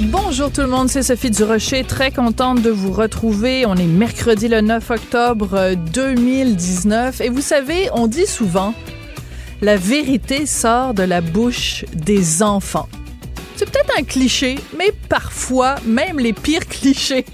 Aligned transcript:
Bonjour 0.00 0.52
tout 0.52 0.60
le 0.60 0.68
monde, 0.68 0.88
c'est 0.88 1.02
Sophie 1.02 1.30
Durocher, 1.30 1.82
très 1.82 2.12
contente 2.12 2.62
de 2.62 2.70
vous 2.70 2.92
retrouver. 2.92 3.66
On 3.66 3.74
est 3.74 3.86
mercredi 3.86 4.46
le 4.46 4.60
9 4.60 4.90
octobre 4.90 5.74
2019 5.92 7.20
et 7.20 7.28
vous 7.28 7.40
savez, 7.40 7.88
on 7.92 8.06
dit 8.06 8.26
souvent, 8.26 8.74
la 9.60 9.76
vérité 9.76 10.46
sort 10.46 10.94
de 10.94 11.02
la 11.02 11.20
bouche 11.20 11.84
des 11.94 12.44
enfants. 12.44 12.88
C'est 13.56 13.68
peut-être 13.68 13.92
un 13.98 14.04
cliché, 14.04 14.60
mais 14.78 14.92
parfois, 15.08 15.74
même 15.84 16.20
les 16.20 16.32
pires 16.32 16.66
clichés 16.68 17.24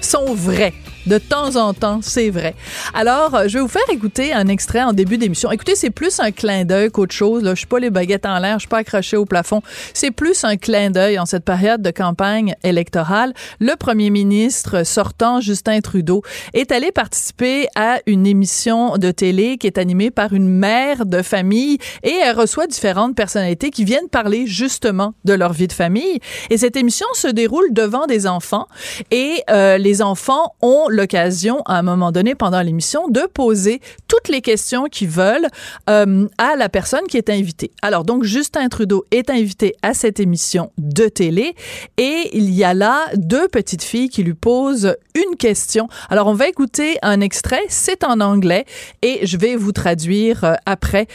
sont 0.00 0.32
vrais. 0.32 0.72
De 1.06 1.18
temps 1.18 1.56
en 1.56 1.72
temps, 1.72 2.00
c'est 2.02 2.30
vrai. 2.30 2.54
Alors, 2.92 3.34
euh, 3.34 3.48
je 3.48 3.54
vais 3.54 3.60
vous 3.60 3.68
faire 3.68 3.88
écouter 3.90 4.32
un 4.32 4.48
extrait 4.48 4.82
en 4.82 4.92
début 4.92 5.16
d'émission. 5.16 5.50
Écoutez, 5.50 5.74
c'est 5.74 5.90
plus 5.90 6.20
un 6.20 6.32
clin 6.32 6.64
d'œil 6.64 6.90
qu'autre 6.90 7.14
chose. 7.14 7.42
Là. 7.42 7.54
Je 7.54 7.60
suis 7.60 7.66
pas 7.66 7.78
les 7.78 7.90
baguettes 7.90 8.26
en 8.26 8.38
l'air, 8.38 8.54
je 8.54 8.60
suis 8.60 8.68
pas 8.68 8.78
accroché 8.78 9.16
au 9.16 9.24
plafond. 9.24 9.62
C'est 9.94 10.10
plus 10.10 10.44
un 10.44 10.56
clin 10.56 10.90
d'œil 10.90 11.18
en 11.18 11.24
cette 11.24 11.44
période 11.44 11.80
de 11.80 11.90
campagne 11.90 12.54
électorale. 12.62 13.32
Le 13.60 13.74
premier 13.76 14.10
ministre 14.10 14.84
sortant, 14.84 15.40
Justin 15.40 15.80
Trudeau, 15.80 16.22
est 16.52 16.72
allé 16.72 16.92
participer 16.92 17.68
à 17.74 18.00
une 18.06 18.26
émission 18.26 18.98
de 18.98 19.10
télé 19.10 19.56
qui 19.56 19.66
est 19.66 19.78
animée 19.78 20.10
par 20.10 20.32
une 20.32 20.48
mère 20.48 21.06
de 21.06 21.22
famille 21.22 21.78
et 22.02 22.14
elle 22.24 22.36
reçoit 22.36 22.66
différentes 22.66 23.14
personnalités 23.14 23.70
qui 23.70 23.84
viennent 23.84 24.08
parler 24.10 24.46
justement 24.46 25.14
de 25.24 25.32
leur 25.32 25.52
vie 25.52 25.68
de 25.68 25.72
famille. 25.72 26.20
Et 26.50 26.58
cette 26.58 26.76
émission 26.76 27.06
se 27.14 27.28
déroule 27.28 27.72
devant 27.72 28.06
des 28.06 28.26
enfants 28.26 28.66
et 29.10 29.42
euh, 29.50 29.78
les 29.78 30.02
enfants 30.02 30.54
ont 30.60 30.88
l'occasion, 30.98 31.62
à 31.64 31.78
un 31.78 31.82
moment 31.82 32.12
donné, 32.12 32.34
pendant 32.34 32.60
l'émission, 32.60 33.08
de 33.08 33.22
poser 33.32 33.80
toutes 34.08 34.28
les 34.28 34.42
questions 34.42 34.84
qu'ils 34.86 35.08
veulent 35.08 35.46
euh, 35.88 36.26
à 36.38 36.56
la 36.56 36.68
personne 36.68 37.06
qui 37.08 37.16
est 37.16 37.30
invitée. 37.30 37.70
Alors, 37.82 38.04
donc, 38.04 38.24
Justin 38.24 38.68
Trudeau 38.68 39.04
est 39.10 39.30
invité 39.30 39.76
à 39.82 39.94
cette 39.94 40.20
émission 40.20 40.72
de 40.76 41.06
télé 41.06 41.54
et 41.96 42.30
il 42.32 42.50
y 42.50 42.64
a 42.64 42.74
là 42.74 43.04
deux 43.14 43.48
petites 43.48 43.84
filles 43.84 44.08
qui 44.08 44.22
lui 44.22 44.34
posent 44.34 44.96
une 45.14 45.36
question. 45.36 45.88
Alors, 46.10 46.26
on 46.26 46.34
va 46.34 46.48
écouter 46.48 46.98
un 47.02 47.20
extrait, 47.20 47.62
c'est 47.68 48.02
en 48.04 48.20
anglais 48.20 48.64
et 49.02 49.24
je 49.24 49.36
vais 49.36 49.54
vous 49.54 49.72
traduire 49.72 50.44
euh, 50.44 50.54
après. 50.66 51.06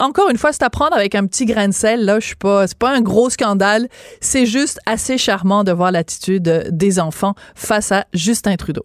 Encore 0.00 0.28
une 0.28 0.38
fois, 0.38 0.52
c'est 0.52 0.62
à 0.62 0.70
prendre 0.70 0.94
avec 0.94 1.14
un 1.14 1.26
petit 1.26 1.46
grain 1.46 1.68
de 1.68 1.74
sel. 1.74 2.04
Là, 2.04 2.20
je 2.20 2.26
suis 2.26 2.36
pas, 2.36 2.66
c'est 2.66 2.78
pas 2.78 2.90
un 2.90 3.00
gros 3.00 3.30
scandale. 3.30 3.88
C'est 4.20 4.46
juste 4.46 4.78
assez 4.84 5.16
charmant 5.16 5.64
de 5.64 5.72
voir 5.72 5.92
l'attitude 5.92 6.68
des 6.70 7.00
enfants 7.00 7.34
face 7.54 7.90
à 7.90 8.04
Justin 8.12 8.56
Trudeau. 8.56 8.84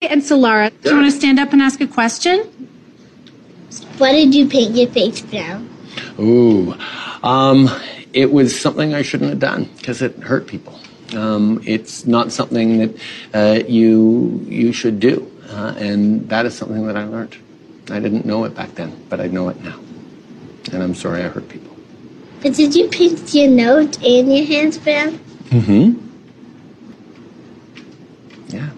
And 0.00 0.22
Solara, 0.22 0.70
do 0.82 0.90
you 0.90 0.96
want 0.96 1.10
to 1.10 1.18
stand 1.18 1.40
up 1.40 1.52
and 1.52 1.60
ask 1.60 1.80
a 1.80 1.86
question? 1.88 2.44
Why 3.98 4.12
did 4.12 4.32
you 4.32 4.48
paint 4.48 4.76
your 4.76 4.86
face 4.86 5.20
brown? 5.22 5.68
Ooh, 6.20 6.72
um, 7.24 7.68
it 8.12 8.30
was 8.30 8.58
something 8.58 8.94
I 8.94 9.02
shouldn't 9.02 9.30
have 9.30 9.40
done 9.40 9.64
because 9.76 10.00
it 10.00 10.16
hurt 10.18 10.46
people. 10.46 10.78
Um, 11.16 11.60
it's 11.66 12.06
not 12.06 12.30
something 12.30 12.78
that 12.78 13.00
uh, 13.34 13.64
you 13.66 14.40
you 14.46 14.72
should 14.72 15.00
do, 15.00 15.28
uh, 15.50 15.74
and 15.78 16.28
that 16.28 16.46
is 16.46 16.56
something 16.56 16.86
that 16.86 16.96
I 16.96 17.02
learned. 17.02 17.36
I 17.90 17.98
didn't 17.98 18.24
know 18.24 18.44
it 18.44 18.54
back 18.54 18.76
then, 18.76 19.04
but 19.08 19.20
I 19.20 19.26
know 19.26 19.48
it 19.48 19.60
now, 19.64 19.80
and 20.72 20.80
I'm 20.80 20.94
sorry 20.94 21.24
I 21.24 21.28
hurt 21.28 21.48
people. 21.48 21.76
But 22.40 22.54
did 22.54 22.76
you 22.76 22.86
paint 22.88 23.34
your 23.34 23.50
nose 23.50 23.96
and 23.96 24.32
your 24.32 24.46
hands 24.46 24.78
brown? 24.78 25.18
Mm-hmm. 25.50 25.98
Yeah, 28.54 28.70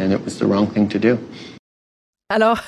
and 0.00 0.12
it 0.12 0.24
was 0.24 0.38
the 0.38 0.44
wrong 0.44 0.66
thing 0.72 0.88
to 0.88 0.98
do. 0.98 1.18
Alors, 2.28 2.60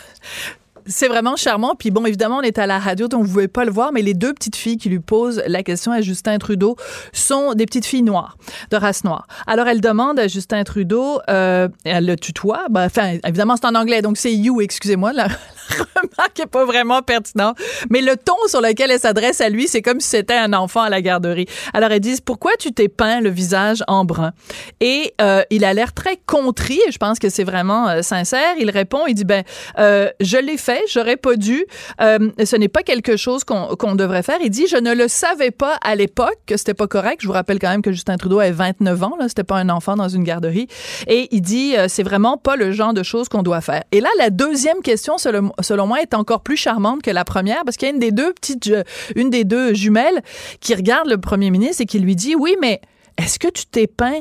c'est 0.86 1.08
vraiment 1.08 1.36
charmant. 1.36 1.74
Puis 1.74 1.90
bon, 1.90 2.04
évidemment, 2.04 2.38
on 2.38 2.42
est 2.42 2.58
à 2.58 2.66
la 2.66 2.78
radio, 2.78 3.08
donc 3.08 3.24
vous 3.24 3.32
pouvez 3.32 3.48
pas 3.48 3.64
le 3.64 3.70
voir, 3.70 3.92
mais 3.92 4.02
les 4.02 4.14
deux 4.14 4.34
petites 4.34 4.56
filles 4.56 4.76
qui 4.76 4.88
lui 4.88 5.00
posent 5.00 5.42
la 5.46 5.62
question 5.62 5.92
à 5.92 6.00
Justin 6.00 6.38
Trudeau 6.38 6.76
sont 7.12 7.54
des 7.54 7.66
petites 7.66 7.86
filles 7.86 8.02
noires, 8.02 8.36
de 8.70 8.76
race 8.76 9.04
noire. 9.04 9.26
Alors, 9.46 9.66
elle 9.66 9.80
demande 9.80 10.18
à 10.18 10.28
Justin 10.28 10.64
Trudeau, 10.64 11.20
euh, 11.28 11.68
elle 11.84 12.06
le 12.06 12.16
tutoie. 12.16 12.66
Ben, 12.70 12.86
enfin, 12.86 13.18
évidemment, 13.24 13.56
c'est 13.56 13.66
en 13.66 13.74
anglais, 13.74 14.02
donc 14.02 14.16
c'est 14.16 14.34
you, 14.34 14.60
excusez-moi. 14.60 15.12
La 15.12 15.28
remarque 15.96 16.46
pas 16.50 16.64
vraiment 16.64 17.02
pertinente. 17.02 17.58
Mais 17.90 18.00
le 18.00 18.16
ton 18.16 18.36
sur 18.46 18.60
lequel 18.60 18.90
elle 18.90 19.00
s'adresse 19.00 19.40
à 19.40 19.48
lui, 19.48 19.68
c'est 19.68 19.82
comme 19.82 20.00
si 20.00 20.08
c'était 20.08 20.36
un 20.36 20.52
enfant 20.52 20.82
à 20.82 20.90
la 20.90 21.02
garderie. 21.02 21.46
Alors, 21.72 21.90
elle 21.90 22.00
dit, 22.00 22.18
pourquoi 22.24 22.52
tu 22.58 22.72
t'es 22.72 22.88
peint 22.88 23.20
le 23.20 23.30
visage 23.30 23.82
en 23.88 24.04
brun? 24.04 24.32
Et 24.80 25.14
euh, 25.20 25.42
il 25.50 25.64
a 25.64 25.74
l'air 25.74 25.92
très 25.92 26.16
contrit, 26.26 26.80
et 26.86 26.92
je 26.92 26.98
pense 26.98 27.18
que 27.18 27.28
c'est 27.28 27.44
vraiment 27.44 27.88
euh, 27.88 28.02
sincère. 28.02 28.54
Il 28.58 28.70
répond, 28.70 29.06
il 29.06 29.14
dit, 29.14 29.24
ben, 29.24 29.44
euh, 29.78 30.10
je 30.20 30.36
l'ai 30.36 30.56
fait 30.56 30.84
j'aurais 30.88 31.16
pas 31.16 31.36
dû. 31.36 31.64
Euh, 32.00 32.30
ce 32.44 32.56
n'est 32.56 32.68
pas 32.68 32.82
quelque 32.82 33.16
chose 33.16 33.44
qu'on 33.44 33.76
qu'on 33.76 33.94
devrait 33.94 34.22
faire. 34.22 34.38
Il 34.42 34.50
dit, 34.50 34.66
je 34.66 34.76
ne 34.76 34.94
le 34.94 35.08
savais 35.08 35.50
pas 35.50 35.78
à 35.82 35.94
l'époque 35.94 36.38
que 36.46 36.56
c'était 36.56 36.74
pas 36.74 36.86
correct. 36.86 37.20
Je 37.20 37.26
vous 37.26 37.32
rappelle 37.32 37.58
quand 37.58 37.70
même 37.70 37.82
que 37.82 37.92
Justin 37.92 38.16
Trudeau 38.16 38.40
a 38.40 38.50
29 38.50 39.02
ans, 39.02 39.16
là, 39.18 39.28
c'était 39.28 39.44
pas 39.44 39.56
un 39.56 39.68
enfant 39.68 39.96
dans 39.96 40.08
une 40.08 40.24
garderie. 40.24 40.68
Et 41.06 41.28
il 41.30 41.40
dit, 41.40 41.76
euh, 41.76 41.86
c'est 41.88 42.02
vraiment 42.02 42.36
pas 42.36 42.56
le 42.56 42.72
genre 42.72 42.94
de 42.94 43.02
choses 43.02 43.28
qu'on 43.28 43.42
doit 43.42 43.60
faire. 43.60 43.82
Et 43.92 44.00
là, 44.00 44.08
la 44.18 44.30
deuxième 44.30 44.80
question, 44.82 45.18
selon, 45.18 45.52
selon 45.60 45.86
moi, 45.86 46.00
est 46.00 46.14
encore 46.14 46.40
plus 46.40 46.56
charmante 46.56 47.02
que 47.02 47.10
la 47.10 47.24
première 47.24 47.64
parce 47.64 47.76
qu'il 47.76 47.88
y 47.88 47.90
a 47.90 47.94
une 47.94 48.00
des 48.00 48.12
deux 48.12 48.34
euh, 48.68 48.82
une 49.16 49.30
des 49.30 49.44
deux 49.44 49.74
jumelles 49.74 50.22
qui 50.60 50.74
regarde 50.74 51.08
le 51.08 51.18
premier 51.18 51.50
ministre 51.50 51.82
et 51.82 51.86
qui 51.86 51.98
lui 51.98 52.16
dit, 52.16 52.34
oui, 52.34 52.56
mais 52.60 52.80
est-ce 53.18 53.38
que 53.38 53.48
tu 53.48 53.66
t'es 53.66 53.86
peint 53.86 54.20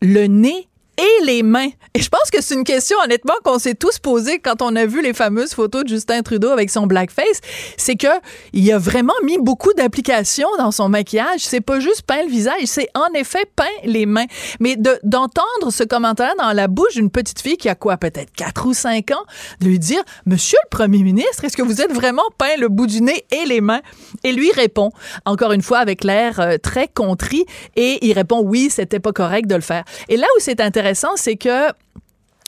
le 0.00 0.26
nez 0.26 0.68
et 0.98 1.24
les 1.24 1.42
mains. 1.42 1.68
Et 1.94 2.00
je 2.00 2.08
pense 2.08 2.30
que 2.30 2.42
c'est 2.42 2.54
une 2.54 2.64
question, 2.64 2.96
honnêtement, 3.04 3.34
qu'on 3.44 3.58
s'est 3.58 3.74
tous 3.74 3.98
posée 3.98 4.38
quand 4.38 4.62
on 4.62 4.74
a 4.76 4.86
vu 4.86 5.02
les 5.02 5.12
fameuses 5.12 5.54
photos 5.54 5.84
de 5.84 5.88
Justin 5.88 6.22
Trudeau 6.22 6.50
avec 6.50 6.70
son 6.70 6.86
blackface. 6.86 7.40
C'est 7.76 7.96
que 7.96 8.08
il 8.52 8.70
a 8.72 8.78
vraiment 8.78 9.14
mis 9.22 9.38
beaucoup 9.38 9.72
d'applications 9.74 10.48
dans 10.58 10.70
son 10.70 10.88
maquillage. 10.88 11.40
C'est 11.40 11.60
pas 11.60 11.80
juste 11.80 12.02
peint 12.02 12.22
le 12.22 12.28
visage, 12.28 12.64
c'est 12.64 12.88
en 12.94 13.12
effet 13.14 13.44
peint 13.56 13.64
les 13.84 14.06
mains. 14.06 14.26
Mais 14.60 14.76
de, 14.76 14.98
d'entendre 15.02 15.70
ce 15.70 15.84
commentaire 15.84 16.34
dans 16.38 16.52
la 16.52 16.68
bouche 16.68 16.94
d'une 16.94 17.10
petite 17.10 17.40
fille 17.40 17.56
qui 17.56 17.68
a 17.68 17.74
quoi, 17.74 17.96
peut-être 17.96 18.32
4 18.32 18.66
ou 18.66 18.74
5 18.74 19.10
ans, 19.10 19.24
de 19.60 19.66
lui 19.66 19.78
dire, 19.78 20.02
Monsieur 20.26 20.58
le 20.64 20.68
Premier 20.70 21.02
ministre, 21.02 21.44
est-ce 21.44 21.56
que 21.56 21.62
vous 21.62 21.80
êtes 21.80 21.92
vraiment 21.92 22.22
peint 22.38 22.56
le 22.58 22.68
bout 22.68 22.86
du 22.86 23.02
nez 23.02 23.24
et 23.30 23.46
les 23.46 23.60
mains? 23.60 23.82
Et 24.22 24.32
lui 24.32 24.50
répond, 24.52 24.90
encore 25.24 25.52
une 25.52 25.62
fois, 25.62 25.78
avec 25.78 26.04
l'air 26.04 26.40
euh, 26.40 26.56
très 26.56 26.88
contrit, 26.88 27.46
et 27.76 28.04
il 28.06 28.12
répond, 28.12 28.42
oui, 28.44 28.68
c'était 28.70 29.00
pas 29.00 29.12
correct 29.12 29.46
de 29.46 29.54
le 29.54 29.60
faire. 29.60 29.84
Et 30.08 30.16
là 30.16 30.26
où 30.36 30.40
c'est 30.40 30.60
intéressant, 30.60 30.83
c'est 31.16 31.36
que 31.36 31.72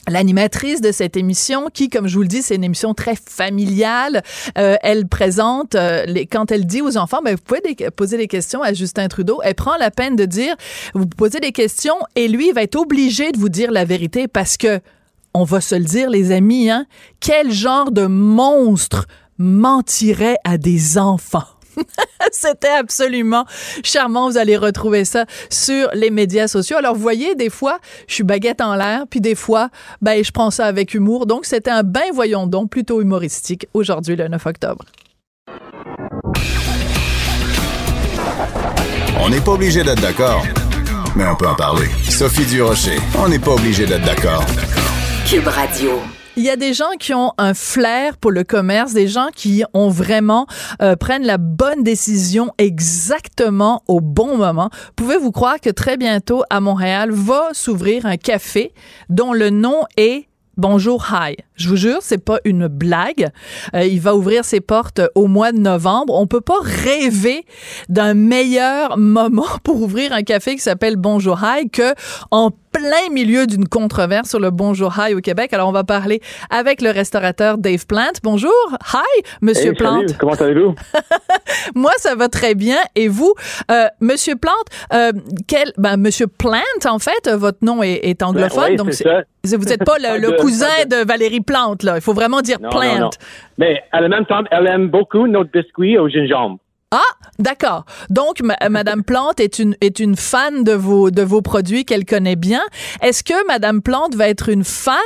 L'animatrice 0.08 0.80
de 0.80 0.92
cette 0.92 1.16
émission, 1.16 1.66
qui, 1.72 1.88
comme 1.88 2.06
je 2.06 2.14
vous 2.14 2.22
le 2.22 2.28
dis, 2.28 2.40
c'est 2.40 2.54
une 2.54 2.62
émission 2.62 2.94
très 2.94 3.16
familiale, 3.16 4.22
euh, 4.56 4.76
elle 4.82 5.08
présente, 5.08 5.74
euh, 5.74 6.04
les, 6.06 6.26
quand 6.26 6.52
elle 6.52 6.64
dit 6.64 6.80
aux 6.80 6.96
enfants, 6.96 7.22
ben, 7.24 7.34
vous 7.34 7.42
pouvez 7.42 7.90
poser 7.90 8.16
des 8.16 8.28
questions 8.28 8.62
à 8.62 8.72
Justin 8.72 9.08
Trudeau, 9.08 9.40
elle 9.42 9.56
prend 9.56 9.76
la 9.76 9.90
peine 9.90 10.14
de 10.14 10.24
dire, 10.24 10.54
vous 10.94 11.06
posez 11.06 11.40
des 11.40 11.50
questions 11.50 11.96
et 12.14 12.28
lui, 12.28 12.52
va 12.52 12.62
être 12.62 12.76
obligé 12.76 13.32
de 13.32 13.38
vous 13.38 13.48
dire 13.48 13.72
la 13.72 13.84
vérité 13.84 14.28
parce 14.28 14.56
que, 14.56 14.78
on 15.34 15.42
va 15.42 15.60
se 15.60 15.74
le 15.74 15.84
dire, 15.84 16.08
les 16.08 16.30
amis, 16.30 16.70
hein, 16.70 16.86
quel 17.18 17.50
genre 17.50 17.90
de 17.90 18.06
monstre 18.06 19.06
mentirait 19.38 20.38
à 20.44 20.56
des 20.56 20.98
enfants? 20.98 21.55
C'était 22.32 22.68
absolument 22.68 23.44
charmant. 23.82 24.28
Vous 24.30 24.38
allez 24.38 24.56
retrouver 24.56 25.04
ça 25.04 25.26
sur 25.50 25.88
les 25.94 26.10
médias 26.10 26.48
sociaux. 26.48 26.76
Alors, 26.76 26.94
vous 26.94 27.02
voyez, 27.02 27.34
des 27.34 27.50
fois, 27.50 27.78
je 28.08 28.14
suis 28.14 28.24
baguette 28.24 28.60
en 28.60 28.74
l'air, 28.74 29.04
puis 29.08 29.20
des 29.20 29.34
fois, 29.34 29.70
ben, 30.02 30.22
je 30.24 30.30
prends 30.30 30.50
ça 30.50 30.66
avec 30.66 30.94
humour. 30.94 31.26
Donc, 31.26 31.44
c'était 31.44 31.70
un 31.70 31.82
ben 31.82 32.10
voyons 32.12 32.46
donc 32.46 32.70
plutôt 32.70 33.00
humoristique 33.00 33.66
aujourd'hui, 33.74 34.16
le 34.16 34.28
9 34.28 34.46
octobre. 34.46 34.84
On 39.20 39.30
n'est 39.30 39.40
pas 39.40 39.52
obligé 39.52 39.82
d'être 39.82 40.00
d'accord, 40.00 40.44
mais 41.16 41.26
on 41.26 41.36
peut 41.36 41.48
en 41.48 41.54
parler. 41.54 41.86
Sophie 42.08 42.44
Durocher, 42.46 42.98
on 43.18 43.28
n'est 43.28 43.38
pas 43.38 43.52
obligé 43.52 43.86
d'être 43.86 44.04
d'accord. 44.04 44.44
Cube 45.26 45.48
Radio. 45.48 46.00
Il 46.38 46.42
y 46.42 46.50
a 46.50 46.56
des 46.56 46.74
gens 46.74 46.90
qui 47.00 47.14
ont 47.14 47.32
un 47.38 47.54
flair 47.54 48.18
pour 48.18 48.30
le 48.30 48.44
commerce, 48.44 48.92
des 48.92 49.08
gens 49.08 49.28
qui 49.34 49.64
ont 49.72 49.88
vraiment 49.88 50.46
euh, 50.82 50.94
prennent 50.94 51.24
la 51.24 51.38
bonne 51.38 51.82
décision 51.82 52.52
exactement 52.58 53.82
au 53.88 54.02
bon 54.02 54.36
moment. 54.36 54.68
Pouvez-vous 54.96 55.32
croire 55.32 55.58
que 55.58 55.70
très 55.70 55.96
bientôt 55.96 56.42
à 56.50 56.60
Montréal 56.60 57.10
va 57.10 57.48
s'ouvrir 57.52 58.04
un 58.04 58.18
café 58.18 58.74
dont 59.08 59.32
le 59.32 59.48
nom 59.48 59.84
est 59.96 60.28
Bonjour 60.58 61.06
Hi. 61.12 61.36
Je 61.54 61.68
vous 61.68 61.76
jure, 61.76 61.98
c'est 62.00 62.16
pas 62.16 62.38
une 62.46 62.66
blague. 62.66 63.28
Euh, 63.74 63.84
il 63.84 64.00
va 64.00 64.16
ouvrir 64.16 64.42
ses 64.42 64.60
portes 64.60 65.02
au 65.14 65.26
mois 65.26 65.52
de 65.52 65.58
novembre. 65.58 66.14
On 66.14 66.26
peut 66.26 66.40
pas 66.40 66.60
rêver 66.62 67.44
d'un 67.90 68.14
meilleur 68.14 68.96
moment 68.96 69.44
pour 69.64 69.82
ouvrir 69.82 70.14
un 70.14 70.22
café 70.22 70.54
qui 70.54 70.62
s'appelle 70.62 70.96
Bonjour 70.96 71.38
Hi 71.42 71.68
que 71.68 71.94
en 72.30 72.52
plein 72.76 73.10
milieu 73.10 73.46
d'une 73.46 73.66
controverse 73.66 74.28
sur 74.28 74.38
le 74.38 74.50
bonjour 74.50 74.92
high 74.98 75.16
au 75.16 75.20
Québec. 75.20 75.54
Alors, 75.54 75.68
on 75.68 75.72
va 75.72 75.82
parler 75.82 76.20
avec 76.50 76.82
le 76.82 76.90
restaurateur 76.90 77.56
Dave 77.56 77.86
Plant. 77.86 78.12
Bonjour. 78.22 78.52
Hi, 78.92 79.22
Monsieur 79.40 79.70
Hey, 79.70 79.76
Plante. 79.76 80.08
salut, 80.08 80.18
comment 80.18 80.34
allez-vous? 80.34 80.74
Moi, 81.74 81.92
ça 81.96 82.14
va 82.14 82.28
très 82.28 82.54
bien. 82.54 82.76
Et 82.94 83.08
vous, 83.08 83.32
euh, 83.70 83.86
Monsieur 84.00 84.36
Plante, 84.36 84.66
euh, 84.92 85.12
quel, 85.48 85.72
ben, 85.78 85.96
Monsieur 85.96 86.26
Plant, 86.26 86.60
en 86.86 86.98
fait, 86.98 87.26
euh, 87.26 87.36
votre 87.38 87.58
nom 87.62 87.82
est, 87.82 88.00
est 88.02 88.22
anglophone, 88.22 88.72
Ouais, 88.72 88.76
donc 88.76 88.92
c'est 88.92 89.06
vous 89.56 89.64
n'êtes 89.64 89.84
pas 89.84 89.98
le, 89.98 90.36
cousin 90.40 90.66
de... 90.90 91.06
Valérie 91.06 91.40
Plante, 91.40 91.82
là. 91.82 91.96
Il 91.96 92.02
faut 92.02 92.14
vraiment 92.14 92.40
dire 92.42 92.58
Non, 92.60 92.68
Plant. 92.68 92.94
non, 92.94 93.00
non. 93.00 93.10
Mais 93.58 93.80
à 93.92 94.00
la 94.00 94.08
même 94.08 94.26
temps, 94.26 94.42
elle 94.50 94.66
aime 94.66 94.88
beaucoup 94.88 95.26
notre 95.26 95.50
biscuit 95.50 95.96
au 95.98 96.08
gingembre. 96.08 96.58
Ah, 96.92 97.00
d'accord. 97.40 97.84
Donc, 98.10 98.40
ma- 98.42 98.56
Madame 98.70 99.02
Plante 99.02 99.40
est 99.40 99.58
une 99.58 99.74
est 99.80 99.98
une 99.98 100.14
fan 100.16 100.62
de 100.62 100.72
vos 100.72 101.10
de 101.10 101.22
vos 101.22 101.42
produits 101.42 101.84
qu'elle 101.84 102.04
connaît 102.04 102.36
bien. 102.36 102.60
Est-ce 103.02 103.24
que 103.24 103.46
Madame 103.48 103.82
Plante 103.82 104.14
va 104.14 104.28
être 104.28 104.48
une 104.48 104.62
fan 104.64 104.96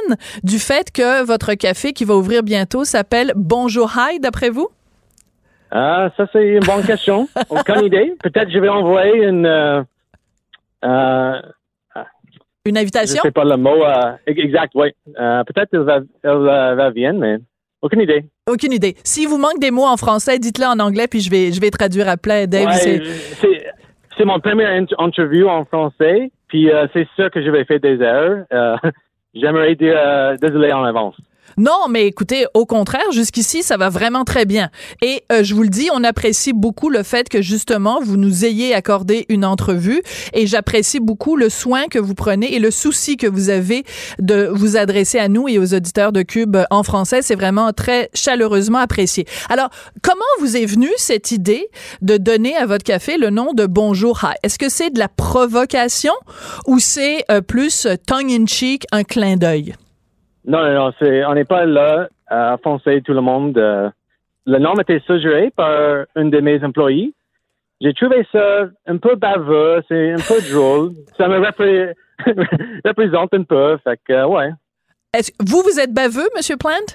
du 0.44 0.58
fait 0.58 0.90
que 0.92 1.24
votre 1.24 1.54
café 1.54 1.92
qui 1.94 2.04
va 2.04 2.14
ouvrir 2.16 2.42
bientôt 2.42 2.84
s'appelle 2.84 3.32
Bonjour 3.34 3.90
High, 3.96 4.20
d'après 4.20 4.50
vous? 4.50 4.68
Ah, 5.70 6.10
ça, 6.16 6.26
c'est 6.32 6.46
une 6.48 6.64
bonne 6.66 6.84
question. 6.84 7.28
Aucune 7.48 7.84
idée. 7.84 8.14
Peut-être 8.22 8.50
je 8.50 8.58
vais 8.58 8.68
envoyer 8.68 9.24
une. 9.24 9.46
Euh, 9.46 9.82
euh, 10.84 11.40
Une 12.66 12.76
je 12.76 12.80
invitation? 12.82 13.22
sais 13.22 13.30
pas 13.30 13.44
le 13.44 13.56
mot 13.56 13.82
euh, 13.84 14.12
exact, 14.26 14.72
oui. 14.74 14.88
Euh, 15.18 15.42
Peut-être 15.44 15.70
elle 15.72 15.80
va, 15.80 15.96
elle 16.24 16.30
euh, 16.30 16.74
va 16.74 16.90
venir, 16.90 17.14
mais 17.14 17.38
aucune 17.82 18.00
idée. 18.00 18.24
Aucune 18.48 18.72
idée. 18.72 18.94
S'il 19.04 19.28
vous 19.28 19.38
manque 19.38 19.58
des 19.58 19.70
mots 19.70 19.86
en 19.86 19.96
français, 19.96 20.38
dites-le 20.38 20.66
en 20.66 20.78
anglais, 20.78 21.06
puis 21.08 21.20
je 21.20 21.30
vais 21.30 21.52
je 21.52 21.60
vais 21.60 21.70
traduire 21.70 22.08
après. 22.08 22.46
Dave, 22.46 22.66
Ouais, 22.66 22.72
c'est- 22.74 24.24
mon 24.24 24.38
premier 24.38 24.64
int- 24.66 24.94
interview 24.98 25.48
en 25.48 25.64
français, 25.64 26.30
puis 26.48 26.70
euh, 26.70 26.86
c'est 26.92 27.08
sûr 27.16 27.30
que 27.30 27.42
je 27.42 27.50
vais 27.50 27.64
faire 27.64 27.80
des 27.80 27.98
erreurs. 28.02 28.44
Euh, 28.52 28.76
J'aimerais 29.34 29.74
dire 29.76 29.94
euh, 29.96 30.36
désolé 30.36 30.72
en 30.72 30.84
avance. 30.84 31.14
Non, 31.60 31.88
mais 31.90 32.06
écoutez, 32.06 32.46
au 32.54 32.64
contraire, 32.64 33.12
jusqu'ici, 33.12 33.62
ça 33.62 33.76
va 33.76 33.90
vraiment 33.90 34.24
très 34.24 34.46
bien. 34.46 34.70
Et 35.02 35.24
euh, 35.30 35.44
je 35.44 35.54
vous 35.54 35.62
le 35.62 35.68
dis, 35.68 35.90
on 35.92 36.02
apprécie 36.04 36.54
beaucoup 36.54 36.88
le 36.88 37.02
fait 37.02 37.28
que 37.28 37.42
justement 37.42 38.00
vous 38.02 38.16
nous 38.16 38.46
ayez 38.46 38.72
accordé 38.74 39.26
une 39.28 39.44
entrevue, 39.44 40.00
et 40.32 40.46
j'apprécie 40.46 41.00
beaucoup 41.00 41.36
le 41.36 41.50
soin 41.50 41.88
que 41.88 41.98
vous 41.98 42.14
prenez 42.14 42.54
et 42.54 42.60
le 42.60 42.70
souci 42.70 43.18
que 43.18 43.26
vous 43.26 43.50
avez 43.50 43.84
de 44.18 44.48
vous 44.50 44.78
adresser 44.78 45.18
à 45.18 45.28
nous 45.28 45.48
et 45.48 45.58
aux 45.58 45.74
auditeurs 45.74 46.12
de 46.12 46.22
Cube 46.22 46.56
en 46.70 46.82
français. 46.82 47.20
C'est 47.20 47.34
vraiment 47.34 47.74
très 47.74 48.08
chaleureusement 48.14 48.78
apprécié. 48.78 49.26
Alors, 49.50 49.68
comment 50.00 50.20
vous 50.40 50.56
est 50.56 50.64
venue 50.64 50.88
cette 50.96 51.30
idée 51.30 51.68
de 52.00 52.16
donner 52.16 52.56
à 52.56 52.64
votre 52.64 52.84
café 52.84 53.18
le 53.18 53.28
nom 53.28 53.52
de 53.52 53.66
Bonjour 53.66 54.20
Hi? 54.22 54.34
Est-ce 54.42 54.58
que 54.58 54.70
c'est 54.70 54.88
de 54.88 54.98
la 54.98 55.08
provocation 55.08 56.14
ou 56.66 56.78
c'est 56.78 57.22
euh, 57.30 57.42
plus 57.42 57.86
tongue 58.06 58.30
in 58.30 58.46
cheek, 58.46 58.86
un 58.92 59.04
clin 59.04 59.36
d'œil? 59.36 59.74
Non, 60.50 60.62
non, 60.64 60.74
non, 60.74 60.92
c'est, 60.98 61.24
on 61.24 61.34
n'est 61.34 61.44
pas 61.44 61.64
là 61.64 62.08
à 62.26 62.56
foncer 62.62 63.02
tout 63.02 63.12
le 63.12 63.20
monde. 63.20 63.56
euh. 63.58 63.88
le 64.46 64.58
nom 64.58 64.74
était 64.80 65.00
suggéré 65.06 65.50
par 65.50 66.06
une 66.16 66.30
de 66.30 66.40
mes 66.40 66.62
employés. 66.64 67.12
J'ai 67.80 67.94
trouvé 67.94 68.26
ça 68.32 68.68
un 68.86 68.96
peu 68.98 69.14
baveux, 69.14 69.82
c'est 69.88 70.12
un 70.12 70.16
peu 70.16 70.38
drôle. 70.52 70.90
Ça 71.16 71.28
me 71.28 71.38
repré- 71.38 71.94
représente 72.84 73.32
un 73.32 73.42
peu, 73.44 73.78
fait 73.84 73.98
que, 74.04 74.24
ouais. 74.26 74.50
Est-ce 75.14 75.30
vous, 75.40 75.62
vous 75.62 75.78
êtes 75.80 75.92
baveux, 75.92 76.28
Monsieur 76.36 76.56
Plant? 76.56 76.88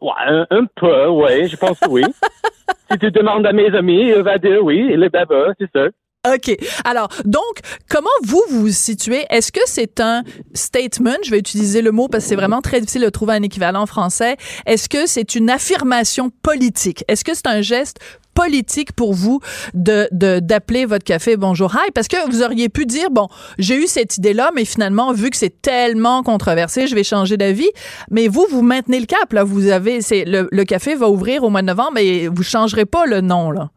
Ouais, 0.00 0.12
un, 0.26 0.46
un 0.50 0.64
peu, 0.76 1.06
oui, 1.08 1.46
je 1.48 1.56
pense 1.56 1.78
que 1.78 1.88
oui. 1.88 2.02
si 2.90 2.98
tu 2.98 3.10
demandes 3.10 3.46
à 3.46 3.52
mes 3.52 3.72
amis, 3.74 4.08
il 4.16 4.22
va 4.22 4.38
dire 4.38 4.62
oui, 4.64 4.88
il 4.92 5.02
est 5.02 5.08
baveux, 5.08 5.52
c'est 5.58 5.70
sûr. 5.70 5.90
OK. 6.26 6.56
Alors, 6.84 7.08
donc, 7.24 7.42
comment 7.88 8.08
vous 8.24 8.42
vous 8.50 8.68
situez? 8.68 9.24
Est-ce 9.30 9.52
que 9.52 9.60
c'est 9.66 10.00
un 10.00 10.24
statement? 10.52 11.16
Je 11.24 11.30
vais 11.30 11.38
utiliser 11.38 11.80
le 11.80 11.92
mot 11.92 12.08
parce 12.08 12.24
que 12.24 12.30
c'est 12.30 12.36
vraiment 12.36 12.60
très 12.60 12.80
difficile 12.80 13.02
de 13.02 13.08
trouver 13.08 13.34
un 13.34 13.42
équivalent 13.42 13.82
en 13.82 13.86
français. 13.86 14.36
Est-ce 14.66 14.88
que 14.88 15.06
c'est 15.06 15.36
une 15.36 15.48
affirmation 15.48 16.30
politique? 16.42 17.04
Est-ce 17.08 17.24
que 17.24 17.34
c'est 17.34 17.46
un 17.46 17.62
geste 17.62 17.98
politique 18.34 18.92
pour 18.92 19.14
vous 19.14 19.40
de 19.74 20.08
d'appeler 20.12 20.86
votre 20.86 21.04
café 21.04 21.36
Bonjour 21.36 21.74
Hi? 21.74 21.90
Parce 21.92 22.06
que 22.06 22.30
vous 22.30 22.42
auriez 22.42 22.68
pu 22.68 22.86
dire 22.86 23.10
bon 23.10 23.26
j'ai 23.58 23.76
eu 23.82 23.88
cette 23.88 24.16
idée 24.16 24.32
là 24.32 24.52
mais 24.54 24.64
finalement 24.64 25.12
vu 25.12 25.30
que 25.30 25.36
c'est 25.36 25.60
tellement 25.60 26.22
controversé 26.22 26.86
je 26.86 26.94
vais 26.94 27.02
changer 27.02 27.36
d'avis 27.36 27.68
mais 28.12 28.28
vous 28.28 28.46
vous 28.48 28.62
maintenez 28.62 29.00
le 29.00 29.06
cap 29.06 29.32
là 29.32 29.42
vous 29.42 29.66
avez 29.66 30.02
c'est 30.02 30.24
le, 30.24 30.48
le 30.52 30.64
café 30.64 30.94
va 30.94 31.08
ouvrir 31.08 31.42
au 31.42 31.50
mois 31.50 31.62
de 31.62 31.66
novembre 31.66 31.94
mais 31.94 32.28
vous 32.28 32.44
changerez 32.44 32.86
pas 32.86 33.06
le 33.06 33.22
nom 33.22 33.50
là 33.50 33.70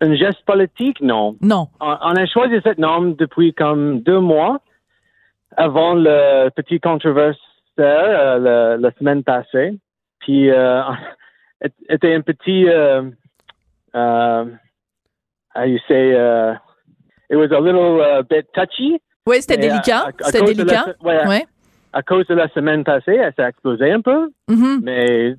Un 0.00 0.14
geste 0.14 0.44
politique, 0.46 1.00
non. 1.00 1.36
non 1.42 1.68
On, 1.80 1.86
on 2.00 2.14
a 2.16 2.26
choisi 2.26 2.56
cette 2.62 2.78
norme 2.78 3.14
depuis 3.16 3.52
comme 3.52 4.00
deux 4.00 4.20
mois 4.20 4.60
avant 5.56 5.94
le 5.94 6.48
petit 6.50 6.78
controverse 6.80 7.38
euh, 7.80 8.76
la 8.78 8.90
semaine 8.98 9.22
passée. 9.24 9.78
Puis, 10.20 10.50
euh, 10.50 10.82
était 11.88 12.14
un 12.14 12.20
petit, 12.20 12.68
euh, 12.68 13.02
euh, 13.94 14.44
how 15.54 15.64
you 15.64 15.78
say, 15.88 16.12
uh, 16.14 16.54
it 17.30 17.36
was 17.36 17.50
a 17.52 17.60
little 17.60 18.00
uh, 18.00 18.22
bit 18.22 18.46
touchy. 18.52 19.00
oui 19.26 19.36
c'était 19.42 19.58
délicat 19.58 20.06
c'était 20.20 20.38
cause 20.40 20.56
de 20.56 20.62
la- 20.64 20.64
délicat 20.64 20.94
ouais, 21.02 21.26
ouais 21.28 21.46
À 21.92 22.02
cause 22.02 22.26
de 22.28 22.34
la 22.34 22.48
semaine 22.48 22.84
passée, 22.84 23.18
ça 23.36 23.44
a 23.46 23.48
explosé 23.48 23.90
un 23.90 24.00
peu. 24.00 24.30
Mhm. 24.48 24.80
Mais 24.82 25.34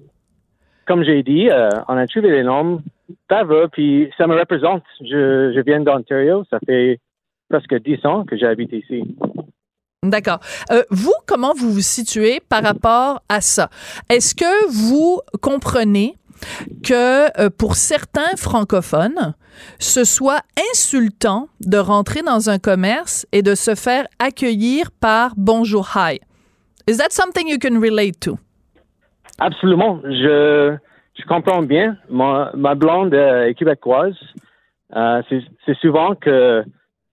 comme 0.89 1.03
j'ai 1.03 1.21
dit, 1.21 1.50
euh, 1.51 1.69
on 1.88 1.95
a 1.95 2.07
trouvé 2.07 2.31
les 2.31 2.44
normes. 2.44 2.81
Ça 3.30 3.44
va, 3.44 3.68
puis 3.68 4.09
ça 4.18 4.25
me 4.25 4.36
représente. 4.36 4.83
Je, 5.01 5.62
viens 5.62 5.81
d'Ontario, 5.81 6.44
ça 6.50 6.57
fait 6.65 7.00
presque 7.47 7.75
dix 7.83 8.03
ans 8.06 8.25
que 8.25 8.36
j'habite 8.36 8.74
ici. 8.74 9.03
D'accord. 10.03 10.39
Euh, 10.71 10.81
vous, 10.89 11.13
comment 11.27 11.53
vous 11.53 11.71
vous 11.71 11.81
situez 11.81 12.39
par 12.50 12.63
rapport 12.63 13.21
à 13.30 13.39
ça? 13.39 13.69
Est-ce 14.09 14.33
que 14.33 14.68
vous 14.71 15.21
comprenez 15.41 16.15
que 16.83 17.39
euh, 17.39 17.51
pour 17.56 17.75
certains 17.75 18.36
francophones, 18.36 19.36
ce 19.77 20.03
soit 20.03 20.41
insultant 20.71 21.50
de 21.62 21.77
rentrer 21.77 22.24
dans 22.24 22.50
un 22.50 22.57
commerce 22.57 23.27
et 23.31 23.44
de 23.44 23.53
se 23.53 23.75
faire 23.75 24.07
accueillir 24.18 24.89
par 24.91 25.33
Bonjour 25.38 25.91
Hi? 25.95 26.19
Is 26.88 26.97
that 26.97 27.12
something 27.12 27.47
you 27.47 27.59
can 27.62 27.80
relate 27.80 28.19
to? 28.21 28.39
Absolument. 29.39 30.00
Je, 30.03 30.75
je 31.18 31.25
comprends 31.25 31.62
bien. 31.62 31.97
Ma, 32.09 32.51
ma 32.56 32.75
blonde 32.75 33.13
euh, 33.13 33.45
est 33.47 33.53
québécoise. 33.53 34.18
Euh, 34.95 35.21
c'est 35.30 35.41
c'est 35.65 35.77
souvent 35.77 36.15
que 36.15 36.63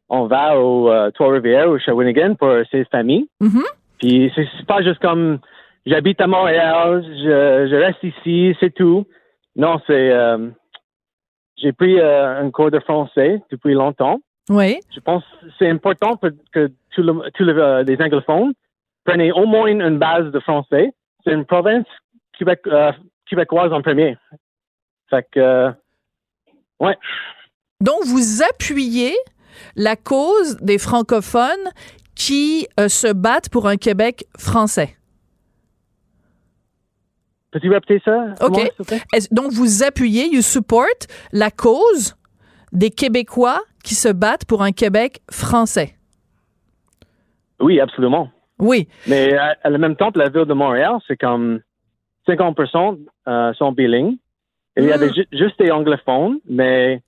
on 0.09 0.27
va 0.27 0.59
au 0.59 0.91
euh, 0.91 1.11
Trois-Rivières 1.11 1.69
ou 1.71 1.79
Shawinigan 1.79 2.35
pour 2.37 2.53
ses 2.71 2.85
familles. 2.87 3.29
Mhm. 3.41 3.63
Puis 3.99 4.33
c'est 4.35 4.49
pas 4.67 4.83
juste 4.83 5.01
comme 5.01 5.39
j'habite 5.85 6.21
à 6.21 6.27
Montréal, 6.27 7.03
je, 7.05 7.69
je 7.71 7.77
reste 7.77 8.03
ici, 8.03 8.57
c'est 8.61 8.75
tout. 8.75 9.05
Non, 9.57 9.81
c'est 9.87 10.11
euh, 10.13 10.49
j'ai 11.59 11.73
pris 11.73 11.99
euh, 11.99 12.41
un 12.41 12.51
cours 12.51 12.71
de 12.71 12.79
français 12.81 13.41
depuis 13.51 13.75
longtemps. 13.75 14.19
Oui. 14.49 14.79
Je 14.95 15.01
pense 15.01 15.25
que 15.25 15.47
c'est 15.59 15.69
important 15.69 16.17
pour 16.17 16.31
que 16.53 16.71
tous 16.95 17.03
le- 17.03 17.23
le- 17.41 17.63
euh, 17.63 17.83
les 17.83 18.01
anglophones 18.01 18.53
prennent 19.05 19.33
au 19.33 19.45
moins 19.47 19.67
une 19.67 19.99
base 19.99 20.31
de 20.31 20.41
français. 20.41 20.93
C'est 21.25 21.33
une 21.33 21.45
province 21.45 21.87
québec, 22.39 22.61
euh, 22.67 22.93
québécoise 23.29 23.73
en 23.73 23.83
premier. 23.83 24.17
Fait 25.11 25.27
que, 25.31 25.41
euh, 25.41 25.71
ouais. 26.81 26.97
Donc, 27.81 28.05
vous 28.05 28.43
appuyez 28.43 29.15
la 29.75 29.97
cause 29.97 30.57
des 30.59 30.79
francophones 30.79 31.71
qui 32.15 32.67
euh, 32.81 32.89
se 32.89 33.13
battent 33.13 33.51
pour 33.51 33.69
un 33.69 33.77
Québec 33.77 34.25
français. 34.39 34.97
Peux-tu 37.51 37.71
répéter 37.71 38.03
ça? 38.05 38.35
OK. 38.41 38.57
moi, 38.57 39.01
donc, 39.31 39.53
vous 39.53 39.83
appuyez, 39.83 40.29
you 40.29 40.43
support 40.43 40.87
la 41.33 41.51
cause 41.51 42.17
des 42.73 42.91
Québécois 42.91 43.63
qui 43.85 43.95
se 43.95 44.09
battent 44.09 44.45
pour 44.45 44.63
un 44.63 44.73
Québec 44.73 45.21
français. 45.31 45.95
Oui, 47.61 47.81
absolument. 47.81 48.31
Oui. 48.59 48.89
Mais 49.07 49.35
à, 49.35 49.57
à 49.63 49.71
le 49.71 49.79
même 49.79 49.97
temps, 49.97 50.11
la 50.15 50.29
ville 50.29 50.45
de 50.45 50.55
Montréal, 50.55 50.99
c'est 51.07 51.17
comme 51.17 51.61
50% 52.27 52.99
euh, 53.29 53.53
sont 53.55 53.73
bilingues. 53.73 54.17
Il 54.77 54.85
y 54.85 54.93
a 54.93 54.99
des- 54.99 55.13
ju- 55.13 55.27
juste 55.33 55.59
des 55.59 55.71
anglophones, 55.71 56.39
mais 56.49 57.01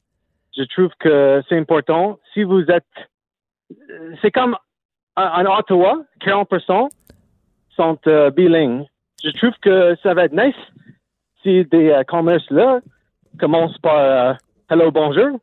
je 0.56 0.62
trouve 0.64 0.90
que 0.98 1.42
c'est 1.48 1.58
important. 1.58 2.18
Si 2.32 2.42
vous 2.42 2.62
êtes... 2.70 2.84
euh, 3.90 4.14
C'est 4.22 4.30
comme 4.30 4.56
en, 5.16 5.44
Ottawa, 5.58 6.02
40% 6.20 6.88
sont 7.76 7.98
euh, 8.06 8.30
bilingues. 8.30 8.84
Je 9.22 9.30
trouve 9.30 9.52
que 9.60 9.96
ça 10.02 10.14
va 10.14 10.24
être 10.24 10.32
nice 10.32 10.54
si 11.42 11.64
des 11.66 11.90
euh, 11.90 12.02
commerces-là 12.04 12.80
commencent 13.38 13.78
par 13.78 13.96
euh, 13.98 14.32
Hello, 14.70 14.90
bonjour. 14.90 15.40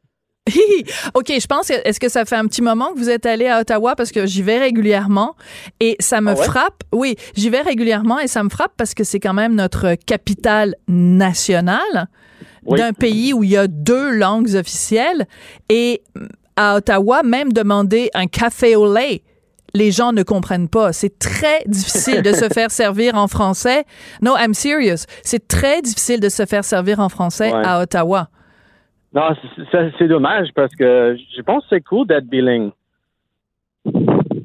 OK, 1.16 1.28
je 1.40 1.48
pense, 1.48 1.68
que- 1.68 1.88
est-ce 1.88 2.00
que 2.00 2.10
ça 2.10 2.24
fait 2.26 2.36
un 2.36 2.46
petit 2.46 2.62
moment 2.62 2.94
que 2.94 3.00
vous 3.00 3.10
êtes 3.10 3.26
allé 3.26 3.48
à 3.48 3.60
Ottawa? 3.62 3.96
Parce 3.96 4.12
que 4.12 4.26
j'y 4.26 4.42
vais 4.44 4.60
régulièrement 4.60 5.36
et 5.80 5.96
ça 6.00 6.22
me 6.22 6.32
Ah 6.32 6.36
ouais? 6.36 6.46
frappe. 6.46 6.84
Oui, 6.94 7.16
j'y 7.36 7.50
vais 7.50 7.62
régulièrement 7.62 8.20
et 8.20 8.28
ça 8.28 8.44
me 8.44 8.50
frappe 8.50 8.74
parce 8.78 8.94
que 8.94 9.04
c'est 9.04 9.20
quand 9.20 9.34
même 9.34 9.56
notre 9.56 9.96
capitale 10.06 10.76
nationale 10.88 12.08
Oui. 12.66 12.80
d'un 12.80 12.94
pays 12.94 13.34
où 13.34 13.44
il 13.44 13.50
y 13.52 13.58
a 13.58 13.68
deux 13.68 14.12
langues 14.12 14.54
officielles 14.56 15.26
et 15.70 16.04
à 16.56 16.76
Ottawa, 16.76 17.24
même 17.24 17.52
demander 17.52 18.10
un 18.14 18.28
café 18.28 18.76
au 18.76 18.92
lait, 18.94 19.24
les 19.74 19.92
gens 19.92 20.14
ne 20.14 20.24
comprennent 20.24 20.70
pas. 20.70 20.94
C'est 20.94 21.20
très 21.20 21.64
difficile 21.66 22.22
de 22.22 22.32
se 22.34 22.48
faire 22.54 22.72
servir 22.72 23.16
en 23.16 23.28
français. 23.28 23.84
No, 24.22 24.38
I'm 24.38 24.54
serious. 24.54 25.06
C'est 25.24 25.48
très 25.48 25.82
difficile 25.82 26.20
de 26.22 26.30
se 26.30 26.46
faire 26.46 26.64
servir 26.64 27.00
en 27.00 27.10
français 27.10 27.52
Ouais. 27.52 27.62
à 27.66 27.82
Ottawa. 27.82 28.30
Non, 29.16 29.30
c'est- 29.98 30.08
dommage 30.08 30.50
parce 30.54 30.76
que 30.76 31.18
je 31.36 31.42
pense 31.42 31.64
que 31.64 31.70
c'est 31.78 31.82
cool 31.82 32.06
d'être 32.06 32.26
bilingue. 32.28 32.72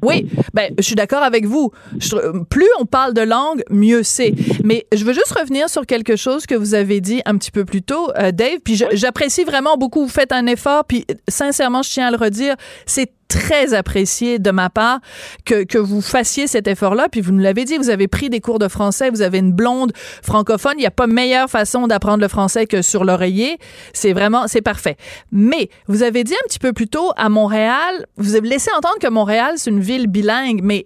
Oui, 0.03 0.27
ben, 0.53 0.73
je 0.77 0.83
suis 0.83 0.95
d'accord 0.95 1.21
avec 1.23 1.45
vous. 1.45 1.71
Je- 1.99 2.43
plus 2.45 2.67
on 2.79 2.85
parle 2.85 3.13
de 3.13 3.21
langue, 3.21 3.63
mieux 3.69 4.01
c'est. 4.01 4.33
Mais 4.63 4.85
je 4.95 5.03
veux 5.03 5.13
juste 5.13 5.31
revenir 5.37 5.69
sur 5.69 5.85
quelque 5.85 6.15
chose 6.15 6.45
que 6.45 6.55
vous 6.55 6.73
avez 6.73 7.01
dit 7.01 7.21
un 7.25 7.37
petit 7.37 7.51
peu 7.51 7.65
plus 7.65 7.81
tôt, 7.83 8.09
euh, 8.17 8.31
Dave. 8.31 8.59
Puis 8.63 8.81
j'apprécie 8.93 9.43
vraiment 9.43 9.77
beaucoup. 9.77 10.03
Vous 10.03 10.09
faites 10.09 10.31
un 10.31 10.45
effort. 10.47 10.85
Puis 10.85 11.05
sincèrement, 11.27 11.81
je 11.83 11.91
tiens 11.91 12.07
à 12.07 12.11
le 12.11 12.17
redire. 12.17 12.55
C'est 12.85 13.11
très 13.31 13.73
apprécié 13.73 14.39
de 14.39 14.51
ma 14.51 14.69
part 14.69 14.99
que, 15.45 15.63
que 15.63 15.77
vous 15.77 16.01
fassiez 16.01 16.47
cet 16.47 16.67
effort-là. 16.67 17.07
Puis 17.09 17.21
vous 17.21 17.31
nous 17.31 17.41
l'avez 17.41 17.63
dit, 17.63 17.77
vous 17.77 17.89
avez 17.89 18.07
pris 18.07 18.29
des 18.29 18.41
cours 18.41 18.59
de 18.59 18.67
français, 18.67 19.09
vous 19.09 19.21
avez 19.21 19.39
une 19.39 19.53
blonde 19.53 19.93
francophone. 20.21 20.73
Il 20.75 20.81
n'y 20.81 20.85
a 20.85 20.91
pas 20.91 21.07
meilleure 21.07 21.49
façon 21.49 21.87
d'apprendre 21.87 22.21
le 22.21 22.27
français 22.27 22.67
que 22.67 22.81
sur 22.81 23.05
l'oreiller. 23.05 23.57
C'est 23.93 24.13
vraiment, 24.13 24.47
c'est 24.47 24.61
parfait. 24.61 24.97
Mais 25.31 25.69
vous 25.87 26.03
avez 26.03 26.23
dit 26.23 26.33
un 26.33 26.47
petit 26.47 26.59
peu 26.59 26.73
plus 26.73 26.87
tôt 26.87 27.11
à 27.15 27.29
Montréal, 27.29 28.05
vous 28.17 28.35
avez 28.35 28.49
laissé 28.49 28.69
entendre 28.75 28.99
que 28.99 29.07
Montréal, 29.09 29.53
c'est 29.55 29.69
une 29.69 29.79
ville 29.79 30.07
bilingue, 30.07 30.59
mais 30.61 30.85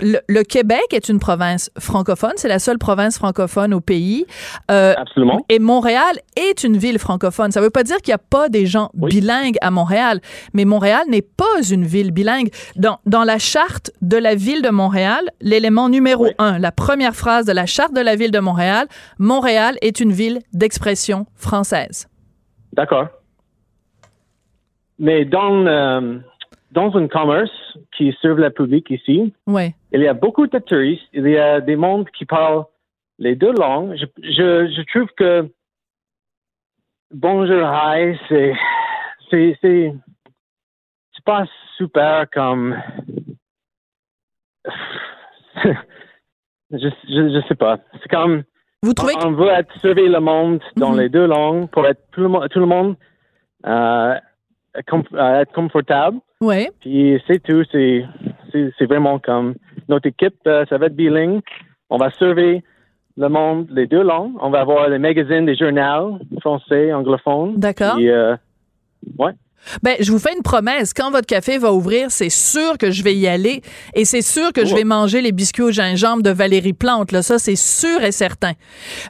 le, 0.00 0.18
le 0.28 0.42
Québec 0.42 0.82
est 0.92 1.08
une 1.08 1.18
province 1.18 1.70
francophone, 1.78 2.32
c'est 2.36 2.48
la 2.48 2.58
seule 2.58 2.78
province 2.78 3.18
francophone 3.18 3.72
au 3.74 3.80
pays. 3.80 4.26
Euh, 4.70 4.94
Absolument. 4.96 5.44
et 5.48 5.58
Montréal 5.58 6.16
est 6.36 6.64
une 6.64 6.76
ville 6.76 6.98
francophone. 6.98 7.50
Ça 7.52 7.60
ne 7.60 7.64
veut 7.66 7.70
pas 7.70 7.82
dire 7.82 7.96
qu'il 7.98 8.10
n'y 8.12 8.14
a 8.16 8.18
pas 8.18 8.48
des 8.48 8.66
gens 8.66 8.90
Oui. 8.98 9.10
bilingues 9.10 9.56
à 9.60 9.70
Montréal, 9.70 10.20
mais 10.54 10.64
Montréal 10.64 11.02
n'est 11.08 11.22
pas 11.22 11.44
une 11.70 11.84
ville 11.84 12.10
bilingue. 12.12 12.50
Dans, 12.76 12.98
dans 13.06 13.24
la 13.24 13.38
charte 13.38 13.90
de 14.02 14.16
la 14.16 14.34
ville 14.34 14.62
de 14.62 14.70
Montréal, 14.70 15.22
l'élément 15.40 15.88
numéro 15.88 16.24
Oui. 16.24 16.30
un, 16.38 16.58
la 16.58 16.72
première 16.72 17.14
phrase 17.14 17.44
de 17.46 17.52
la 17.52 17.66
charte 17.66 17.92
de 17.94 18.00
la 18.00 18.16
ville 18.16 18.30
de 18.30 18.38
Montréal, 18.40 18.86
Montréal 19.18 19.76
est 19.82 20.00
une 20.00 20.12
ville 20.12 20.40
d'expression 20.52 21.26
française. 21.36 22.08
D'accord. 22.72 23.08
Mais 24.98 25.24
dans, 25.24 25.66
euh, 25.66 26.18
dans 26.72 26.94
un 26.96 27.08
commerce 27.08 27.50
qui 27.96 28.14
serve 28.20 28.38
le 28.38 28.50
public 28.50 28.86
ici, 28.90 29.32
Oui. 29.46 29.74
Il 29.92 30.00
y 30.02 30.08
a 30.08 30.14
beaucoup 30.14 30.46
de 30.46 30.58
touristes, 30.58 31.08
il 31.12 31.28
y 31.28 31.36
a 31.38 31.60
des 31.60 31.76
mondes 31.76 32.08
qui 32.10 32.24
parlent 32.24 32.64
les 33.18 33.34
deux 33.36 33.52
langues. 33.52 33.96
Je, 33.96 34.06
je, 34.22 34.72
je 34.74 34.82
trouve 34.92 35.08
que 35.16 35.48
bonjour, 37.12 37.62
hi, 37.62 38.18
c'est, 38.28 38.52
c'est, 39.30 39.58
c'est, 39.60 39.92
c'est 41.14 41.24
pas 41.24 41.44
super 41.76 42.28
comme, 42.30 42.76
je, 45.64 45.68
je, 46.72 46.88
je 47.08 47.40
sais 47.48 47.54
pas. 47.54 47.78
C'est 48.02 48.08
comme, 48.10 48.44
Vous 48.82 48.94
trouvez 48.94 49.14
on 49.24 49.32
veut 49.32 49.48
être 49.50 49.78
servi 49.80 50.08
le 50.08 50.20
monde 50.20 50.62
dans 50.76 50.92
Mhm. 50.92 51.00
les 51.00 51.08
deux 51.08 51.26
langues 51.26 51.68
pour 51.70 51.86
être 51.86 52.02
tout 52.12 52.20
le, 52.22 52.28
mo- 52.28 52.48
tout 52.48 52.60
le 52.60 52.66
monde 52.66 52.96
euh, 53.66 54.14
com- 54.86 55.02
euh, 55.14 55.40
être 55.40 55.52
confortable. 55.52 56.18
Oui. 56.40 56.68
Puis 56.80 57.22
c'est 57.26 57.42
tout. 57.42 57.62
C'est, 57.70 58.04
c'est, 58.52 58.72
c'est 58.78 58.86
vraiment 58.86 59.18
comme 59.18 59.54
notre 59.90 60.06
équipe, 60.06 60.36
euh, 60.46 60.64
ça 60.68 60.78
va 60.78 60.86
être 60.86 60.96
bilingue. 60.96 61.40
On 61.90 61.98
va 61.98 62.10
servir 62.12 62.62
le 63.16 63.28
monde 63.28 63.66
les 63.70 63.86
deux 63.86 64.02
langues. 64.02 64.32
On 64.40 64.50
va 64.50 64.60
avoir 64.60 64.88
des 64.88 64.98
magazines, 64.98 65.44
des 65.44 65.56
journaux 65.56 66.18
français, 66.40 66.92
anglophones. 66.92 67.56
D'accord. 67.56 67.96
Puis, 67.96 68.08
euh, 68.08 68.36
ouais. 69.18 69.32
Ben, 69.82 69.96
je 70.00 70.10
vous 70.10 70.18
fais 70.18 70.32
une 70.34 70.42
promesse. 70.42 70.92
Quand 70.94 71.10
votre 71.10 71.26
café 71.26 71.58
va 71.58 71.72
ouvrir, 71.72 72.10
c'est 72.10 72.30
sûr 72.30 72.76
que 72.78 72.90
je 72.90 73.02
vais 73.02 73.14
y 73.14 73.28
aller 73.28 73.62
et 73.94 74.04
c'est 74.04 74.22
sûr 74.22 74.52
que 74.52 74.64
je 74.64 74.72
Oh. 74.72 74.76
vais 74.76 74.84
manger 74.84 75.20
les 75.20 75.32
biscuits 75.32 75.62
au 75.62 75.70
gingembre 75.70 76.22
de 76.22 76.30
Valérie 76.30 76.72
Plante. 76.72 77.12
Là, 77.12 77.22
ça, 77.22 77.38
c'est 77.38 77.56
sûr 77.56 78.02
et 78.02 78.10
certain. 78.12 78.52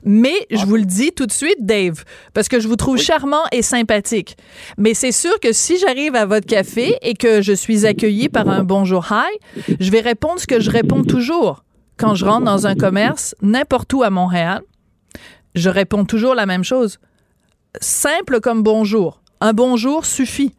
Mais 0.04 0.34
je 0.50 0.66
vous 0.66 0.76
le 0.76 0.84
dis 0.84 1.12
tout 1.12 1.26
de 1.26 1.32
suite, 1.32 1.58
Dave, 1.64 2.04
parce 2.34 2.48
que 2.48 2.60
je 2.60 2.68
vous 2.68 2.76
trouve 2.76 2.98
charmant 2.98 3.44
et 3.52 3.62
sympathique. 3.62 4.36
Mais 4.76 4.92
c'est 4.94 5.12
sûr 5.12 5.38
que 5.40 5.52
si 5.52 5.78
j'arrive 5.78 6.14
à 6.16 6.26
votre 6.26 6.46
café 6.46 6.96
et 7.02 7.14
que 7.14 7.42
je 7.42 7.52
suis 7.52 7.86
accueilli 7.86 8.28
par 8.28 8.48
un 8.48 8.64
bonjour 8.64 9.06
hi, 9.10 9.72
je 9.78 9.90
vais 9.90 10.00
répondre 10.00 10.40
ce 10.40 10.46
que 10.46 10.60
je 10.60 10.70
réponds 10.70 11.04
toujours 11.04 11.64
quand 11.96 12.14
je 12.14 12.24
rentre 12.24 12.44
dans 12.44 12.66
un 12.66 12.74
commerce, 12.74 13.34
n'importe 13.40 13.92
où 13.92 14.02
à 14.02 14.10
Montréal. 14.10 14.60
Je 15.54 15.68
réponds 15.70 16.04
toujours 16.04 16.34
la 16.34 16.46
même 16.46 16.64
chose. 16.64 16.98
Simple 17.80 18.40
comme 18.40 18.62
bonjour. 18.62 19.22
Un 19.40 19.52
bonjour 19.52 20.04
suffit. 20.04 20.54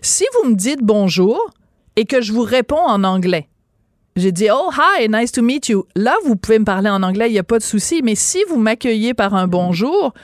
Si 0.00 0.24
vous 0.34 0.50
me 0.50 0.54
dites 0.56 0.80
bonjour 0.82 1.38
et 1.96 2.04
que 2.06 2.22
je 2.22 2.32
vous 2.32 2.42
réponds 2.42 2.80
en 2.86 3.04
anglais, 3.04 3.48
j'ai 4.16 4.32
dit 4.32 4.48
oh 4.50 4.70
hi, 4.72 5.08
nice 5.10 5.32
to 5.32 5.42
meet 5.42 5.68
you. 5.68 5.84
Là, 5.96 6.14
vous 6.24 6.36
pouvez 6.36 6.58
me 6.58 6.64
parler 6.64 6.88
en 6.88 7.02
anglais, 7.02 7.28
il 7.28 7.32
n'y 7.32 7.38
a 7.38 7.42
pas 7.44 7.58
de 7.58 7.62
souci. 7.64 8.00
Mais 8.02 8.14
si 8.14 8.38
vous 8.48 8.58
m'accueillez 8.58 9.12
par 9.12 9.34
un 9.34 9.46
bonjour 9.48 10.14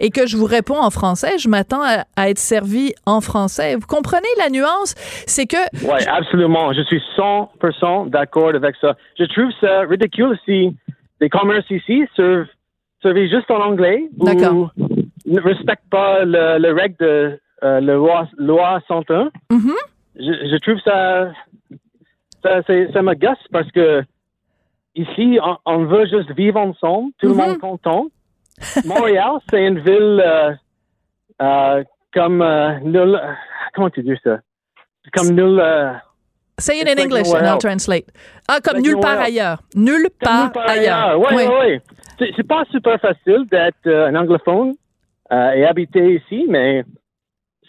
et 0.00 0.10
que 0.10 0.26
je 0.26 0.36
vous 0.36 0.44
réponds 0.44 0.78
en 0.78 0.90
français, 0.90 1.38
je 1.38 1.48
m'attends 1.48 1.82
à, 1.82 2.04
à 2.16 2.28
être 2.28 2.38
servi 2.38 2.92
en 3.06 3.20
français. 3.22 3.76
Vous 3.76 3.86
comprenez 3.86 4.28
la 4.38 4.50
nuance? 4.50 4.94
C'est 5.26 5.46
que 5.46 5.56
Oui, 5.82 6.04
absolument. 6.08 6.72
Je 6.74 6.82
suis 6.82 7.00
100% 7.16 8.10
d'accord 8.10 8.48
avec 8.50 8.74
ça. 8.80 8.96
Je 9.18 9.24
trouve 9.24 9.50
ça 9.60 9.80
ridicule 9.88 10.38
si 10.44 10.76
les 11.20 11.30
commerces 11.30 11.70
ici 11.70 12.02
servent, 12.16 12.46
servent 13.00 13.16
juste 13.30 13.50
en 13.50 13.60
anglais 13.62 14.10
ou 14.18 14.24
D'accord. 14.26 14.72
ne 15.24 15.40
respectent 15.40 15.88
pas 15.90 16.24
le, 16.24 16.58
le 16.58 16.72
règle 16.74 16.96
de 17.00 17.40
euh, 17.62 17.80
la 17.80 17.94
loi, 17.94 18.28
loi 18.36 18.80
101. 18.88 19.30
Mhm. 19.50 19.72
je, 20.16 20.22
je 20.22 20.56
trouve 20.58 20.78
ça, 20.80 21.32
ça, 22.42 22.62
ça 22.92 23.02
me 23.02 23.14
gosse 23.14 23.38
parce 23.50 23.70
que 23.72 24.02
ici, 24.94 25.38
on, 25.42 25.56
on 25.64 25.84
veut 25.84 26.06
juste 26.06 26.30
vivre 26.36 26.58
ensemble, 26.60 27.12
tout 27.18 27.28
le 27.28 27.34
monde 27.34 27.58
content. 27.58 28.06
Montréal, 28.84 29.32
c'est 29.50 29.66
une 29.66 29.78
ville 29.80 30.22
euh, 30.24 30.52
euh, 31.42 31.84
comme 32.14 32.44
nul. 32.82 33.20
Comment 33.74 33.90
tu 33.90 34.02
dis 34.02 34.16
ça? 34.24 34.38
Comme 35.12 35.30
nul. 35.34 35.60
say 36.58 36.80
it 36.80 36.88
in 36.88 36.94
like 36.96 37.04
English 37.04 37.28
and 37.34 37.46
I'll 37.46 37.58
translate. 37.58 38.06
Ah, 38.48 38.60
comme 38.62 38.76
Like 38.76 38.84
nulle 38.86 39.00
part 39.00 39.20
ailleurs. 39.20 39.58
Nulle 39.74 40.08
part, 40.20 40.52
ailleurs. 40.56 41.18
Oui, 41.20 41.26
Oui. 41.36 41.44
oui. 42.18 42.32
C'est, 42.34 42.46
pas 42.46 42.64
super 42.70 42.98
facile 42.98 43.44
d'être 43.50 43.86
un 43.86 44.14
anglophone 44.14 44.72
et 45.30 45.66
habiter 45.66 46.14
ici, 46.14 46.46
mais 46.48 46.82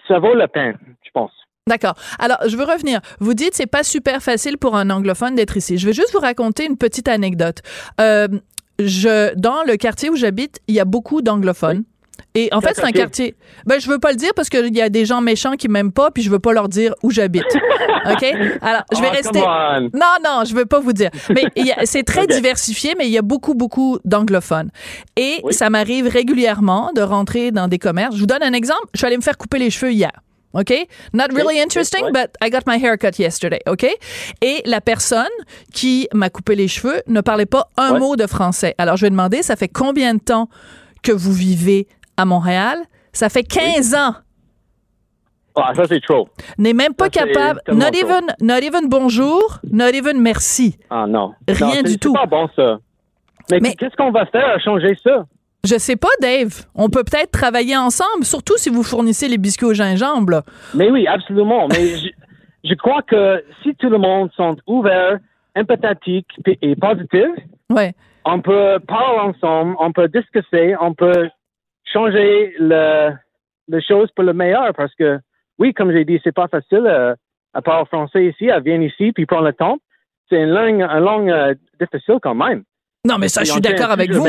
ça 0.07 0.19
vaut 0.19 0.33
la 0.33 0.47
peine, 0.47 0.77
je 1.03 1.09
pense. 1.13 1.31
D'accord. 1.67 1.95
Alors, 2.17 2.37
je 2.47 2.55
veux 2.55 2.63
revenir. 2.63 3.01
Vous 3.19 3.33
dites 3.33 3.53
c'est 3.53 3.67
pas 3.67 3.83
super 3.83 4.21
facile 4.21 4.57
pour 4.57 4.75
un 4.75 4.89
anglophone 4.89 5.35
d'être 5.35 5.57
ici. 5.57 5.77
Je 5.77 5.85
vais 5.85 5.93
juste 5.93 6.13
vous 6.13 6.19
raconter 6.19 6.65
une 6.65 6.77
petite 6.77 7.09
anecdote. 7.09 7.61
Euh, 7.99 8.27
je, 8.79 9.35
dans 9.35 9.63
le 9.63 9.75
quartier 9.75 10.09
où 10.09 10.15
j'habite, 10.15 10.59
il 10.67 10.75
y 10.75 10.79
a 10.79 10.85
beaucoup 10.85 11.21
d'anglophones. 11.21 11.83
Et 12.35 12.49
en 12.51 12.61
fait, 12.61 12.73
c'est 12.75 12.83
un 12.83 12.91
quartier? 12.91 13.35
Ben, 13.65 13.79
je 13.79 13.89
veux 13.89 13.99
pas 13.99 14.11
le 14.11 14.17
dire 14.17 14.31
parce 14.35 14.49
qu'il 14.49 14.75
y 14.75 14.81
a 14.81 14.89
des 14.89 15.05
gens 15.05 15.21
méchants 15.21 15.53
qui 15.53 15.67
m'aiment 15.67 15.91
pas, 15.91 16.11
puis 16.11 16.23
je 16.23 16.29
veux 16.29 16.39
pas 16.39 16.53
leur 16.53 16.69
dire 16.69 16.93
où 17.03 17.11
j'habite. 17.11 17.43
OK? 18.11 18.23
Alors, 18.61 18.83
je 18.93 19.01
vais 19.01 19.07
Oh, 19.09 19.15
rester. 19.15 19.39
Non, 19.39 20.15
non, 20.23 20.43
je 20.45 20.53
veux 20.53 20.65
pas 20.65 20.79
vous 20.79 20.93
dire. 20.93 21.09
Mais 21.29 21.45
c'est 21.85 22.03
très 22.03 22.27
diversifié, 22.27 22.93
mais 22.97 23.05
il 23.07 23.11
y 23.11 23.17
a 23.17 23.21
beaucoup, 23.23 23.53
beaucoup 23.55 23.99
d'anglophones. 24.05 24.69
Et 25.15 25.39
Oui. 25.43 25.53
ça 25.53 25.69
m'arrive 25.69 26.07
régulièrement 26.07 26.91
de 26.95 27.01
rentrer 27.01 27.51
dans 27.51 27.67
des 27.67 27.79
commerces. 27.79 28.15
Je 28.15 28.19
vous 28.21 28.27
donne 28.27 28.43
un 28.43 28.53
exemple. 28.53 28.87
Je 28.93 28.99
suis 28.99 29.07
allée 29.07 29.17
me 29.17 29.21
faire 29.23 29.37
couper 29.37 29.59
les 29.59 29.69
cheveux 29.69 29.91
hier. 29.91 30.11
OK? 30.53 30.73
Not 31.13 31.25
really 31.35 31.59
interesting, 31.61 32.05
but 32.13 32.29
I 32.41 32.49
got 32.49 32.61
my 32.65 32.81
haircut 32.83 33.19
yesterday. 33.19 33.59
OK? 33.67 33.85
Et 34.41 34.61
la 34.65 34.81
personne 34.81 35.25
qui 35.73 36.07
m'a 36.13 36.29
coupé 36.29 36.55
les 36.55 36.67
cheveux 36.67 37.01
ne 37.07 37.21
parlait 37.21 37.45
pas 37.45 37.69
un 37.77 37.99
mot 37.99 38.15
de 38.15 38.25
français. 38.27 38.73
Alors, 38.77 38.95
je 38.97 39.05
vais 39.05 39.09
demander, 39.09 39.43
ça 39.43 39.55
fait 39.55 39.67
combien 39.67 40.13
de 40.15 40.19
temps 40.19 40.49
que 41.03 41.11
vous 41.11 41.33
vivez 41.33 41.87
à 42.17 42.25
Montréal? 42.25 42.79
Ça 43.13 43.29
fait 43.29 43.43
15 43.43 43.95
ans. 43.95 44.13
Ah, 45.55 45.73
ça, 45.73 45.85
c'est 45.87 46.01
trop. 46.01 46.29
N'est 46.59 46.73
même 46.73 46.93
pas 46.93 47.05
Ça, 47.05 47.21
c'est 47.23 47.31
capable. 47.33 47.61
Not 47.71 47.87
even, 47.95 48.21
not 48.41 48.59
even 48.61 48.87
bonjour, 48.89 49.59
not 49.71 49.87
even 49.93 50.21
merci. 50.21 50.77
Ah, 50.89 51.05
non. 51.07 51.33
Rien 51.47 51.65
Non, 51.67 51.73
c'est- 51.73 51.83
du 51.83 51.91
c'est 51.93 51.97
tout. 51.97 52.13
pas 52.13 52.27
bon, 52.27 52.47
ça. 52.55 52.77
Mais, 53.49 53.59
Mais- 53.61 53.73
qu'est-ce 53.75 53.95
qu'on 53.95 54.11
va 54.11 54.25
faire 54.27 54.47
à 54.47 54.59
changer 54.59 54.95
ça? 55.03 55.25
Je 55.63 55.77
sais 55.79 55.95
pas, 55.95 56.09
Dave. 56.21 56.65
On 56.75 56.89
peut 56.89 57.03
peut-être 57.03 57.31
travailler 57.31 57.75
ensemble, 57.75 58.23
surtout 58.23 58.55
si 58.57 58.69
vous 58.69 58.83
fournissez 58.83 59.27
les 59.27 59.37
biscuits 59.39 59.65
au 59.65 59.73
gingembre. 59.73 60.29
là. 60.31 60.43
Mais 60.75 60.91
oui, 60.91 61.07
absolument. 61.07 61.67
Mais 61.69 61.87
je, 61.97 62.09
je 62.63 62.73
crois 62.75 63.01
que 63.01 63.43
si 63.63 63.73
tout 63.75 63.89
le 63.89 63.97
monde 63.97 64.29
sont 64.37 64.55
ouverts, 64.67 65.17
empathiques 65.57 66.29
et 66.61 66.75
positifs, 66.75 67.43
Ouais. 67.71 67.93
on 68.25 68.41
peut 68.41 68.77
parler 68.87 69.19
ensemble, 69.33 69.75
on 69.79 69.91
peut 69.91 70.07
discuter, 70.07 70.75
on 70.79 70.93
peut 70.93 71.29
changer 71.91 72.55
le, 72.59 73.11
les 73.67 73.81
choses 73.81 74.09
pour 74.15 74.23
le 74.23 74.33
meilleur. 74.33 74.73
Parce 74.75 74.93
que, 74.95 75.19
oui, 75.59 75.73
comme 75.73 75.91
j'ai 75.91 76.05
dit, 76.05 76.19
c'est 76.23 76.35
pas 76.35 76.47
facile 76.47 76.85
euh, 76.85 77.15
à 77.53 77.61
parler 77.61 77.85
français 77.85 78.25
ici, 78.25 78.49
à 78.49 78.59
venir 78.59 78.89
ici, 78.89 79.11
puis 79.11 79.25
prendre 79.25 79.45
le 79.45 79.53
temps. 79.53 79.77
C'est 80.29 80.41
une 80.41 80.49
langue, 80.49 80.81
une 80.81 81.03
langue 81.03 81.29
euh, 81.29 81.55
difficile 81.79 82.17
quand 82.21 82.35
même. 82.35 82.63
Non, 83.05 83.17
mais 83.17 83.29
ça, 83.29 83.43
je 83.43 83.51
suis 83.51 83.61
d'accord 83.61 83.91
avec 83.91 84.11
vous. 84.11 84.27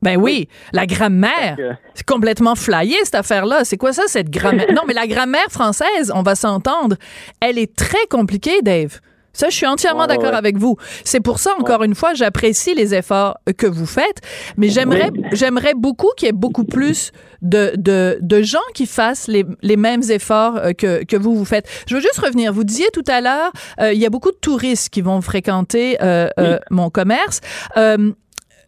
Ben 0.00 0.16
oui, 0.16 0.48
la 0.72 0.86
grammaire. 0.86 1.56
C'est 1.94 2.06
complètement 2.06 2.54
flyé, 2.54 2.96
cette 3.02 3.16
affaire-là. 3.16 3.64
C'est 3.64 3.76
quoi 3.76 3.92
ça, 3.92 4.04
cette 4.06 4.30
grammaire? 4.30 4.66
non, 4.74 4.82
mais 4.86 4.94
la 4.94 5.06
grammaire 5.06 5.48
française, 5.50 6.12
on 6.14 6.22
va 6.22 6.36
s'entendre, 6.36 6.96
elle 7.40 7.58
est 7.58 7.74
très 7.76 8.06
compliquée, 8.08 8.62
Dave. 8.62 9.00
Ça, 9.38 9.50
je 9.50 9.54
suis 9.56 9.66
entièrement 9.66 10.00
Ouais, 10.02 10.06
d'accord 10.08 10.32
ouais. 10.32 10.36
avec 10.36 10.56
vous. 10.58 10.76
C'est 11.04 11.20
pour 11.20 11.38
ça, 11.38 11.52
encore 11.60 11.82
une 11.84 11.94
fois, 11.94 12.12
j'apprécie 12.14 12.74
les 12.74 12.92
efforts 12.94 13.38
que 13.56 13.66
vous 13.68 13.86
faites, 13.86 14.20
mais 14.56 14.68
j'aimerais, 14.68 15.10
j'aimerais 15.32 15.74
beaucoup 15.74 16.10
qu'il 16.16 16.26
y 16.26 16.28
ait 16.30 16.32
beaucoup 16.32 16.64
plus 16.64 17.12
de, 17.42 17.72
de, 17.76 18.18
de 18.20 18.42
gens 18.42 18.58
qui 18.74 18.86
fassent 18.86 19.28
les, 19.28 19.44
les 19.62 19.76
mêmes 19.76 20.02
efforts 20.10 20.56
euh, 20.56 20.72
que, 20.72 21.04
que 21.04 21.16
vous, 21.16 21.36
vous 21.36 21.44
faites. 21.44 21.68
Je 21.86 21.94
veux 21.94 22.00
juste 22.00 22.18
revenir. 22.18 22.52
Vous 22.52 22.64
disiez 22.64 22.88
tout 22.92 23.04
à 23.06 23.20
l'heure, 23.20 23.52
euh, 23.80 23.92
il 23.92 24.00
y 24.00 24.06
a 24.06 24.10
beaucoup 24.10 24.32
de 24.32 24.36
touristes 24.36 24.88
qui 24.88 25.02
vont 25.02 25.20
fréquenter 25.20 25.98
euh, 26.02 26.28
euh, 26.40 26.58
mon 26.70 26.90
commerce. 26.90 27.40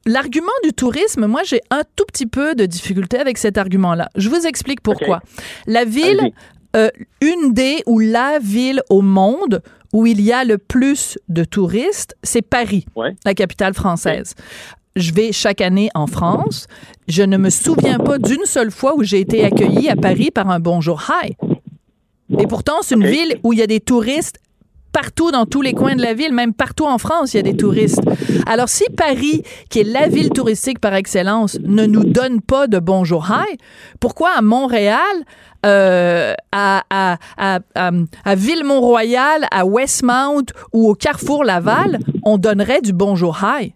L'argument 0.07 0.49
du 0.65 0.73
tourisme, 0.73 1.27
moi, 1.27 1.43
j'ai 1.45 1.61
un 1.71 1.83
tout 1.95 2.05
petit 2.07 2.27
peu 2.27 2.55
de 2.55 2.65
difficulté 2.65 3.19
avec 3.19 3.37
cet 3.37 3.59
argument-là. 3.59 4.09
Je 4.17 4.31
vous 4.31 4.47
explique 4.47 4.81
pourquoi. 4.81 5.21
La 5.67 5.85
ville. 5.85 6.31
Euh, 6.77 6.89
une 7.21 7.53
des 7.53 7.83
ou 7.87 7.99
la 7.99 8.39
ville 8.39 8.83
au 8.91 9.03
monde 9.03 9.63
où 9.93 10.07
il 10.07 10.21
y 10.21 10.33
a 10.33 10.45
le 10.45 10.57
plus 10.59 11.19
de 11.29 11.43
touristes, 11.45 12.15
c'est 12.23 12.43
Paris, 12.43 12.87
Ouais. 12.95 13.15
la 13.25 13.35
capitale 13.35 13.75
française. 13.75 14.35
Je 14.97 15.13
vais 15.13 15.33
chaque 15.33 15.61
année 15.61 15.89
en 15.95 16.07
France. 16.07 16.67
Je 17.09 17.23
ne 17.23 17.37
me 17.37 17.51
souviens 17.51 17.99
pas 17.99 18.19
d'une 18.19 18.45
seule 18.45 18.71
fois 18.71 18.95
où 18.97 19.03
j'ai 19.03 19.21
été 19.21 19.45
accueillie 19.45 19.89
à 19.89 19.97
Paris 19.97 20.31
par 20.31 20.49
un 20.51 20.61
bonjour 20.61 21.03
hi. 21.11 21.33
Et 22.39 22.47
pourtant, 22.47 22.79
c'est 22.83 22.95
une 22.95 23.07
ville 23.07 23.39
où 23.43 23.53
il 23.53 23.59
y 23.59 23.63
a 23.63 23.67
des 23.67 23.81
touristes 23.81 24.39
partout 24.93 25.31
dans 25.31 25.47
tous 25.47 25.63
les 25.63 25.73
coins 25.73 25.97
de 25.97 26.03
la 26.03 26.15
ville, 26.15 26.33
même 26.33 26.55
partout 26.55 26.87
en 26.87 26.99
France, 26.99 27.35
il 27.35 27.39
y 27.39 27.41
a 27.41 27.43
des 27.43 27.57
touristes. 27.57 28.03
Alors, 28.47 28.69
si 28.69 28.85
Paris, 28.97 29.43
qui 29.69 29.81
est 29.81 29.85
la 29.85 30.09
ville 30.09 30.31
touristique 30.31 30.81
par 30.81 30.95
excellence, 30.95 31.59
ne 31.63 31.87
nous 31.87 32.05
donne 32.05 32.41
pas 32.41 32.67
de 32.67 32.79
bonjour 32.79 33.29
hi, 33.31 33.57
pourquoi 34.01 34.31
à 34.37 34.43
Montréal, 34.43 34.99
euh, 35.67 36.33
à, 36.53 36.83
à, 36.91 37.19
à, 37.37 37.59
à, 37.75 37.91
à 38.25 38.35
Ville-Mont-Royal, 38.35 39.47
à 39.51 39.67
Westmount 39.67 40.47
ou 40.73 40.89
au 40.89 40.95
Carrefour 40.95 41.45
Laval, 41.45 41.99
on 42.25 42.39
donnerait 42.39 42.81
du 42.81 42.93
bonjour 42.93 43.39
hi? 43.43 43.75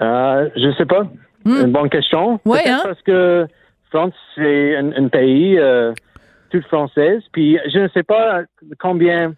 Euh, 0.00 0.48
je 0.56 0.72
sais 0.78 0.86
pas. 0.86 1.04
Hmm. 1.44 1.66
Une 1.66 1.72
bonne 1.72 1.90
question. 1.90 2.38
Peut-être 2.38 2.68
hein? 2.68 2.80
Parce 2.84 3.02
que 3.02 3.46
France, 3.90 4.14
c'est 4.36 4.76
un, 4.76 4.92
un 4.92 5.08
pays 5.08 5.58
euh, 5.58 5.92
tout 6.50 6.62
française. 6.62 7.22
Puis 7.32 7.58
je 7.72 7.80
ne 7.80 7.88
sais 7.88 8.02
pas 8.02 8.42
combien 8.78 9.34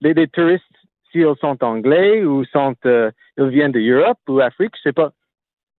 les, 0.00 0.14
les 0.14 0.28
touristes, 0.28 0.64
s'ils 1.10 1.26
sont 1.40 1.62
anglais 1.62 2.24
ou 2.24 2.44
sont, 2.46 2.74
euh, 2.86 3.10
ils 3.36 3.48
viennent 3.48 3.72
d'Europe 3.72 4.18
ou 4.28 4.40
Afrique, 4.40 4.72
je 4.76 4.88
sais 4.88 4.92
pas. 4.92 5.12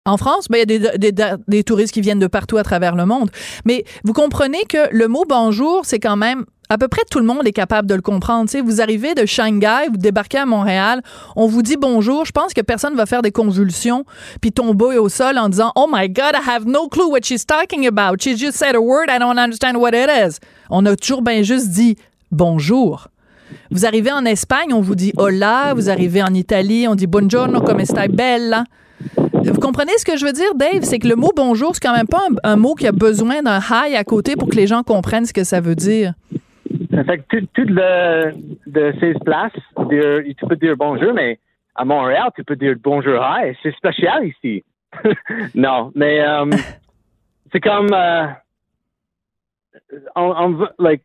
En 0.06 0.18
France, 0.18 0.48
ben, 0.50 0.58
il 0.58 0.72
y 0.72 0.88
a 0.88 0.98
des, 0.98 1.12
des, 1.12 1.24
des 1.48 1.64
touristes 1.64 1.94
qui 1.94 2.02
viennent 2.02 2.20
de 2.20 2.28
partout 2.28 2.58
à 2.58 2.64
travers 2.64 2.96
le 2.96 3.06
monde. 3.06 3.30
Mais 3.66 3.84
vous 4.04 4.14
comprenez 4.14 4.64
que 4.68 4.92
le 4.92 5.08
mot 5.08 5.24
bonjour, 5.28 5.86
c'est 5.86 6.00
quand 6.00 6.16
même 6.16 6.46
à 6.70 6.78
peu 6.78 6.88
près 6.88 7.02
tout 7.10 7.20
le 7.20 7.26
monde 7.26 7.48
est 7.48 7.52
capable 7.52 7.88
de 7.88 7.96
le 7.96 8.02
comprendre. 8.02 8.46
Tu 8.46 8.58
sais, 8.58 8.62
vous 8.62 8.80
arrivez 8.80 9.16
de 9.16 9.26
Shanghai, 9.26 9.88
vous 9.90 9.98
débarquez 9.98 10.38
à 10.38 10.46
Montréal, 10.46 11.02
on 11.36 11.48
vous 11.48 11.64
dit 11.64 11.78
bonjour. 11.78 12.26
Je 12.26 12.32
pense 12.32 12.54
que 12.54 12.62
personne 12.62 12.96
va 12.96 13.06
faire 13.06 13.22
des 13.22 13.32
convulsions 13.32 14.06
puis 14.40 14.52
tomber 14.52 14.98
au 14.98 15.10
sol 15.10 15.38
en 15.38 15.50
disant 15.50 15.72
Oh 15.76 15.88
my 15.92 16.08
God, 16.10 16.34
I 16.36 16.48
have 16.48 16.66
no 16.66 16.88
clue 16.88 17.10
what 17.10 17.22
she's 17.24 17.46
talking 17.46 17.88
about. 17.88 18.22
She 18.22 18.38
just 18.38 18.54
said 18.54 18.76
a 18.76 18.82
word, 18.82 19.10
I 19.10 19.18
don't 19.18 19.40
understand 19.40 19.78
what 19.78 19.92
it 19.94 20.10
is. 20.10 20.40
On 20.70 20.86
a 20.86 20.96
toujours 20.96 21.24
bien 21.24 21.42
juste 21.42 21.70
dit 21.70 21.98
bonjour. 22.32 23.08
Vous 23.72 23.86
arrivez 23.86 24.12
en 24.12 24.26
Espagne, 24.26 24.74
on 24.74 24.82
vous 24.82 24.96
dit 24.96 25.14
hola. 25.18 25.74
Vous 25.76 25.90
arrivez 25.90 26.22
en 26.24 26.34
Italie, 26.34 26.88
on 26.88 26.96
dit 26.96 27.08
buongiorno, 27.08 27.62
come 27.62 27.86
stai 27.86 28.08
bella. 28.08 28.64
Vous 29.34 29.60
comprenez 29.60 29.92
ce 29.98 30.06
que 30.06 30.18
je 30.18 30.26
veux 30.26 30.34
dire, 30.34 30.54
Dave? 30.56 30.82
C'est 30.84 31.00
que 31.00 31.08
le 31.08 31.16
mot 31.16 31.32
bonjour, 31.36 31.74
c'est 31.74 31.82
quand 31.82 31.96
même 31.96 32.08
pas 32.08 32.22
un, 32.44 32.52
un 32.52 32.56
mot 32.56 32.76
qui 32.76 32.88
a 32.88 32.92
besoin 32.92 33.42
d'un 33.42 33.60
hi 33.60 33.96
à 33.96 34.04
côté 34.04 34.36
pour 34.36 34.50
que 34.50 34.56
les 34.56 34.68
gens 34.68 34.84
comprennent 34.84 35.26
ce 35.26 35.34
que 35.34 35.44
ça 35.44 35.62
veut 35.62 35.76
dire. 35.76 36.14
Ça 36.94 37.04
fait 37.04 37.18
que 37.20 37.24
tout, 37.40 37.48
tout 37.54 37.66
le, 37.68 38.32
de 38.68 38.94
ces 39.00 39.14
places, 39.24 39.54
dire- 39.90 40.24
tu 40.38 40.46
peux 40.48 40.56
dire 40.56 40.76
bonjour, 40.78 41.14
mais 41.14 41.40
à 41.76 41.86
Montréal, 41.86 42.30
tu 42.36 42.44
peux 42.44 42.56
dire 42.58 42.76
bonjour, 42.84 43.16
hi. 43.24 43.56
C'est 43.64 43.74
spécial 43.76 44.26
ici. 44.28 44.64
non, 45.56 45.92
mais 45.96 46.20
euh, 46.22 46.46
c'est 47.52 47.62
comme, 47.62 47.94
euh, 47.94 48.26
on, 50.16 50.22
on 50.38 50.50
veut- 50.54 50.70
like, 50.80 51.02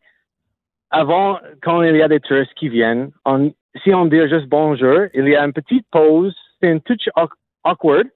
avant, 0.95 1.39
quand 1.63 1.83
il 1.83 1.97
y 1.97 2.03
a 2.03 2.09
des 2.09 2.21
touristes 2.21 2.55
qui 2.55 2.69
viennent, 2.69 3.11
on, 3.25 3.53
si 3.83 3.93
on 3.95 4.07
dit 4.07 4.21
juste 4.29 4.47
bonjour, 4.47 5.01
il 5.15 5.29
y 5.29 5.37
a 5.37 5.45
une 5.45 5.53
petite 5.53 5.87
pause, 5.91 6.35
c'est 6.61 6.71
une 6.71 6.81
touch 6.81 7.09
awk- 7.17 7.37
awkward. 7.65 8.07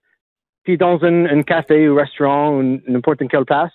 Puis 0.64 0.76
dans 0.76 1.02
un, 1.02 1.26
un 1.26 1.42
café 1.42 1.88
ou 1.88 1.96
restaurant 1.96 2.56
ou 2.56 2.80
n'importe 2.86 3.26
quelle 3.28 3.44
place, 3.44 3.72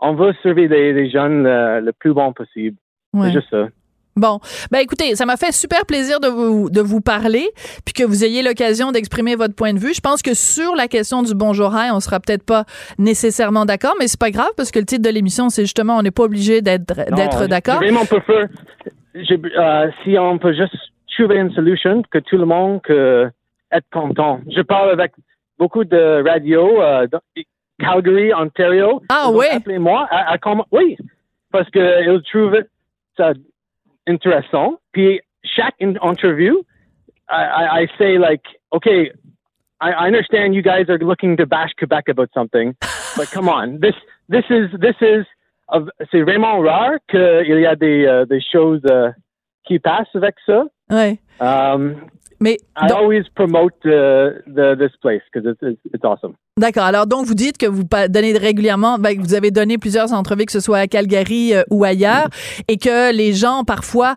on 0.00 0.14
veut 0.14 0.34
servir 0.42 0.70
les, 0.70 0.92
les 0.92 1.10
jeunes 1.10 1.42
le, 1.44 1.80
le 1.80 1.92
plus 1.92 2.12
bon 2.12 2.32
possible. 2.32 2.76
Ouais. 3.12 3.26
C'est 3.26 3.32
juste 3.34 3.50
ça. 3.50 3.68
Bon, 4.14 4.40
ben 4.70 4.78
écoutez, 4.80 5.14
ça 5.16 5.24
m'a 5.24 5.36
fait 5.38 5.52
super 5.52 5.86
plaisir 5.86 6.20
de 6.20 6.28
vous, 6.28 6.68
de 6.68 6.80
vous 6.82 7.00
parler, 7.00 7.48
puis 7.86 7.94
que 7.94 8.04
vous 8.04 8.24
ayez 8.24 8.42
l'occasion 8.42 8.92
d'exprimer 8.92 9.36
votre 9.36 9.54
point 9.54 9.72
de 9.72 9.78
vue. 9.78 9.94
Je 9.94 10.00
pense 10.00 10.20
que 10.20 10.34
sur 10.34 10.74
la 10.76 10.86
question 10.86 11.22
du 11.22 11.34
bonjour 11.34 11.72
on 11.94 12.00
sera 12.00 12.20
peut-être 12.20 12.44
pas 12.44 12.64
nécessairement 12.98 13.64
d'accord, 13.64 13.94
mais 13.98 14.08
c'est 14.08 14.20
pas 14.20 14.30
grave 14.30 14.50
parce 14.56 14.70
que 14.70 14.78
le 14.78 14.84
titre 14.84 15.02
de 15.02 15.08
l'émission, 15.14 15.48
c'est 15.48 15.62
justement, 15.62 15.96
on 15.96 16.02
n'est 16.02 16.10
pas 16.10 16.24
obligé 16.24 16.60
d'être 16.60 16.94
d'être 17.14 17.46
d'accord. 17.46 17.76
Je 17.80 17.86
vraiment 17.86 18.04
préfère, 18.04 18.48
je- 19.14 19.58
euh, 19.58 19.90
si 20.04 20.18
on 20.18 20.38
peut 20.38 20.52
juste 20.54 20.74
trouver 21.16 21.36
une 21.36 21.52
solution 21.52 22.02
que 22.10 22.18
tout 22.18 22.36
le 22.36 22.44
monde 22.44 22.80
peut 22.82 23.30
être 23.70 23.86
content. 23.92 24.40
Je 24.54 24.60
parle 24.60 24.90
avec 24.90 25.12
beaucoup 25.58 25.84
de 25.84 26.22
radios, 26.28 26.82
euh, 26.82 27.06
Calgary, 27.78 28.32
Ontario. 28.34 29.02
Ah 29.08 29.24
Ils 29.28 29.32
vont 29.32 29.38
ouais? 29.38 29.50
appeler 29.50 29.78
moi. 29.78 30.06
à- 30.10 30.32
à 30.32 30.38
comment- 30.38 30.66
oui, 30.72 30.96
parce 31.50 31.68
qu'ils 31.70 32.20
trouvent 32.30 32.62
ça 33.16 33.32
intéressant. 34.06 34.78
Puis 34.92 35.20
chaque 35.44 35.74
in- 35.80 35.96
interview, 36.02 36.62
I, 37.28 37.82
I, 37.82 37.86
say 37.98 38.18
like, 38.18 38.42
okay, 38.72 39.10
I, 39.80 39.92
I 39.92 40.06
understand 40.06 40.54
you 40.54 40.62
guys 40.62 40.88
are 40.88 40.98
looking 40.98 41.36
to 41.38 41.46
bash 41.46 41.70
Quebec 41.78 42.08
about 42.08 42.30
something, 42.34 42.76
but 43.16 43.30
come 43.30 43.48
on, 43.48 43.80
this 43.80 43.94
this 44.28 44.44
is 44.50 44.70
this 44.80 44.96
is 45.00 45.24
of- 45.68 45.90
c'est 46.10 46.22
vraiment 46.22 46.60
rare 46.60 46.98
qu'il 47.08 47.60
y 47.60 47.66
a 47.66 47.74
des 47.74 48.06
euh, 48.06 48.26
des 48.26 48.40
choses 48.40 48.82
euh, 48.90 49.10
qui 49.64 49.78
passent 49.78 50.14
avec 50.14 50.34
ça. 50.46 50.64
Ouais. 50.90 51.18
Um, 51.40 51.96
Mais 52.42 52.56
I 52.76 52.88
donc- 52.88 52.98
always 52.98 53.22
promote 53.34 53.72
the, 53.84 54.42
the 54.46 54.76
this 54.78 54.90
place 55.00 55.22
because 55.32 55.54
it's, 55.62 56.04
awesome. 56.04 56.32
D'accord. 56.58 56.84
Alors, 56.84 57.06
donc, 57.06 57.24
vous 57.26 57.34
dites 57.34 57.56
que 57.56 57.66
vous 57.66 57.84
donnez 58.08 58.36
régulièrement, 58.36 58.98
ben, 58.98 59.16
que 59.16 59.20
vous 59.22 59.34
avez 59.34 59.50
donné 59.50 59.78
plusieurs 59.78 60.12
entrevues, 60.12 60.44
que 60.44 60.52
ce 60.52 60.60
soit 60.60 60.78
à 60.78 60.86
Calgary 60.86 61.54
euh, 61.54 61.62
ou 61.70 61.84
ailleurs, 61.84 62.28
et 62.68 62.76
que 62.76 63.14
les 63.16 63.32
gens, 63.32 63.62
parfois, 63.64 64.16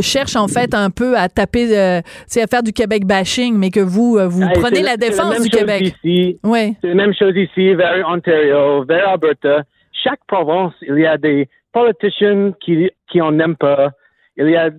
cherchent, 0.00 0.36
en 0.36 0.48
fait, 0.48 0.74
un 0.74 0.90
peu 0.90 1.16
à 1.16 1.28
taper, 1.28 1.76
euh, 1.76 2.00
c'est 2.26 2.40
à 2.42 2.46
faire 2.46 2.62
du 2.62 2.72
Québec 2.72 3.04
bashing, 3.06 3.56
mais 3.56 3.70
que 3.70 3.80
vous, 3.80 4.16
euh, 4.16 4.26
vous 4.28 4.42
Hey, 4.42 4.52
prenez 4.60 4.82
la 4.82 4.92
c'est 4.92 5.00
la 5.00 5.08
défense 5.08 5.32
même 5.34 5.42
du 5.42 5.50
chose 5.50 5.60
Québec. 5.60 5.94
Ici. 6.04 6.38
Oui. 6.44 6.76
C'est 6.80 6.88
la 6.88 6.94
même 6.94 7.14
chose 7.14 7.34
ici, 7.36 7.74
vers 7.74 8.08
Ontario, 8.08 8.84
vers 8.84 9.08
Alberta. 9.10 9.62
Chaque 10.04 10.20
province, 10.28 10.72
il 10.82 10.98
y 10.98 11.06
a 11.06 11.18
des 11.18 11.48
politiciens 11.72 12.52
qui, 12.64 12.90
qui 13.10 13.20
en 13.20 13.38
aiment 13.38 13.56
pas. 13.56 13.90
Il 14.36 14.48
y 14.48 14.56
a 14.56 14.70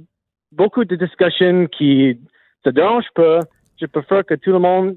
beaucoup 0.52 0.86
de 0.86 0.96
discussions 0.96 1.68
qui 1.78 2.18
se 2.64 2.70
dérangent 2.70 3.12
pas. 3.16 3.40
Je 3.80 3.86
préfère 3.86 4.26
que 4.26 4.34
tout 4.36 4.52
le 4.52 4.60
monde 4.60 4.96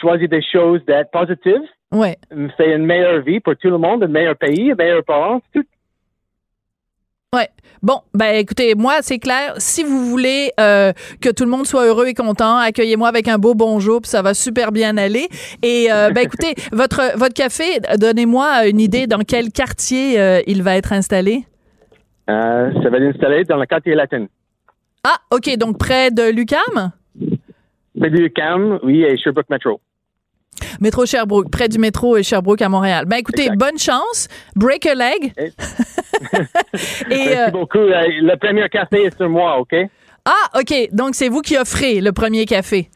choisisse 0.00 0.28
des 0.28 0.42
choses 0.42 0.84
d'être 0.86 1.10
positives, 1.10 1.68
Ouais. 1.92 2.16
fait 2.56 2.74
une 2.74 2.86
meilleure 2.86 3.22
vie 3.22 3.40
pour 3.40 3.54
tout 3.56 3.68
le 3.70 3.78
monde, 3.78 4.02
un 4.04 4.08
meilleur 4.08 4.36
pays, 4.36 4.70
une 4.70 4.76
meilleure 4.76 5.04
province. 5.04 5.42
Tout. 5.54 5.64
Ouais. 7.34 7.48
Bon, 7.82 8.00
ben 8.14 8.34
écoutez, 8.36 8.74
moi 8.74 8.96
c'est 9.00 9.18
clair. 9.18 9.54
Si 9.56 9.82
vous 9.82 10.04
voulez 10.06 10.52
euh, 10.60 10.92
que 11.20 11.30
tout 11.30 11.44
le 11.44 11.50
monde 11.50 11.66
soit 11.66 11.86
heureux 11.86 12.06
et 12.06 12.14
content, 12.14 12.58
accueillez-moi 12.58 13.08
avec 13.08 13.26
un 13.26 13.38
beau 13.38 13.54
bonjour, 13.54 14.02
puis 14.02 14.10
ça 14.10 14.22
va 14.22 14.34
super 14.34 14.70
bien 14.70 14.96
aller. 14.98 15.28
Et 15.62 15.90
euh, 15.90 16.10
ben 16.14 16.22
écoutez, 16.24 16.54
votre 16.72 17.16
votre 17.18 17.34
café, 17.34 17.80
donnez-moi 17.98 18.66
une 18.68 18.80
idée 18.80 19.06
dans 19.06 19.20
quel 19.26 19.50
quartier 19.50 20.20
euh, 20.20 20.40
il 20.46 20.62
va 20.62 20.76
être 20.76 20.92
installé? 20.92 21.44
Ça 22.28 22.34
va 22.90 22.98
être 22.98 23.14
installé 23.14 23.44
dans 23.44 23.56
le 23.56 23.66
quartier 23.66 23.94
latin. 23.94 24.26
Ah, 25.04 25.16
ok, 25.30 25.56
donc 25.56 25.78
près 25.78 26.10
de 26.10 26.30
Lucam, 26.30 26.92
Près 27.98 28.10
du 28.10 28.30
CAM, 28.32 28.78
oui, 28.82 29.02
et 29.02 29.16
Sherbrooke 29.16 29.50
Metro. 29.50 29.80
métro 30.80 31.04
Sherbrooke, 31.06 31.50
près 31.50 31.68
du 31.68 31.78
métro 31.78 32.16
et 32.16 32.22
Sherbrooke 32.22 32.62
à 32.62 32.68
Montréal. 32.68 33.04
Ben 33.06 33.16
écoutez, 33.16 33.42
Exact. 33.42 33.58
bonne 33.58 33.78
chance, 33.78 34.28
break 34.56 34.86
a 34.86 34.94
leg. 34.94 35.32
Et- 35.38 35.52
Merci 37.08 37.36
euh, 37.36 37.50
beaucoup. 37.50 37.78
Euh, 37.78 38.02
Le 38.08 38.36
premier 38.36 38.68
café 38.68 39.04
est 39.04 39.16
sur 39.16 39.28
moi, 39.28 39.58
OK? 39.58 39.74
ah, 40.24 40.58
ok, 40.60 40.88
donc 40.92 41.14
c'est 41.14 41.28
vous 41.28 41.40
qui 41.42 41.56
offrez 41.56 42.00
le 42.00 42.12
premier 42.12 42.46
café. 42.46 42.88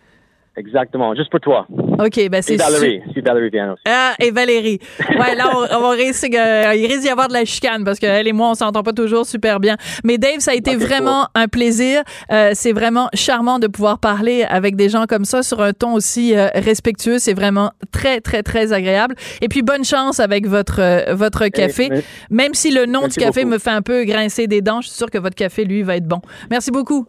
Exactement, 0.57 1.15
juste 1.15 1.31
pour 1.31 1.41
toi. 1.41 1.67
OK, 1.99 2.29
ben 2.29 2.43
c'est 2.43 2.57
Valérie, 2.57 3.03
si 3.15 3.21
Valérie 3.21 3.51
aussi. 3.73 3.83
Ah, 3.87 4.15
et 4.19 4.31
Valérie. 4.31 4.79
Ouais, 5.19 5.35
là, 5.35 5.51
on, 5.55 5.85
on 5.85 5.89
risque, 5.91 6.29
euh, 6.35 6.73
il 6.77 6.87
risque 6.87 7.01
d'y 7.03 7.09
avoir 7.09 7.29
de 7.29 7.33
la 7.33 7.45
chicane 7.45 7.85
parce 7.85 7.99
qu'elle 7.99 8.27
et 8.29 8.33
moi, 8.33 8.51
on 8.51 8.55
s'entend 8.55 8.83
pas 8.83 8.93
toujours 8.93 9.25
super 9.27 9.61
bien. 9.61 9.77
Mais 10.05 10.19
Dave, 10.19 10.41
ça 10.41 10.51
a 10.51 10.55
été 10.55 10.73
vraiment 10.87 11.29
un 11.35 11.49
plaisir. 11.49 12.03
Euh, 12.33 12.51
c'est 12.55 12.73
vraiment 12.73 13.09
charmant 13.15 13.59
de 13.59 13.67
pouvoir 13.67 13.99
parler 13.99 14.45
avec 14.49 14.77
des 14.77 14.89
gens 14.89 15.07
comme 15.07 15.25
ça 15.25 15.43
sur 15.43 15.61
un 15.63 15.73
ton 15.73 15.95
aussi 15.95 16.35
euh, 16.37 16.49
respectueux. 16.55 17.19
C'est 17.19 17.35
vraiment 17.35 17.71
très, 17.93 18.21
très, 18.21 18.43
très 18.43 18.73
agréable. 18.73 19.15
Et 19.41 19.49
puis, 19.49 19.63
bonne 19.63 19.85
chance 19.85 20.21
avec 20.21 20.47
votre, 20.47 20.81
euh, 20.81 21.15
votre 21.15 21.47
café. 21.49 21.89
mais- 21.91 22.03
Même 22.31 22.55
si 22.55 22.71
le 22.71 22.87
nom 22.87 23.03
du 23.09 23.15
café 23.21 23.41
beaucoup. 23.43 23.55
me 23.55 23.59
fait 23.59 23.71
un 23.71 23.83
peu 23.83 24.05
grincer 24.05 24.47
des 24.47 24.61
dents, 24.61 24.81
je 24.81 24.89
suis 24.89 24.97
sûre 24.97 25.11
que 25.11 25.19
votre 25.19 25.37
café, 25.37 25.65
lui, 25.65 25.83
va 25.83 25.97
être 25.97 26.07
bon. 26.07 26.21
Merci 26.51 26.71
beaucoup. 26.71 27.07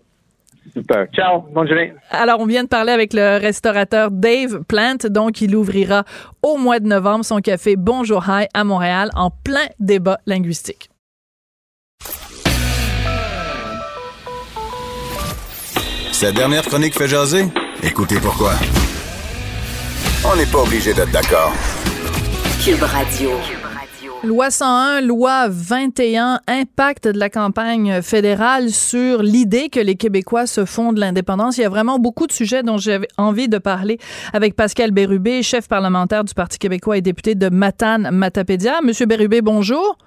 Super. 0.74 1.08
Ciao. 1.14 1.42
Bonne 1.54 1.68
journée. 1.68 1.94
Alors, 2.12 2.40
on 2.40 2.46
vient 2.46 2.64
de 2.64 2.68
parler 2.68 2.92
avec 2.92 3.14
le 3.14 3.38
restaurateur 3.40 4.12
Dave 4.12 4.64
Plant. 4.68 4.98
Donc, 5.10 5.42
il 5.42 5.56
ouvrira 5.56 6.04
au 6.42 6.58
mois 6.58 6.80
de 6.80 6.88
novembre 6.88 7.26
son 7.26 7.40
café 7.40 7.76
Bonjour 7.76 8.26
High 8.28 8.48
à 8.54 8.64
Montréal 8.64 9.10
en 9.16 9.30
plein 9.30 9.68
débat 9.80 10.20
linguistique. 10.26 10.90
Cette 16.12 16.36
dernière 16.36 16.64
chronique 16.64 16.96
fait 16.96 17.08
jaser? 17.08 17.46
Écoutez 17.84 18.20
pourquoi. 18.20 18.54
On 20.26 20.36
n'est 20.36 20.48
pas 20.48 20.64
obligé 20.64 20.94
d'être 20.94 21.12
d'accord. 21.12 21.54
Cube 22.64 22.82
Radio. 22.82 23.30
Loi 24.24 24.50
101, 24.50 25.02
loi 25.02 25.48
21, 25.48 26.40
impact 26.48 27.08
de 27.08 27.20
la 27.20 27.30
campagne 27.30 28.02
fédérale 28.02 28.72
sur 28.72 29.22
l'idée 29.22 29.70
que 29.70 29.80
les 29.80 29.96
Québécois 29.96 30.48
se 30.48 30.66
font 30.66 30.92
de 30.92 31.00
l'indépendance. 31.00 31.58
Il 31.58 31.62
y 31.62 31.66
a 31.66 31.70
vraiment 31.70 32.00
beaucoup 32.00 32.26
de 32.26 32.32
sujets 32.32 32.64
dont 32.64 32.78
j'avais 32.78 33.08
envie 33.18 33.48
de 33.48 33.60
parler 33.60 34.00
avec 34.34 34.56
Pascal 34.56 34.90
Bérubé, 34.90 35.44
chef 35.44 35.68
parlementaire 35.68 36.24
du 36.24 36.34
Parti 36.34 36.58
québécois 36.58 36.98
et 36.98 37.02
député 37.02 37.36
de 37.36 37.50
Matane-Matapédia. 37.50 38.82
Monsieur 38.84 39.06
Bérubé, 39.06 39.42
bonjour. 39.42 39.98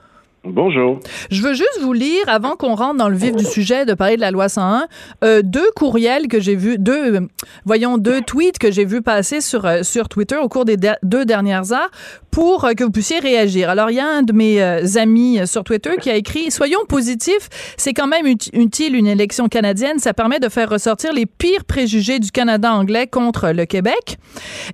Bonjour. 0.42 1.00
Je 1.30 1.42
veux 1.42 1.52
juste 1.52 1.80
vous 1.82 1.92
lire, 1.92 2.22
avant 2.26 2.56
qu'on 2.56 2.74
rentre 2.74 2.96
dans 2.96 3.10
le 3.10 3.16
vif 3.16 3.36
du 3.36 3.44
sujet, 3.44 3.84
de 3.84 3.92
parler 3.92 4.16
de 4.16 4.22
la 4.22 4.30
loi 4.30 4.48
101, 4.48 4.86
euh, 5.22 5.42
deux 5.44 5.70
courriels 5.76 6.28
que 6.28 6.40
j'ai 6.40 6.54
vus, 6.56 6.78
deux, 6.78 7.16
euh, 7.16 7.20
voyons, 7.66 7.98
deux 7.98 8.22
tweets 8.22 8.58
que 8.58 8.70
j'ai 8.70 8.86
vus 8.86 9.02
passer 9.02 9.42
sur, 9.42 9.66
euh, 9.66 9.82
sur 9.82 10.08
Twitter 10.08 10.36
au 10.36 10.48
cours 10.48 10.64
des 10.64 10.78
deux 11.02 11.26
dernières 11.26 11.72
heures 11.74 11.90
pour 12.30 12.66
que 12.74 12.84
vous 12.84 12.90
puissiez 12.90 13.18
réagir. 13.18 13.68
Alors, 13.68 13.90
il 13.90 13.96
y 13.96 14.00
a 14.00 14.06
un 14.06 14.22
de 14.22 14.32
mes 14.32 14.96
amis 14.96 15.40
sur 15.46 15.62
Twitter 15.62 15.90
qui 16.00 16.08
a 16.08 16.14
écrit 16.14 16.50
«Soyons 16.52 16.84
positifs, 16.88 17.48
c'est 17.76 17.92
quand 17.92 18.06
même 18.06 18.26
ut- 18.26 18.50
utile 18.54 18.96
une 18.96 19.08
élection 19.08 19.48
canadienne, 19.48 19.98
ça 19.98 20.14
permet 20.14 20.38
de 20.38 20.48
faire 20.48 20.70
ressortir 20.70 21.12
les 21.12 21.26
pires 21.26 21.64
préjugés 21.64 22.18
du 22.18 22.30
Canada 22.30 22.72
anglais 22.72 23.06
contre 23.08 23.50
le 23.50 23.66
Québec.» 23.66 24.16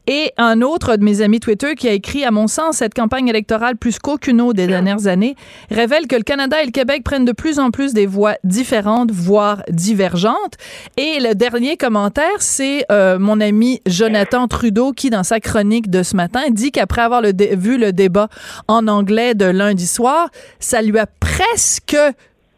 Et 0.06 0.32
un 0.36 0.60
autre 0.62 0.96
de 0.96 1.02
mes 1.02 1.22
amis 1.22 1.40
Twitter 1.40 1.74
qui 1.74 1.88
a 1.88 1.92
écrit 1.92 2.24
«À 2.26 2.30
mon 2.30 2.46
sens, 2.46 2.76
cette 2.76 2.94
campagne 2.94 3.26
électorale, 3.26 3.76
plus 3.76 3.98
qu'aucune 3.98 4.40
autre 4.42 4.54
des 4.58 4.66
dernières 4.66 5.06
années, 5.06 5.34
révèle 5.70 6.06
que 6.06 6.16
le 6.16 6.22
Canada 6.22 6.62
et 6.62 6.66
le 6.66 6.72
Québec 6.72 7.02
prennent 7.04 7.24
de 7.24 7.32
plus 7.32 7.58
en 7.58 7.70
plus 7.70 7.92
des 7.92 8.06
voies 8.06 8.36
différentes, 8.44 9.10
voire 9.10 9.62
divergentes. 9.68 10.56
Et 10.96 11.18
le 11.20 11.34
dernier 11.34 11.76
commentaire, 11.76 12.40
c'est 12.40 12.84
euh, 12.90 13.18
mon 13.18 13.40
ami 13.40 13.80
Jonathan 13.86 14.48
Trudeau 14.48 14.92
qui, 14.92 15.10
dans 15.10 15.24
sa 15.24 15.40
chronique 15.40 15.90
de 15.90 16.02
ce 16.02 16.16
matin, 16.16 16.42
dit 16.50 16.72
qu'après 16.72 17.02
avoir 17.02 17.22
vu 17.22 17.78
le 17.78 17.92
débat 17.92 18.28
en 18.68 18.88
anglais 18.88 19.34
de 19.34 19.46
lundi 19.46 19.86
soir, 19.86 20.28
ça 20.60 20.82
lui 20.82 20.98
a 20.98 21.06
presque 21.06 21.96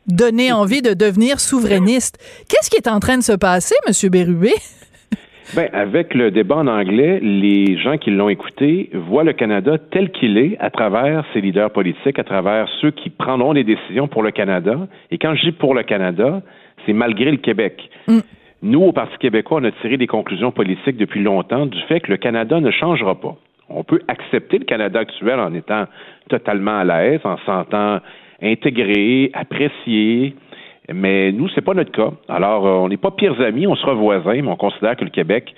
donné 0.06 0.52
envie 0.52 0.82
de 0.82 0.94
devenir 0.94 1.38
souverainiste. 1.38 2.18
Qu'est-ce 2.48 2.70
qui 2.70 2.76
est 2.76 2.88
en 2.88 3.00
train 3.00 3.18
de 3.18 3.22
se 3.22 3.32
passer, 3.32 3.74
Monsieur 3.86 4.08
Bérubé? 4.08 4.54
Ben, 5.56 5.68
avec 5.72 6.12
le 6.12 6.30
débat 6.30 6.56
en 6.56 6.66
anglais, 6.66 7.20
les 7.22 7.78
gens 7.78 7.96
qui 7.96 8.10
l'ont 8.10 8.28
écouté 8.28 8.90
voient 8.92 9.24
le 9.24 9.32
Canada 9.32 9.78
tel 9.90 10.10
qu'il 10.10 10.36
est 10.36 10.58
à 10.60 10.68
travers 10.68 11.24
ses 11.32 11.40
leaders 11.40 11.70
politiques, 11.70 12.18
à 12.18 12.24
travers 12.24 12.68
ceux 12.80 12.90
qui 12.90 13.08
prendront 13.08 13.52
les 13.52 13.64
décisions 13.64 14.08
pour 14.08 14.22
le 14.22 14.30
Canada. 14.30 14.76
Et 15.10 15.16
quand 15.16 15.34
je 15.34 15.46
dis 15.46 15.52
pour 15.52 15.74
le 15.74 15.84
Canada, 15.84 16.42
c'est 16.84 16.92
malgré 16.92 17.30
le 17.30 17.38
Québec. 17.38 17.88
Nous, 18.62 18.80
au 18.80 18.92
Parti 18.92 19.16
québécois, 19.18 19.60
on 19.62 19.64
a 19.64 19.70
tiré 19.70 19.96
des 19.96 20.06
conclusions 20.06 20.50
politiques 20.50 20.96
depuis 20.96 21.22
longtemps 21.22 21.64
du 21.64 21.80
fait 21.82 22.00
que 22.00 22.10
le 22.10 22.18
Canada 22.18 22.60
ne 22.60 22.70
changera 22.70 23.14
pas. 23.14 23.36
On 23.70 23.84
peut 23.84 24.00
accepter 24.08 24.58
le 24.58 24.64
Canada 24.64 25.00
actuel 25.00 25.40
en 25.40 25.54
étant 25.54 25.84
totalement 26.28 26.78
à 26.78 26.84
l'aise, 26.84 27.20
en 27.24 27.38
se 27.38 27.44
sentant 27.44 28.00
intégré, 28.42 29.30
apprécié, 29.32 30.34
mais 30.92 31.32
nous, 31.32 31.48
c'est 31.54 31.60
pas 31.60 31.74
notre 31.74 31.92
cas. 31.92 32.10
Alors, 32.28 32.66
euh, 32.66 32.70
on 32.70 32.88
n'est 32.88 32.96
pas 32.96 33.10
pires 33.10 33.40
amis, 33.40 33.66
on 33.66 33.76
sera 33.76 33.94
voisins, 33.94 34.40
mais 34.42 34.48
on 34.48 34.56
considère 34.56 34.96
que 34.96 35.04
le 35.04 35.10
Québec 35.10 35.54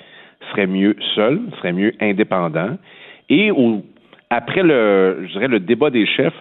serait 0.51 0.66
mieux 0.66 0.97
seul, 1.14 1.40
serait 1.59 1.73
mieux 1.73 1.93
indépendant. 2.01 2.77
Et 3.29 3.53
après 4.31 4.62
le, 4.62 5.25
je 5.27 5.33
dirais, 5.33 5.49
le 5.49 5.61
débat 5.61 5.90
des 5.90 6.07
chefs, 6.07 6.35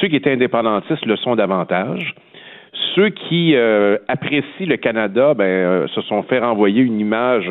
ceux 0.00 0.08
qui 0.08 0.16
étaient 0.16 0.32
indépendantistes 0.32 1.06
le 1.06 1.16
sont 1.16 1.36
davantage. 1.36 2.14
Ceux 2.94 3.10
qui 3.10 3.54
euh, 3.54 3.96
apprécient 4.08 4.66
le 4.66 4.76
Canada, 4.76 5.34
ben, 5.34 5.44
euh, 5.44 5.88
se 5.88 6.02
sont 6.02 6.22
fait 6.24 6.40
renvoyer 6.40 6.82
une 6.82 7.00
image 7.00 7.50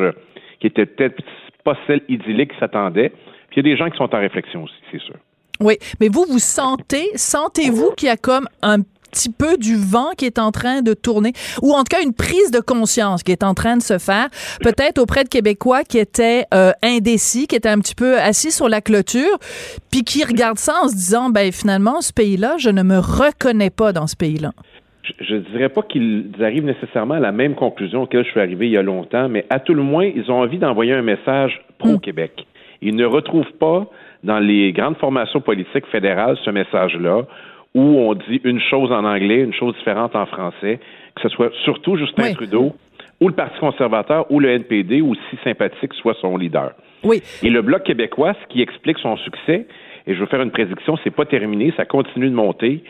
qui 0.60 0.66
était 0.66 0.86
peut-être 0.86 1.22
pas 1.64 1.76
celle 1.86 2.02
idyllique 2.08 2.50
qu'ils 2.50 2.60
s'attendaient. 2.60 3.10
Puis 3.50 3.60
il 3.60 3.66
y 3.66 3.72
a 3.72 3.74
des 3.74 3.76
gens 3.76 3.90
qui 3.90 3.96
sont 3.96 4.14
en 4.14 4.20
réflexion 4.20 4.64
aussi, 4.64 4.74
c'est 4.92 5.00
sûr. 5.00 5.16
Oui, 5.60 5.74
mais 6.00 6.08
vous, 6.08 6.24
vous 6.28 6.40
sentez, 6.40 7.10
sentez-vous 7.14 7.92
qu'il 7.92 8.08
y 8.08 8.10
a 8.10 8.16
comme 8.16 8.46
un 8.62 8.78
petit 9.14 9.30
peu 9.30 9.56
du 9.56 9.76
vent 9.76 10.10
qui 10.18 10.26
est 10.26 10.38
en 10.38 10.50
train 10.50 10.82
de 10.82 10.92
tourner, 10.92 11.32
ou 11.62 11.72
en 11.72 11.84
tout 11.84 11.96
cas 11.96 12.02
une 12.02 12.14
prise 12.14 12.50
de 12.50 12.60
conscience 12.60 13.22
qui 13.22 13.32
est 13.32 13.44
en 13.44 13.54
train 13.54 13.76
de 13.76 13.82
se 13.82 13.98
faire, 13.98 14.28
peut-être 14.60 14.98
auprès 14.98 15.24
de 15.24 15.28
Québécois 15.28 15.84
qui 15.84 15.98
étaient 15.98 16.44
euh, 16.52 16.72
indécis, 16.82 17.46
qui 17.46 17.56
étaient 17.56 17.68
un 17.68 17.78
petit 17.78 17.94
peu 17.94 18.18
assis 18.18 18.50
sur 18.50 18.68
la 18.68 18.80
clôture, 18.80 19.38
puis 19.90 20.02
qui 20.02 20.24
regardent 20.24 20.58
ça 20.58 20.74
en 20.82 20.88
se 20.88 20.94
disant, 20.94 21.30
ben 21.30 21.52
finalement, 21.52 22.00
ce 22.00 22.12
pays-là, 22.12 22.56
je 22.58 22.70
ne 22.70 22.82
me 22.82 22.98
reconnais 22.98 23.70
pas 23.70 23.92
dans 23.92 24.06
ce 24.06 24.16
pays-là. 24.16 24.50
je 25.20 25.34
ne 25.34 25.40
dirais 25.40 25.68
pas 25.68 25.82
qu'ils 25.82 26.32
arrivent 26.40 26.64
nécessairement 26.64 27.14
à 27.14 27.20
la 27.20 27.32
même 27.32 27.54
conclusion 27.54 28.02
auquel 28.02 28.24
je 28.24 28.30
suis 28.30 28.40
arrivé 28.40 28.66
il 28.66 28.72
y 28.72 28.78
a 28.78 28.82
longtemps, 28.82 29.28
mais 29.28 29.46
à 29.50 29.60
tout 29.60 29.74
le 29.74 29.82
moins, 29.82 30.06
ils 30.06 30.30
ont 30.30 30.40
envie 30.40 30.58
d'envoyer 30.58 30.92
un 30.92 31.02
message 31.02 31.60
pro-Québec. 31.78 32.46
Ils 32.82 32.96
ne 32.96 33.06
retrouvent 33.06 33.52
pas 33.60 33.86
dans 34.24 34.38
les 34.38 34.72
grandes 34.72 34.96
formations 34.96 35.40
politiques 35.40 35.86
fédérales 35.92 36.36
ce 36.44 36.50
message-là, 36.50 37.22
où 37.74 37.80
on 37.80 38.14
dit 38.14 38.40
une 38.44 38.60
chose 38.60 38.92
en 38.92 39.04
anglais, 39.04 39.40
une 39.40 39.52
chose 39.52 39.74
différente 39.76 40.14
en 40.14 40.26
français, 40.26 40.78
que 41.16 41.22
ce 41.22 41.28
soit 41.28 41.50
surtout 41.64 41.96
Justin 41.96 42.24
Oui. 42.24 42.34
Trudeau, 42.34 42.72
ou 43.20 43.28
le 43.28 43.34
Parti 43.34 43.58
conservateur, 43.58 44.30
ou 44.30 44.40
le 44.40 44.50
NPD, 44.50 45.00
aussi 45.00 45.36
sympathique 45.42 45.92
soit 45.94 46.14
son 46.20 46.36
leader. 46.36 46.72
Oui, 47.04 47.22
Et 47.42 47.50
le 47.50 47.62
Bloc 47.62 47.82
québécois, 47.82 48.34
ce 48.42 48.52
qui 48.52 48.62
explique 48.62 48.98
son 48.98 49.16
succès, 49.18 49.66
et 50.06 50.14
je 50.14 50.20
veux 50.20 50.26
faire 50.26 50.42
une 50.42 50.50
prédiction, 50.50 50.96
c'est 51.02 51.10
pas 51.10 51.24
terminé, 51.24 51.72
ça 51.76 51.84
continue 51.84 52.28
de 52.28 52.34
monter, 52.34 52.82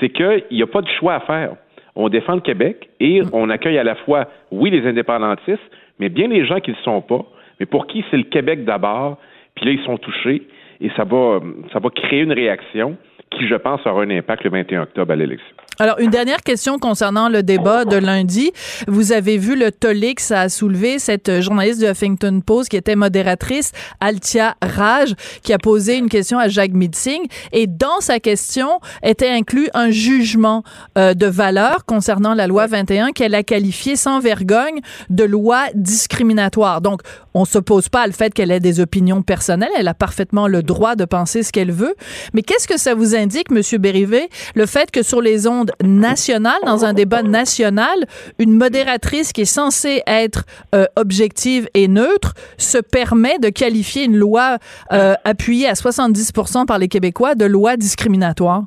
c'est 0.00 0.10
qu'il 0.10 0.44
n'y 0.50 0.62
a 0.62 0.66
pas 0.66 0.82
de 0.82 0.88
choix 0.88 1.14
à 1.14 1.20
faire. 1.20 1.56
On 1.94 2.08
défend 2.08 2.34
le 2.34 2.40
Québec 2.40 2.90
et 3.00 3.22
on 3.32 3.48
accueille 3.48 3.78
à 3.78 3.84
la 3.84 3.94
fois, 3.94 4.28
oui, 4.50 4.70
les 4.70 4.86
indépendantistes, 4.86 5.62
mais 5.98 6.10
bien 6.10 6.28
les 6.28 6.44
gens 6.44 6.60
qui 6.60 6.70
ne 6.70 6.76
le 6.76 6.82
sont 6.82 7.00
pas, 7.00 7.24
mais 7.58 7.66
pour 7.66 7.86
qui 7.86 8.04
c'est 8.10 8.18
le 8.18 8.24
Québec 8.24 8.64
d'abord, 8.64 9.18
puis 9.54 9.64
là, 9.64 9.72
ils 9.72 9.84
sont 9.84 9.96
touchés, 9.96 10.42
et 10.80 10.90
ça 10.96 11.04
va, 11.04 11.40
ça 11.72 11.78
va 11.78 11.88
créer 11.88 12.20
une 12.20 12.32
réaction 12.32 12.96
qui, 13.30 13.46
je 13.46 13.54
pense, 13.54 13.86
aura 13.86 14.02
un 14.02 14.10
impact 14.10 14.44
le 14.44 14.50
21 14.50 14.82
octobre 14.82 15.12
à 15.12 15.16
l'élection. 15.16 15.56
Alors, 15.78 15.98
une 15.98 16.10
dernière 16.10 16.40
question 16.40 16.78
concernant 16.78 17.28
le 17.28 17.42
débat 17.42 17.84
de 17.84 17.96
lundi. 17.96 18.50
Vous 18.88 19.12
avez 19.12 19.36
vu 19.36 19.56
le 19.56 19.70
tollé 19.70 20.14
que 20.14 20.22
ça 20.22 20.40
a 20.40 20.48
soulevé, 20.48 20.98
cette 20.98 21.42
journaliste 21.42 21.80
du 21.80 21.86
Huffington 21.86 22.40
Post 22.40 22.70
qui 22.70 22.78
était 22.78 22.96
modératrice, 22.96 23.72
Altia 24.00 24.56
Raj, 24.62 25.14
qui 25.42 25.52
a 25.52 25.58
posé 25.58 25.96
une 25.96 26.08
question 26.08 26.38
à 26.38 26.48
Jacques 26.48 26.72
Mitzing. 26.72 27.26
Et 27.52 27.66
dans 27.66 28.00
sa 28.00 28.20
question 28.20 28.80
était 29.02 29.28
inclus 29.28 29.68
un 29.74 29.90
jugement 29.90 30.62
euh, 30.96 31.12
de 31.12 31.26
valeur 31.26 31.84
concernant 31.84 32.32
la 32.32 32.46
loi 32.46 32.66
21 32.66 33.12
qu'elle 33.12 33.34
a 33.34 33.42
qualifié 33.42 33.96
sans 33.96 34.18
vergogne 34.18 34.80
de 35.10 35.24
loi 35.24 35.64
discriminatoire. 35.74 36.80
Donc, 36.80 37.02
on 37.34 37.44
s'oppose 37.44 37.90
pas 37.90 38.06
le 38.06 38.14
fait 38.14 38.32
qu'elle 38.32 38.50
ait 38.50 38.60
des 38.60 38.80
opinions 38.80 39.20
personnelles. 39.20 39.68
Elle 39.76 39.88
a 39.88 39.94
parfaitement 39.94 40.48
le 40.48 40.62
droit 40.62 40.96
de 40.96 41.04
penser 41.04 41.42
ce 41.42 41.52
qu'elle 41.52 41.70
veut. 41.70 41.94
Mais 42.32 42.40
qu'est-ce 42.40 42.66
que 42.66 42.78
ça 42.78 42.94
vous 42.94 43.14
indique, 43.14 43.50
Monsieur 43.50 43.76
Bérivé, 43.76 44.30
le 44.54 44.64
fait 44.64 44.90
que 44.90 45.02
sur 45.02 45.20
les 45.20 45.46
ondes 45.46 45.65
nationales, 45.82 46.60
dans 46.64 46.84
un 46.84 46.92
débat 46.92 47.22
national, 47.22 47.96
une 48.38 48.52
modératrice 48.52 49.32
qui 49.32 49.42
est 49.42 49.44
censée 49.44 50.02
être 50.06 50.44
euh, 50.74 50.84
objective 50.96 51.68
et 51.74 51.88
neutre 51.88 52.34
se 52.58 52.78
permet 52.78 53.38
de 53.38 53.48
qualifier 53.48 54.04
une 54.04 54.16
loi 54.16 54.58
euh, 54.92 55.14
appuyée 55.24 55.68
à 55.68 55.74
70 55.74 56.32
par 56.66 56.78
les 56.78 56.88
Québécois 56.88 57.34
de 57.34 57.44
loi 57.44 57.76
discriminatoire? 57.76 58.64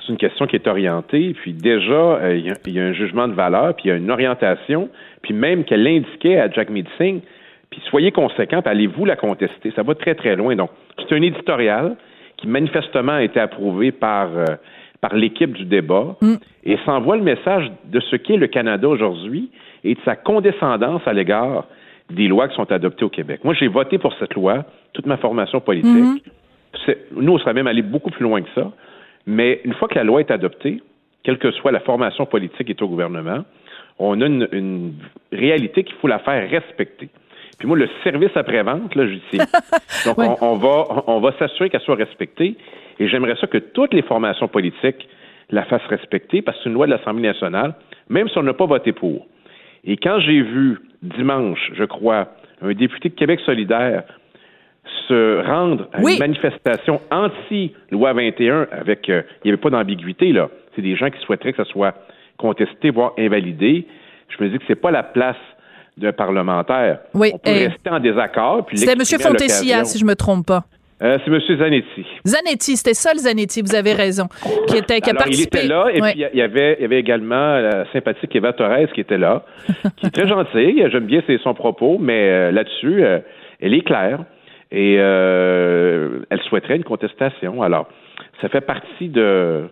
C'est 0.00 0.12
une 0.12 0.18
question 0.18 0.46
qui 0.46 0.56
est 0.56 0.66
orientée, 0.66 1.34
puis 1.42 1.52
déjà, 1.52 1.92
euh, 1.92 2.36
il 2.36 2.46
y, 2.74 2.78
a- 2.80 2.82
un 2.82 2.92
jugement 2.94 3.28
de 3.28 3.34
valeur, 3.34 3.74
puis 3.74 3.84
il 3.86 3.88
y 3.88 3.90
a 3.92 3.96
une 3.96 4.10
orientation, 4.10 4.88
puis 5.22 5.34
même 5.34 5.64
qu'elle 5.64 5.86
indiquait 5.86 6.40
à 6.40 6.50
Jack 6.50 6.70
Meeting, 6.70 7.20
puis 7.70 7.82
soyez 7.90 8.10
conséquents, 8.10 8.62
puis 8.62 8.70
allez-vous 8.70 9.04
la 9.04 9.16
contester? 9.16 9.70
Ça 9.76 9.82
va 9.82 9.94
très, 9.94 10.14
très 10.14 10.34
loin. 10.36 10.56
Donc, 10.56 10.70
c'est 10.98 11.14
un 11.14 11.20
éditorial 11.20 11.96
qui 12.38 12.46
manifestement 12.46 13.12
a 13.12 13.22
été 13.22 13.38
approuvé 13.38 13.92
par, 13.92 14.28
par 15.00 15.14
l'équipe 15.14 15.52
du 15.52 15.64
débat, 15.64 16.16
et 16.64 16.76
ça 16.84 16.92
envoie 16.92 17.16
le 17.16 17.22
message 17.22 17.70
de 17.84 18.00
ce 18.00 18.16
qu'est 18.16 18.36
le 18.36 18.48
Canada 18.48 18.88
aujourd'hui 18.88 19.50
et 19.84 19.94
de 19.94 20.00
sa 20.04 20.16
condescendance 20.16 21.02
à 21.06 21.12
l'égard 21.12 21.64
des 22.10 22.26
lois 22.26 22.48
qui 22.48 22.56
sont 22.56 22.70
adoptées 22.72 23.04
au 23.04 23.08
Québec. 23.10 23.40
Moi, 23.44 23.54
j'ai 23.54 23.68
voté 23.68 23.98
pour 23.98 24.12
cette 24.18 24.34
loi, 24.34 24.64
toute 24.94 25.06
ma 25.06 25.16
formation 25.18 25.60
politique. 25.60 25.90
Mhm. 25.92 26.18
C'est- 26.84 27.06
Nous, 27.12 27.32
on 27.32 27.38
serait 27.38 27.54
même 27.54 27.66
allé 27.68 27.82
beaucoup 27.82 28.10
plus 28.10 28.24
loin 28.24 28.42
que 28.42 28.48
ça. 28.54 28.72
Mais 29.26 29.60
une 29.64 29.74
fois 29.74 29.88
que 29.88 29.94
la 29.94 30.04
loi 30.04 30.20
est 30.20 30.30
adoptée, 30.30 30.82
quelle 31.22 31.38
que 31.38 31.50
soit 31.52 31.70
la 31.70 31.80
formation 31.80 32.24
politique 32.26 32.66
qui 32.66 32.72
est 32.72 32.82
au 32.82 32.88
gouvernement, 32.88 33.44
on 33.98 34.20
a 34.20 34.26
une, 34.26 34.48
une 34.52 34.94
réalité 35.32 35.84
qu'il 35.84 35.96
faut 35.96 36.08
la 36.08 36.18
faire 36.20 36.48
respecter. 36.50 37.08
Puis 37.58 37.66
moi, 37.68 37.76
le 37.76 37.88
service 38.04 38.30
après-vente, 38.36 38.94
là, 38.94 39.06
je 39.06 39.14
dis, 39.14 39.38
donc 40.06 40.18
Ouais. 40.18 40.26
on, 40.40 40.52
on 40.52 40.56
va, 40.56 41.02
on 41.08 41.20
va 41.20 41.32
s'assurer 41.38 41.68
qu'elle 41.70 41.80
soit 41.82 41.96
respectée. 41.96 42.56
Et 43.00 43.08
j'aimerais 43.08 43.36
ça 43.40 43.46
que 43.46 43.58
toutes 43.58 43.94
les 43.94 44.02
formations 44.02 44.48
politiques 44.48 45.08
la 45.50 45.64
fassent 45.64 45.86
respecter 45.88 46.42
parce 46.42 46.56
que 46.58 46.64
c'est 46.64 46.68
une 46.70 46.74
loi 46.74 46.86
de 46.86 46.92
l'Assemblée 46.92 47.22
nationale, 47.28 47.74
même 48.08 48.28
si 48.28 48.36
on 48.38 48.42
n'a 48.42 48.52
pas 48.54 48.66
voté 48.66 48.92
pour. 48.92 49.26
Et 49.84 49.96
quand 49.96 50.18
j'ai 50.20 50.42
vu 50.42 50.78
dimanche, 51.02 51.70
je 51.74 51.84
crois, 51.84 52.28
un 52.60 52.72
député 52.74 53.08
de 53.08 53.14
Québec 53.14 53.40
solidaire 53.46 54.02
se 55.06 55.46
rendre 55.46 55.88
à 55.92 56.00
Oui. 56.00 56.14
une 56.14 56.18
manifestation 56.18 57.00
anti-loi 57.10 58.12
21 58.12 58.66
avec, 58.72 59.08
euh, 59.08 59.22
il 59.44 59.48
n'y 59.48 59.50
avait 59.52 59.60
pas 59.60 59.70
d'ambiguïté, 59.70 60.32
là. 60.32 60.48
C'est 60.74 60.82
des 60.82 60.96
gens 60.96 61.10
qui 61.10 61.18
souhaiteraient 61.20 61.52
que 61.52 61.62
ça 61.64 61.70
soit 61.70 61.94
contesté, 62.36 62.90
voire 62.90 63.12
invalidé. 63.18 63.86
Je 64.28 64.42
me 64.42 64.48
dis 64.50 64.58
que 64.58 64.64
c'est 64.66 64.80
pas 64.80 64.90
la 64.90 65.02
place 65.02 65.36
d'un 65.96 66.12
parlementaire. 66.12 67.00
Oui, 67.14 67.30
On 67.34 67.38
peut 67.38 67.50
et- 67.50 67.68
rester 67.68 67.90
en 67.90 68.00
désaccord. 68.00 68.66
C'était 68.72 68.92
M. 68.92 69.20
Fontessia, 69.20 69.84
si 69.84 69.98
je 69.98 70.04
me 70.04 70.14
trompe 70.14 70.46
pas. 70.46 70.64
Euh, 71.02 71.16
c'est 71.24 71.30
M. 71.30 71.40
Zanetti. 71.58 72.06
Zanetti, 72.26 72.76
c'était 72.76 72.94
ça 72.94 73.12
le 73.12 73.18
Zanetti, 73.20 73.62
vous 73.62 73.74
avez 73.76 73.92
raison, 73.92 74.26
qui, 74.66 74.76
était, 74.78 75.00
qui 75.00 75.10
a 75.10 75.12
Alors, 75.12 75.22
il 75.28 75.30
participé. 75.46 75.58
était 75.58 75.68
là, 75.68 75.86
et 75.92 76.00
Ouais. 76.02 76.12
puis 76.12 76.24
il 76.32 76.38
y 76.38 76.42
avait, 76.42 76.76
il 76.78 76.82
y 76.82 76.84
avait 76.84 76.98
également 76.98 77.58
la 77.58 77.84
sympathique 77.92 78.34
Eva 78.34 78.52
Torres 78.52 78.90
qui 78.94 79.00
était 79.00 79.18
là, 79.18 79.44
qui 79.96 80.06
est 80.06 80.10
très 80.10 80.26
gentille. 80.26 80.84
J'aime 80.90 81.06
bien 81.06 81.22
ses, 81.26 81.38
son 81.38 81.54
propos, 81.54 81.98
mais 82.00 82.28
euh, 82.28 82.50
là-dessus, 82.50 83.04
euh, 83.04 83.20
elle 83.60 83.74
est 83.74 83.82
claire 83.86 84.20
et 84.72 84.94
elle 84.94 86.40
souhaiterait 86.48 86.76
une 86.76 86.84
contestation. 86.84 87.62
Alors, 87.62 87.88
ça 88.42 88.48
fait 88.48 88.60
partie 88.60 89.08
de, 89.08 89.68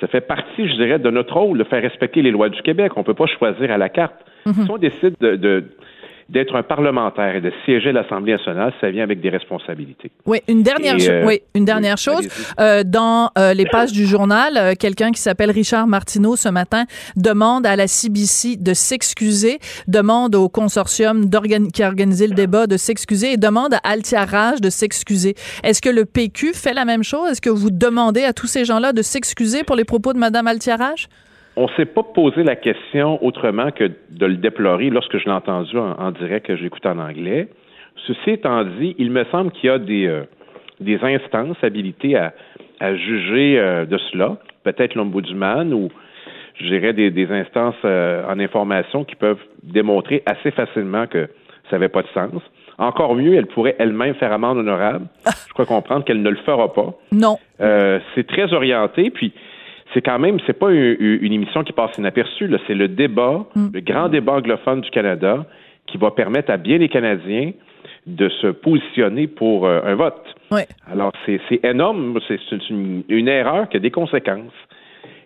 ça 0.00 0.06
fait 0.06 0.20
partie, 0.22 0.68
je 0.68 0.74
dirais, 0.74 0.98
de 0.98 1.10
notre 1.10 1.34
rôle 1.36 1.58
de 1.58 1.64
faire 1.64 1.82
respecter 1.82 2.22
les 2.22 2.30
lois 2.30 2.48
du 2.48 2.60
Québec. 2.62 2.92
On 2.96 3.00
ne 3.00 3.04
peut 3.04 3.14
pas 3.14 3.26
choisir 3.26 3.70
à 3.70 3.78
la 3.78 3.88
carte. 3.88 4.14
Mhm. 4.46 4.52
Si 4.64 4.70
on 4.70 4.78
décide 4.78 5.14
de, 5.20 5.36
de- 5.36 5.64
d'être 6.28 6.54
un 6.54 6.62
parlementaire 6.62 7.36
et 7.36 7.40
de 7.40 7.52
siéger 7.64 7.90
à 7.90 7.92
l'Assemblée 7.92 8.32
nationale, 8.32 8.72
ça 8.80 8.90
vient 8.90 9.02
avec 9.02 9.20
des 9.20 9.30
responsabilités. 9.30 10.10
Oui, 10.26 10.40
une 10.48 10.62
dernière, 10.62 10.96
Et, 10.96 11.08
euh, 11.08 11.26
oui, 11.26 11.40
une 11.54 11.64
dernière 11.64 11.96
oui, 11.96 12.02
chose. 12.02 12.28
Euh, 12.60 12.82
dans 12.84 13.30
euh, 13.38 13.54
les 13.54 13.66
pages 13.66 13.92
du 13.92 14.06
journal, 14.06 14.76
quelqu'un 14.76 15.10
qui 15.10 15.20
s'appelle 15.20 15.50
Richard 15.50 15.86
Martineau 15.86 16.36
ce 16.36 16.48
matin 16.48 16.84
demande 17.16 17.66
à 17.66 17.76
la 17.76 17.86
CBC 17.86 18.56
de 18.56 18.74
s'excuser, 18.74 19.58
demande 19.88 20.34
au 20.34 20.48
consortium 20.48 21.28
qui 21.72 21.82
a 21.82 21.86
organisé 21.86 22.26
le 22.26 22.34
débat 22.34 22.66
de 22.66 22.76
s'excuser 22.76 23.32
et 23.32 23.36
demande 23.36 23.74
à 23.74 23.80
Altiarage 23.84 24.60
de 24.60 24.70
s'excuser. 24.70 25.34
Est-ce 25.62 25.82
que 25.82 25.90
le 25.90 26.04
PQ 26.04 26.54
fait 26.54 26.74
la 26.74 26.84
même 26.84 27.02
chose? 27.02 27.30
Est-ce 27.30 27.40
que 27.40 27.50
vous 27.50 27.70
demandez 27.70 28.24
à 28.24 28.32
tous 28.32 28.46
ces 28.46 28.64
gens-là 28.64 28.92
de 28.92 29.02
s'excuser 29.02 29.64
pour 29.64 29.76
les 29.76 29.84
propos 29.84 30.12
de 30.12 30.18
Mme 30.18 30.46
Altiarage? 30.46 31.08
On 31.56 31.64
ne 31.64 31.72
s'est 31.76 31.84
pas 31.86 32.02
posé 32.02 32.42
la 32.42 32.56
question 32.56 33.22
autrement 33.24 33.70
que 33.70 33.84
de 34.10 34.26
le 34.26 34.36
déplorer 34.36 34.90
lorsque 34.90 35.18
je 35.18 35.24
l'ai 35.26 35.32
entendu 35.32 35.76
en, 35.76 35.92
en 35.98 36.10
direct 36.12 36.46
que 36.46 36.56
j'écoute 36.56 36.86
en 36.86 36.98
anglais. 36.98 37.48
Ceci 38.06 38.30
étant 38.30 38.64
dit, 38.64 38.94
il 38.98 39.10
me 39.10 39.24
semble 39.26 39.52
qu'il 39.52 39.68
y 39.68 39.72
a 39.72 39.78
des, 39.78 40.06
euh, 40.06 40.22
des 40.80 40.98
instances 41.02 41.56
habilitées 41.62 42.16
à, 42.16 42.32
à 42.80 42.94
juger 42.94 43.58
euh, 43.58 43.84
de 43.84 43.98
cela. 44.10 44.38
Peut-être 44.64 44.94
l'ombudsman 44.94 45.74
ou, 45.74 45.88
je 46.58 46.66
dirais, 46.66 46.94
des, 46.94 47.10
des 47.10 47.30
instances 47.30 47.74
euh, 47.84 48.24
en 48.28 48.38
information 48.40 49.04
qui 49.04 49.14
peuvent 49.14 49.42
démontrer 49.62 50.22
assez 50.24 50.50
facilement 50.52 51.06
que 51.06 51.28
ça 51.70 51.76
n'avait 51.76 51.88
pas 51.88 52.02
de 52.02 52.08
sens. 52.14 52.42
Encore 52.78 53.14
mieux, 53.14 53.34
elle 53.34 53.46
pourrait 53.46 53.76
elle-même 53.78 54.14
faire 54.14 54.32
amende 54.32 54.58
honorable. 54.58 55.06
Je 55.48 55.52
crois 55.52 55.66
comprendre 55.66 56.04
qu'elle 56.04 56.22
ne 56.22 56.30
le 56.30 56.36
fera 56.36 56.72
pas. 56.72 56.94
Non. 57.12 57.38
Euh, 57.60 58.00
c'est 58.14 58.26
très 58.26 58.52
orienté, 58.52 59.10
puis 59.10 59.32
c'est 59.94 60.02
quand 60.02 60.18
même, 60.18 60.38
c'est 60.46 60.58
pas 60.58 60.70
une, 60.70 60.96
une 60.98 61.32
émission 61.32 61.64
qui 61.64 61.72
passe 61.72 61.96
inaperçue, 61.98 62.50
c'est 62.66 62.74
le 62.74 62.88
débat, 62.88 63.44
le 63.72 63.80
grand 63.80 64.08
débat 64.08 64.34
anglophone 64.34 64.80
du 64.80 64.90
Canada, 64.90 65.44
qui 65.86 65.98
va 65.98 66.10
permettre 66.10 66.50
à 66.50 66.56
bien 66.56 66.78
les 66.78 66.88
Canadiens 66.88 67.52
de 68.06 68.28
se 68.28 68.48
positionner 68.48 69.26
pour 69.26 69.66
euh, 69.66 69.80
un 69.84 69.94
vote. 69.94 70.24
Oui. 70.50 70.62
Alors, 70.90 71.12
c'est 71.26 71.40
énorme, 71.64 72.18
c'est 72.26 72.38
une, 72.70 73.04
une 73.08 73.28
erreur 73.28 73.68
qui 73.68 73.76
a 73.76 73.80
des 73.80 73.90
conséquences. 73.90 74.52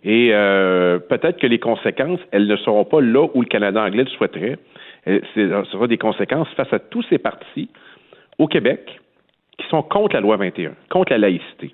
Et 0.04 0.30
euh, 0.32 0.98
peut-être 0.98 1.38
que 1.38 1.46
les 1.46 1.58
conséquences, 1.58 2.20
elles 2.30 2.46
ne 2.46 2.56
seront 2.56 2.84
pas 2.84 3.00
là 3.00 3.28
où 3.34 3.40
le 3.40 3.48
Canada 3.48 3.82
anglais 3.82 4.04
le 4.04 4.10
souhaiterait. 4.10 4.58
Euh, 5.08 5.20
Ce 5.34 5.64
sera 5.72 5.86
des 5.86 5.98
conséquences 5.98 6.48
face 6.56 6.72
à 6.72 6.78
tous 6.78 7.04
ces 7.08 7.18
partis 7.18 7.68
au 8.38 8.46
Québec 8.46 9.00
qui 9.58 9.66
sont 9.68 9.82
contre 9.82 10.14
la 10.14 10.20
loi 10.20 10.36
21, 10.36 10.72
contre 10.90 11.12
la 11.12 11.18
laïcité. 11.18 11.72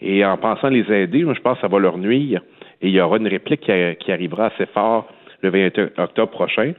Et 0.00 0.24
en 0.24 0.36
pensant 0.36 0.68
les 0.68 0.84
aider, 0.92 1.24
moi, 1.24 1.34
je 1.34 1.40
pense 1.40 1.56
que 1.56 1.62
ça 1.62 1.68
va 1.68 1.78
leur 1.78 1.96
nuire. 1.98 2.42
Et 2.82 2.88
il 2.88 2.94
y 2.94 3.00
aura 3.00 3.16
une 3.16 3.28
réplique 3.28 3.60
qui, 3.62 3.72
qui 4.00 4.12
arrivera 4.12 4.46
assez 4.46 4.66
fort 4.66 5.08
le 5.42 5.50
21 5.50 5.90
octobre 6.02 6.30
prochain. 6.30 6.72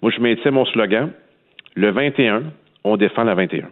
Moi, 0.00 0.10
je 0.14 0.20
maintiens 0.20 0.50
mon 0.50 0.64
slogan. 0.66 1.10
Le 1.74 1.90
21, 1.90 2.44
on 2.84 2.96
défend 2.96 3.24
la 3.24 3.34
21. 3.34 3.68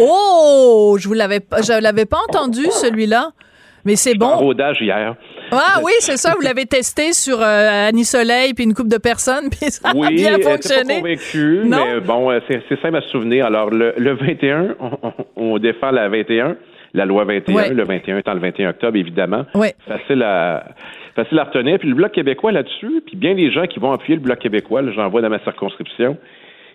Oh, 0.00 0.96
je 0.98 1.06
vous 1.08 1.14
l'avais 1.14 1.40
pas, 1.40 1.62
je 1.62 1.80
l'avais 1.80 2.06
pas 2.06 2.18
entendu 2.28 2.64
celui-là. 2.70 3.30
Mais 3.84 3.96
c'est 3.96 4.14
En 4.22 4.36
bon. 4.36 4.36
rodage 4.36 4.78
hier. 4.80 5.14
Ah 5.52 5.80
oui, 5.84 5.92
c'est 6.00 6.16
ça. 6.16 6.32
Vous 6.34 6.40
l'avez 6.40 6.64
testé 6.64 7.12
sur 7.12 7.38
euh, 7.42 7.88
Annie 7.88 8.04
Soleil 8.06 8.54
puis 8.54 8.64
une 8.64 8.72
couple 8.72 8.88
de 8.88 8.96
personnes, 8.96 9.50
puis 9.50 9.70
ça 9.70 9.90
a 9.90 10.10
bien 10.10 10.38
pas 10.38 10.52
fonctionné. 10.52 10.96
convaincue, 11.00 11.60
Non? 11.66 11.84
mais 11.84 12.00
bon, 12.00 12.30
euh, 12.30 12.40
c'est 12.48 12.80
simple 12.80 12.96
à 12.96 13.02
se 13.02 13.08
souvenir. 13.10 13.44
Alors, 13.44 13.68
le, 13.70 13.92
le 13.98 14.14
21, 14.14 14.76
on, 14.80 14.90
on- 15.02 15.12
on 15.36 15.58
défend 15.58 15.90
la 15.90 16.08
21, 16.08 16.56
la 16.94 17.04
loi 17.04 17.24
21, 17.24 17.54
Ouais. 17.54 17.74
le 17.74 17.84
21 17.84 18.18
étant 18.18 18.34
le 18.34 18.40
21 18.40 18.70
octobre, 18.70 18.96
évidemment. 18.96 19.44
Ouais. 19.54 19.74
Facile 19.86 20.22
à 20.22 20.64
facile 21.16 21.38
à 21.38 21.44
retenir. 21.44 21.78
Puis 21.78 21.88
le 21.88 21.94
Bloc 21.94 22.12
québécois 22.12 22.50
là-dessus, 22.52 23.02
puis 23.06 23.16
bien 23.16 23.34
les 23.34 23.50
gens 23.52 23.66
qui 23.66 23.78
vont 23.78 23.92
appuyer 23.92 24.16
le 24.16 24.22
Bloc 24.22 24.38
québécois, 24.38 24.82
j'en 24.92 25.08
vois 25.10 25.20
dans 25.20 25.30
ma 25.30 25.38
circonscription, 25.40 26.16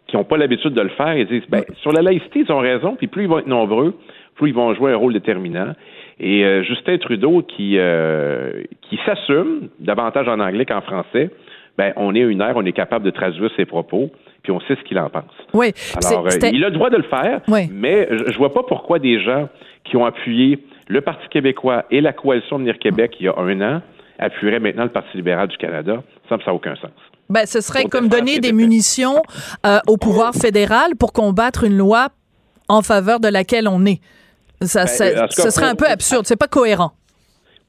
qui 0.08 0.16
n'ont 0.16 0.24
pas 0.24 0.38
l'habitude 0.38 0.74
de 0.74 0.82
le 0.82 0.90
faire, 0.90 1.16
ils 1.18 1.28
disent, 1.28 1.44
ben, 1.50 1.64
sur 1.82 1.92
la 1.92 2.02
laïcité, 2.02 2.40
ils 2.48 2.52
ont 2.52 2.60
raison, 2.60 2.96
puis 2.96 3.08
plus 3.08 3.24
ils 3.24 3.28
vont 3.30 3.40
être 3.40 3.48
nombreux, 3.48 3.96
plus 4.36 4.50
ils 4.50 4.56
vont 4.56 4.74
jouer 4.76 4.92
un 4.92 4.96
rôle 4.96 5.14
déterminant. 5.14 5.74
Et 6.22 6.44
euh, 6.44 6.64
Justin 6.64 6.98
Trudeau, 6.98 7.42
qui, 7.44 7.76
euh, 7.78 8.64
qui 8.90 9.00
s'assume 9.06 9.70
davantage 9.80 10.28
en 10.28 10.40
anglais 10.40 10.66
qu'en 10.66 10.82
français, 10.82 11.30
ben, 11.78 11.94
on 11.96 12.14
est 12.16 12.20
une 12.20 12.42
ère, 12.42 12.54
on 12.58 12.66
est 12.66 12.72
capable 12.74 13.06
de 13.06 13.12
traduire 13.12 13.50
ses 13.56 13.66
propos, 13.66 14.10
puis 14.44 14.52
on 14.52 14.60
sait 14.62 14.76
ce 14.76 14.82
qu'il 14.84 14.98
en 15.00 15.10
pense. 15.10 15.24
Oui. 15.54 15.72
Alors, 16.04 16.26
euh, 16.26 16.50
il 16.52 16.64
a 16.64 16.70
le 16.70 16.74
droit 16.74 16.90
de 16.90 16.98
le 16.98 17.04
faire, 17.04 17.42
Oui. 17.48 17.70
mais 17.72 18.08
je, 18.10 18.32
je 18.34 18.38
vois 18.38 18.54
pas 18.54 18.64
pourquoi 18.64 19.00
des 19.00 19.20
gens 19.22 19.48
qui 19.84 19.98
ont 19.98 20.06
appuyé 20.06 20.60
le 20.88 21.02
Parti 21.02 21.28
québécois 21.30 21.86
et 21.92 22.02
la 22.02 22.14
coalition 22.14 22.58
Venir 22.58 22.78
Québec 22.80 23.16
il 23.20 23.26
y 23.26 23.30
a 23.30 23.34
un 23.38 23.62
an 23.62 23.82
appuieraient 24.20 24.60
maintenant 24.60 24.84
le 24.84 24.90
Parti 24.90 25.16
libéral 25.16 25.48
du 25.48 25.58
Canada. 25.58 26.04
Ça 26.28 26.36
me 26.38 26.42
ça 26.42 26.48
n'a 26.52 26.54
aucun 26.56 26.76
sens. 26.76 26.92
Ben, 27.30 27.46
ce 27.46 27.62
serait 27.62 27.82
Pour 27.84 27.92
comme 27.92 28.10
donner 28.10 28.40
des 28.40 28.52
munitions 28.54 29.22
euh, 29.66 29.78
au 29.88 29.98
pouvoir 29.98 30.34
fédéral 30.34 30.96
pour 31.00 31.14
combattre 31.14 31.64
une 31.64 31.78
loi 31.78 32.08
en 32.68 32.82
faveur 32.82 33.20
de 33.20 33.28
laquelle 33.28 33.68
on 33.68 33.86
est. 33.86 34.02
Ça, 34.62 34.82
Ben, 34.82 34.88
ça- 34.88 35.12
cas, 35.12 35.28
ce 35.30 35.50
serait 35.52 35.68
un 35.68 35.76
peu 35.76 35.86
absurde. 35.88 36.26
C'est 36.26 36.36
pas 36.40 36.48
cohérent. 36.48 36.92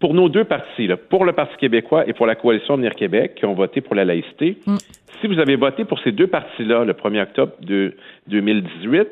Pour 0.01 0.15
nos 0.15 0.29
deux 0.31 0.45
partis, 0.45 0.87
là, 0.87 0.97
pour 0.97 1.27
le 1.27 1.33
Parti 1.35 1.55
québécois 1.59 2.09
et 2.09 2.15
pour 2.15 2.27
la 2.27 2.35
coalition 2.35 2.77
Venir 2.77 2.95
Québec, 2.95 3.35
qui 3.37 3.45
ont 3.45 3.53
voté 3.55 3.83
pour 3.83 3.95
la 3.95 4.05
laïcité, 4.07 4.59
Mm. 4.67 4.77
si 5.21 5.27
vous 5.27 5.39
avez 5.39 5.57
voté 5.57 5.85
pour 5.85 6.01
ces 6.01 6.11
deux 6.11 6.27
partis-là 6.27 6.85
le 6.85 6.95
1er 6.95 7.21
octobre 7.23 7.53
de 7.61 7.95
2018, 8.29 9.07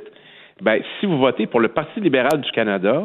ben, 0.61 0.81
si 0.99 1.07
vous 1.07 1.18
votez 1.18 1.47
pour 1.47 1.61
le 1.61 1.68
Parti 1.68 2.01
libéral 2.01 2.40
du 2.40 2.51
Canada, 2.51 3.05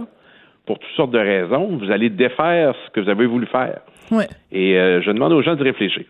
pour 0.65 0.79
toutes 0.79 0.91
sortes 0.95 1.11
de 1.11 1.19
raisons, 1.19 1.77
vous 1.77 1.91
allez 1.91 2.09
défaire 2.09 2.73
ce 2.85 2.91
que 2.91 3.01
vous 3.01 3.09
avez 3.09 3.25
voulu 3.25 3.45
faire. 3.47 3.81
Ouais. 4.11 4.27
Et 4.51 4.77
euh, 4.77 5.01
je 5.01 5.11
demande 5.11 5.33
aux 5.33 5.41
gens 5.41 5.55
de 5.55 5.63
réfléchir. 5.63 6.05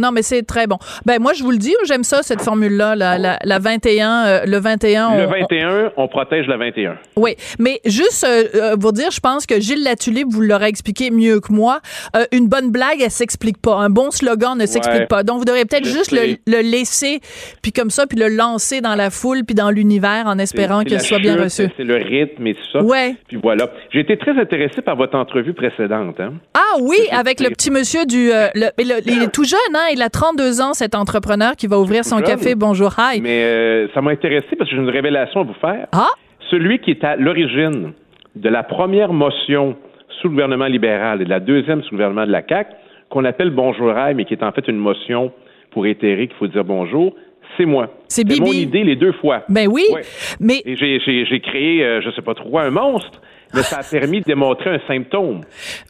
Non, 0.00 0.12
mais 0.12 0.22
c'est 0.22 0.44
très 0.44 0.68
bon. 0.68 0.78
Ben 1.06 1.20
moi, 1.20 1.32
je 1.32 1.42
vous 1.42 1.50
le 1.50 1.56
dis, 1.58 1.74
j'aime 1.86 2.04
ça 2.04 2.22
cette 2.22 2.40
formule-là, 2.42 2.94
la, 2.94 3.18
la, 3.18 3.38
la 3.42 3.58
21, 3.58 4.26
euh, 4.26 4.40
le 4.46 4.58
21. 4.58 5.16
Le 5.16 5.24
on- 5.26 5.30
21, 5.30 5.92
on 5.96 6.06
protège 6.06 6.46
le 6.46 6.56
21. 6.56 6.96
Oui, 7.16 7.34
mais 7.58 7.80
juste 7.84 8.24
euh, 8.24 8.44
euh, 8.54 8.76
vous 8.78 8.92
dire, 8.92 9.10
je 9.10 9.18
pense 9.18 9.44
que 9.44 9.58
Gilles 9.58 9.82
Latulippe 9.82 10.28
vous 10.30 10.40
l'aurez 10.40 10.68
expliqué 10.68 11.10
mieux 11.10 11.40
que 11.40 11.52
moi. 11.52 11.80
euh, 12.16 12.26
une 12.30 12.46
bonne 12.46 12.70
blague, 12.70 13.00
elle 13.02 13.10
s'explique 13.10 13.58
pas. 13.60 13.74
Un 13.74 13.90
bon 13.90 14.12
slogan 14.12 14.56
ne 14.56 14.66
s'explique 14.66 15.00
Ouais. 15.00 15.06
pas. 15.06 15.22
Donc, 15.24 15.38
vous 15.38 15.44
devriez 15.44 15.64
peut-être 15.64 15.84
juste 15.86 16.12
le, 16.12 16.36
le 16.46 16.60
laisser, 16.62 17.20
puis 17.60 17.72
comme 17.72 17.90
ça, 17.90 18.06
puis 18.06 18.18
le 18.18 18.28
lancer 18.28 18.80
dans 18.80 18.94
la 18.94 19.10
foule, 19.10 19.42
puis 19.44 19.56
dans 19.56 19.70
l'univers, 19.70 20.24
en 20.26 20.38
espérant 20.38 20.82
la 20.88 20.98
soit 21.00 21.18
bien 21.18 21.32
chute, 21.34 21.42
reçu. 21.42 21.62
c'est- 21.62 21.72
C'est 21.76 21.84
le 21.84 21.96
rythme 21.96 22.46
et 22.46 22.54
tout 22.54 22.60
ça. 22.72 22.82
Ouais. 22.82 23.16
Puis 23.26 23.36
voilà. 23.42 23.68
J'ai 23.92 24.00
été 24.00 24.16
très 24.16 24.38
intéressé 24.40 24.80
par 24.80 24.94
votre 24.96 25.16
entrevue 25.16 25.54
précédente. 25.54 26.20
Hein? 26.20 26.34
Ah 26.54 26.76
oui, 26.80 26.98
avec 27.10 27.40
le 27.40 27.50
petit 27.50 27.72
monsieur 27.72 28.06
du... 28.06 28.28
le- 28.28 28.70
le- 28.78 29.00
il 29.06 29.22
est 29.24 29.32
tout 29.32 29.44
jeune, 29.44 29.58
hein? 29.74 29.86
Il 29.92 30.02
a 30.02 30.10
32 30.10 30.60
ans, 30.60 30.74
cet 30.74 30.94
entrepreneur 30.94 31.52
qui 31.56 31.66
va 31.66 31.78
ouvrir 31.78 32.04
son 32.04 32.18
jeune. 32.18 32.26
café 32.26 32.54
Bonjour 32.54 32.94
Hi. 32.98 33.20
Mais 33.22 33.42
euh, 33.44 33.88
ça 33.94 34.00
m'a 34.02 34.10
intéressé 34.10 34.46
parce 34.56 34.68
que 34.68 34.76
j'ai 34.76 34.82
une 34.82 34.90
révélation 34.90 35.40
à 35.40 35.44
vous 35.44 35.54
faire. 35.60 35.86
Ah, 35.92 36.08
Celui 36.50 36.78
qui 36.80 36.90
est 36.90 37.04
à 37.04 37.16
l'origine 37.16 37.92
de 38.36 38.48
la 38.48 38.62
première 38.62 39.12
motion 39.12 39.76
sous 40.20 40.28
le 40.28 40.30
gouvernement 40.34 40.66
libéral 40.66 41.22
et 41.22 41.24
de 41.24 41.30
la 41.30 41.40
deuxième 41.40 41.82
sous 41.82 41.92
le 41.92 41.96
gouvernement 41.98 42.26
de 42.26 42.32
la 42.32 42.42
CAQ, 42.46 42.70
qu'on 43.08 43.24
appelle 43.24 43.50
Bonjour 43.50 43.88
Rail, 43.88 44.14
mais 44.14 44.24
qui 44.24 44.34
est 44.34 44.42
en 44.42 44.52
fait 44.52 44.66
une 44.68 44.76
motion 44.78 45.32
pour 45.70 45.86
itérer 45.86 46.26
qu'il 46.28 46.36
faut 46.36 46.46
dire 46.48 46.64
bonjour, 46.64 47.14
c'est 47.56 47.64
moi. 47.64 47.88
C'est 48.08 48.24
mon 48.24 48.44
Bibi. 48.46 48.62
idée 48.62 48.84
les 48.84 48.96
deux 48.96 49.12
fois. 49.12 49.44
Ben 49.48 49.68
oui, 49.70 49.84
Ouais. 49.92 50.02
mais 50.40 50.60
Et 50.66 50.76
j'ai- 50.76 51.00
j'ai 51.00 51.24
j'ai 51.24 51.40
créé, 51.40 51.82
euh, 51.84 52.00
je 52.02 52.10
sais 52.10 52.22
pas 52.22 52.34
trop, 52.34 52.58
un 52.58 52.70
monstre, 52.70 53.20
mais 53.54 53.62
ça 53.62 53.78
a 53.78 53.98
permis 54.00 54.20
de 54.20 54.24
démontrer 54.24 54.70
un 54.70 54.80
symptôme. 54.86 55.40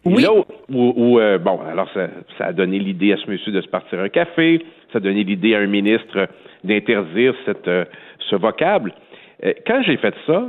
Et 0.04 0.08
Oui. 0.08 0.22
là 0.22 0.32
où, 0.32 0.44
où- 0.72 0.94
où, 0.96 1.18
euh, 1.20 1.38
bon, 1.38 1.60
alors 1.70 1.88
ça, 1.94 2.08
ça 2.36 2.46
a 2.46 2.52
donné 2.52 2.78
l'idée 2.78 3.12
à 3.12 3.16
ce 3.16 3.30
monsieur 3.30 3.52
de 3.52 3.60
se 3.60 3.68
partir 3.68 3.98
un 4.00 4.08
café, 4.08 4.64
ça 4.92 4.98
a 4.98 5.00
donné 5.00 5.24
l'idée 5.24 5.54
à 5.54 5.58
un 5.58 5.66
ministre 5.66 6.28
d'interdire 6.64 7.34
cette, 7.44 7.68
euh, 7.68 7.84
ce 8.30 8.36
vocable. 8.36 8.92
Euh, 9.44 9.52
quand 9.66 9.82
j'ai 9.82 9.96
fait 9.96 10.14
ça, 10.26 10.46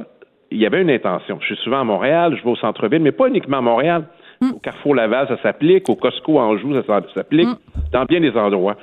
il 0.51 0.57
y 0.57 0.65
avait 0.65 0.81
une 0.81 0.89
intention. 0.89 1.37
Je 1.41 1.45
suis 1.53 1.63
souvent 1.63 1.81
à 1.81 1.83
Montréal, 1.83 2.35
je 2.37 2.43
vais 2.43 2.49
au 2.49 2.55
centre-ville, 2.55 3.01
mais 3.01 3.11
pas 3.11 3.27
uniquement 3.27 3.57
à 3.57 3.61
Montréal. 3.61 4.03
Hmm. 4.41 4.51
Au 4.55 4.59
Carrefour 4.59 4.95
Laval, 4.95 5.27
ça 5.27 5.37
s'applique. 5.43 5.87
Au 5.89 5.95
Costco 5.95 6.39
Anjou, 6.39 6.73
ça 6.87 7.01
s'applique. 7.13 7.47
Hmm. 7.49 7.55
Dans 7.91 8.05
bien 8.05 8.19
des 8.21 8.31
endroits. 8.37 8.77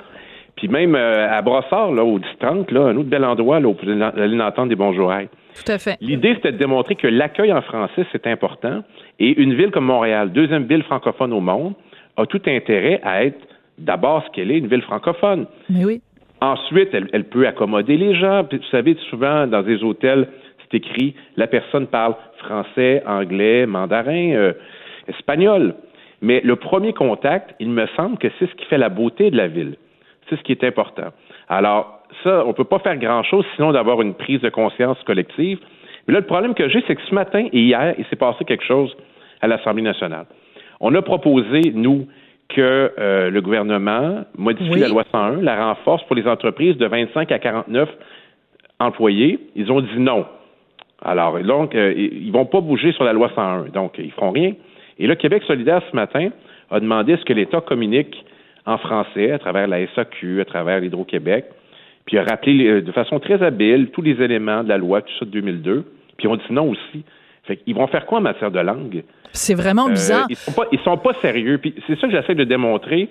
Puis 0.57 0.67
même 0.67 0.95
euh, 0.95 1.29
à 1.31 1.41
Brossard, 1.41 1.91
là, 1.91 2.03
au 2.03 2.19
10-30, 2.19 2.73
là, 2.73 2.87
un 2.87 2.97
autre 2.97 3.09
bel 3.09 3.23
endroit, 3.23 3.59
là, 3.59 3.67
où 3.69 3.77
vous 3.81 3.89
allez 3.89 4.41
entendre 4.41 4.69
des 4.69 4.75
bonjours. 4.75 5.13
tout 5.55 5.71
à 5.71 5.77
fait. 5.77 5.97
L'idée, 6.01 6.33
c'était 6.35 6.51
de 6.51 6.57
démontrer 6.57 6.95
que 6.95 7.07
l'accueil 7.07 7.53
en 7.53 7.61
français, 7.61 8.05
c'est 8.11 8.27
important. 8.27 8.83
Et 9.19 9.39
une 9.39 9.53
ville 9.53 9.69
comme 9.69 9.85
Montréal, 9.85 10.31
deuxième 10.31 10.63
ville 10.63 10.83
francophone 10.83 11.31
au 11.31 11.39
monde, 11.39 11.73
a 12.17 12.25
tout 12.25 12.41
intérêt 12.47 12.99
à 13.03 13.23
être 13.23 13.39
d'abord 13.77 14.23
ce 14.25 14.31
qu'elle 14.31 14.49
est, 14.49 14.57
une 14.57 14.67
ville 14.67 14.81
francophone. 14.81 15.45
Mais 15.69 15.85
oui. 15.85 16.01
Ensuite, 16.41 16.89
elle, 16.93 17.07
elle 17.13 17.25
peut 17.25 17.47
accommoder 17.47 17.95
les 17.95 18.15
gens. 18.15 18.43
Puis, 18.43 18.57
vous 18.57 18.71
savez, 18.71 18.97
souvent, 19.09 19.45
dans 19.45 19.61
des 19.61 19.83
hôtels, 19.83 20.27
c'est 20.59 20.77
écrit 20.77 21.15
la 21.35 21.45
personne 21.45 21.85
parle 21.85 22.15
français, 22.39 23.03
anglais, 23.05 23.67
mandarin, 23.67 24.33
euh, 24.33 24.53
espagnol. 25.07 25.75
Mais 26.21 26.41
le 26.43 26.55
premier 26.55 26.93
contact, 26.93 27.53
il 27.59 27.69
me 27.69 27.85
semble 27.95 28.17
que 28.17 28.27
c'est 28.39 28.49
ce 28.49 28.55
qui 28.55 28.65
fait 28.65 28.79
la 28.79 28.89
beauté 28.89 29.29
de 29.29 29.37
la 29.37 29.47
ville. 29.47 29.75
C'est 30.29 30.37
ce 30.37 30.41
qui 30.43 30.51
est 30.51 30.63
important. 30.63 31.09
Alors, 31.49 32.01
ça, 32.23 32.43
on 32.45 32.49
ne 32.49 32.53
peut 32.53 32.63
pas 32.63 32.79
faire 32.79 32.97
grand-chose 32.97 33.45
sinon 33.55 33.71
d'avoir 33.71 34.01
une 34.01 34.13
prise 34.13 34.41
de 34.41 34.49
conscience 34.49 34.97
collective. 35.03 35.59
Mais 36.07 36.13
là, 36.13 36.19
le 36.19 36.25
problème 36.25 36.53
que 36.53 36.67
j'ai, 36.69 36.83
c'est 36.87 36.95
que 36.95 37.01
ce 37.01 37.13
matin 37.13 37.47
et 37.51 37.59
hier, 37.59 37.95
il 37.97 38.05
s'est 38.05 38.15
passé 38.15 38.45
quelque 38.45 38.63
chose 38.63 38.95
à 39.41 39.47
l'Assemblée 39.47 39.83
nationale. 39.83 40.25
On 40.79 40.93
a 40.95 41.01
proposé, 41.01 41.71
nous, 41.73 42.07
que 42.49 42.91
euh, 42.97 43.29
le 43.29 43.41
gouvernement 43.41 44.23
modifie 44.37 44.69
Oui. 44.71 44.79
la 44.79 44.87
loi 44.87 45.03
101, 45.11 45.41
la 45.41 45.65
renforce 45.65 46.03
pour 46.03 46.15
les 46.15 46.27
entreprises 46.27 46.77
de 46.77 46.85
25 46.85 47.31
à 47.31 47.39
49 47.39 47.89
employés. 48.79 49.39
Ils 49.55 49.71
ont 49.71 49.81
dit 49.81 49.99
non. 49.99 50.25
Alors, 51.03 51.39
donc, 51.41 51.75
euh, 51.75 51.93
ils 51.95 52.31
vont 52.31 52.45
pas 52.45 52.61
bouger 52.61 52.91
sur 52.93 53.03
la 53.03 53.13
loi 53.13 53.29
101. 53.35 53.69
Donc, 53.73 53.95
ils 53.97 54.11
feront 54.11 54.31
rien. 54.31 54.53
Et 54.97 55.07
là, 55.07 55.15
Québec 55.15 55.43
solidaire, 55.45 55.81
ce 55.91 55.95
matin, 55.95 56.29
a 56.71 56.79
demandé 56.79 57.13
à 57.13 57.17
ce 57.17 57.25
que 57.25 57.33
l'État 57.33 57.61
communique 57.61 58.25
en 58.67 58.77
français 58.77 59.31
à 59.31 59.39
travers 59.39 59.67
la 59.67 59.87
SAQ, 59.95 60.41
à 60.41 60.45
travers 60.45 60.79
l'Hydro-Québec, 60.79 61.45
puis 62.05 62.17
a 62.19 62.23
rappelé 62.23 62.67
euh, 62.67 62.81
de 62.81 62.91
façon 62.91 63.19
très 63.19 63.41
habile 63.41 63.89
tous 63.91 64.01
les 64.03 64.21
éléments 64.21 64.63
de 64.63 64.69
la 64.69 64.77
loi, 64.77 65.01
tout 65.01 65.13
ça 65.19 65.25
de 65.25 65.31
2002, 65.31 65.85
puis 66.17 66.27
on 66.27 66.35
dit 66.35 66.43
non 66.51 66.69
aussi. 66.69 67.03
Fait 67.45 67.57
qu'ils 67.57 67.75
vont 67.75 67.87
faire 67.87 68.05
quoi 68.05 68.19
en 68.19 68.21
matière 68.21 68.51
de 68.51 68.59
langue? 68.59 69.03
C'est 69.31 69.55
vraiment 69.55 69.87
Euh, 69.87 69.91
bizarre. 69.91 70.25
ils 70.29 70.35
sont 70.35 70.51
pas, 70.51 70.67
ils 70.71 70.79
sont 70.79 70.97
pas 70.97 71.13
sérieux. 71.21 71.57
Puis 71.59 71.73
c'est 71.87 71.97
ça 71.99 72.07
que 72.07 72.13
j'essaie 72.13 72.35
de 72.35 72.43
démontrer. 72.43 73.07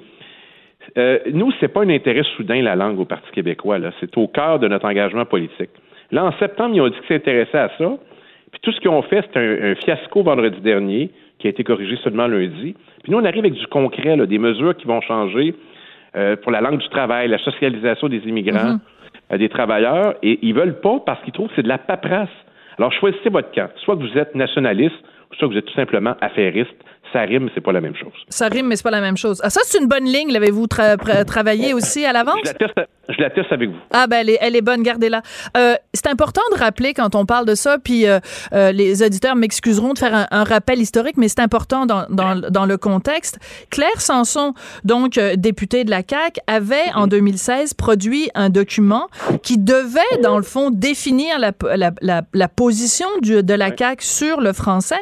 Euh, 0.99 1.19
nous, 1.33 1.51
c'est 1.59 1.69
pas 1.69 1.83
un 1.83 1.89
intérêt 1.91 2.23
soudain 2.37 2.61
la 2.63 2.77
langue 2.77 3.01
au 3.01 3.05
Parti 3.07 3.31
québécois. 3.33 3.79
C'est 4.01 4.17
au 4.19 4.29
cœur 4.29 4.59
de 4.59 4.69
notre 4.69 4.87
engagement 4.87 5.25
politique. 5.25 5.71
Là, 6.13 6.25
en 6.25 6.33
septembre, 6.39 6.75
ils 6.75 6.81
ont 6.81 6.89
dit 6.89 6.97
qu'ils 7.07 7.17
s'intéressaient 7.17 7.59
à 7.59 7.71
ça. 7.79 7.97
Puis 8.53 8.61
tout 8.63 8.73
ce 8.73 8.81
qu'ils 8.81 8.91
ont 8.91 9.03
fait, 9.03 9.25
c'est 9.33 9.39
un, 9.41 9.71
un 9.73 9.75
fiasco 9.75 10.23
vendredi 10.23 10.61
dernier 10.61 11.11
qui 11.39 11.47
a 11.47 11.51
été 11.51 11.65
corrigé 11.65 11.97
seulement 12.03 12.27
lundi. 12.27 12.75
Puis 13.03 13.13
nous, 13.13 13.19
on 13.19 13.25
arrive 13.25 13.45
avec 13.45 13.55
du 13.55 13.67
concret, 13.67 14.17
là, 14.17 14.27
des 14.27 14.39
mesures 14.39 14.77
qui 14.77 14.87
vont 14.87 15.01
changer 15.01 15.55
euh, 16.17 16.37
pour 16.37 16.51
la 16.51 16.61
langue 16.61 16.79
du 16.79 16.89
travail, 16.89 17.29
la 17.29 17.39
socialisation 17.39 18.09
des 18.09 18.19
immigrants, 18.27 18.79
euh, 19.33 19.39
des 19.39 19.49
travailleurs, 19.49 20.15
et 20.23 20.39
ils 20.43 20.55
veulent 20.55 20.81
pas 20.81 21.01
parce 21.05 21.23
qu'ils 21.23 21.33
trouvent 21.33 21.49
que 21.49 21.55
c'est 21.57 21.63
de 21.63 21.69
la 21.69 21.79
paperasse. 21.79 22.29
Alors 22.79 22.93
choisissez 22.93 23.29
votre 23.29 23.51
camp. 23.53 23.69
Soit 23.77 23.97
que 23.97 24.03
vous 24.03 24.19
êtes 24.19 24.35
nationaliste, 24.35 24.97
soit 25.33 25.49
que 25.49 25.53
vous 25.53 25.59
êtes 25.59 25.67
tout 25.67 25.75
simplement 25.75 26.15
affairiste. 26.21 26.77
Ça 27.13 27.21
rime, 27.23 27.45
mais 27.45 27.51
c'est 27.55 27.61
pas 27.61 27.73
la 27.73 27.81
même 27.81 27.95
chose. 27.95 28.13
Ça 28.29 28.49
rime, 28.49 28.67
mais 28.67 28.77
c'est 28.77 28.83
pas 28.83 28.91
la 28.91 29.01
même 29.01 29.17
chose. 29.17 29.41
Ah, 29.43 29.51
ça, 29.51 29.61
c'est 29.65 29.79
une 29.79 29.87
bonne 29.87 30.05
ligne. 30.05 30.33
L'avez-vous 30.33 30.67
tra- 30.67 31.25
travaillé 31.25 31.73
aussi 31.75 32.05
à 32.05 32.13
l'avance? 32.13 32.39
Je 33.09 33.23
la 33.23 33.31
teste, 33.31 33.53
avec 33.53 33.71
vous. 33.71 33.77
Ah 33.93 34.09
ben 34.09 34.17
elle 34.19 34.31
est, 34.31 34.39
elle 34.41 34.57
est 34.57 34.63
bonne, 34.63 34.83
gardez-la. 34.83 35.23
Euh, 35.57 35.77
c'est 35.95 36.09
important 36.09 36.41
de 36.53 36.59
rappeler 36.59 36.93
quand 36.93 37.15
on 37.15 37.25
parle 37.25 37.47
de 37.47 37.55
ça, 37.55 37.79
puis 37.79 38.07
euh, 38.07 38.19
euh, 38.53 38.73
les 38.73 39.03
auditeurs 39.05 39.37
m'excuseront 39.37 39.93
de 39.93 39.99
faire 39.99 40.13
un, 40.13 40.27
un 40.33 40.43
rappel 40.43 40.81
historique, 40.81 41.17
mais 41.17 41.29
c'est 41.29 41.39
important 41.41 41.87
dans, 41.87 42.07
dans, 42.11 42.35
dans 42.51 42.67
le 42.67 42.77
contexte. 42.77 43.39
Claire 43.71 44.01
Sanson, 44.01 44.55
donc 44.85 45.21
députée 45.37 45.85
de 45.85 45.91
la 45.91 46.03
CAQ, 46.09 46.41
avait 46.49 46.93
en 46.97 47.07
2016 47.07 47.75
produit 47.75 48.29
un 48.35 48.51
document 48.51 49.07
qui 49.45 49.57
devait, 49.59 50.21
dans 50.23 50.37
le 50.37 50.43
fond, 50.43 50.71
définir 50.73 51.39
la, 51.39 51.53
la, 51.77 51.93
la, 52.03 52.23
la 52.33 52.49
position 52.49 53.07
du, 53.23 53.43
de 53.45 53.55
la 53.55 53.75
CAQ 53.77 54.05
sur 54.05 54.41
le 54.41 54.53
français. 54.53 54.99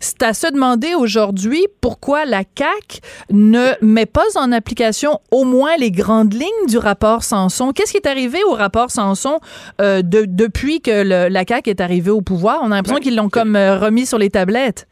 C'est 0.00 0.22
à 0.22 0.34
se 0.34 0.46
demander 0.52 0.94
aujourd'hui 0.94 1.55
pourquoi 1.80 2.24
la 2.24 2.42
CAQ 2.56 3.00
ne 3.30 3.72
met 3.84 4.06
pas 4.06 4.24
en 4.40 4.52
application 4.52 5.20
au 5.30 5.44
moins 5.44 5.76
les 5.78 5.90
grandes 5.90 6.32
lignes 6.34 6.66
du 6.68 6.78
rapport 6.78 7.22
Sanson. 7.22 7.72
Qu'est-ce 7.72 7.92
qui 7.92 7.98
est 7.98 8.06
arrivé 8.08 8.38
au 8.48 8.52
rapport 8.54 8.90
Sanson 8.90 9.38
euh, 9.80 10.02
de- 10.02 10.24
depuis 10.26 10.80
que 10.80 11.02
le- 11.02 11.28
la 11.32 11.44
CAQ 11.46 11.70
est 11.70 11.80
arrivée 11.80 12.10
au 12.10 12.20
pouvoir? 12.22 12.60
On 12.62 12.72
a 12.72 12.76
l'impression 12.76 12.96
Ben, 12.98 13.02
qu'ils 13.02 13.16
l'ont 13.16 13.28
comme 13.28 13.56
euh, 13.56 13.78
remis 13.78 14.06
sur 14.06 14.18
les 14.18 14.30
tablettes. 14.30 14.86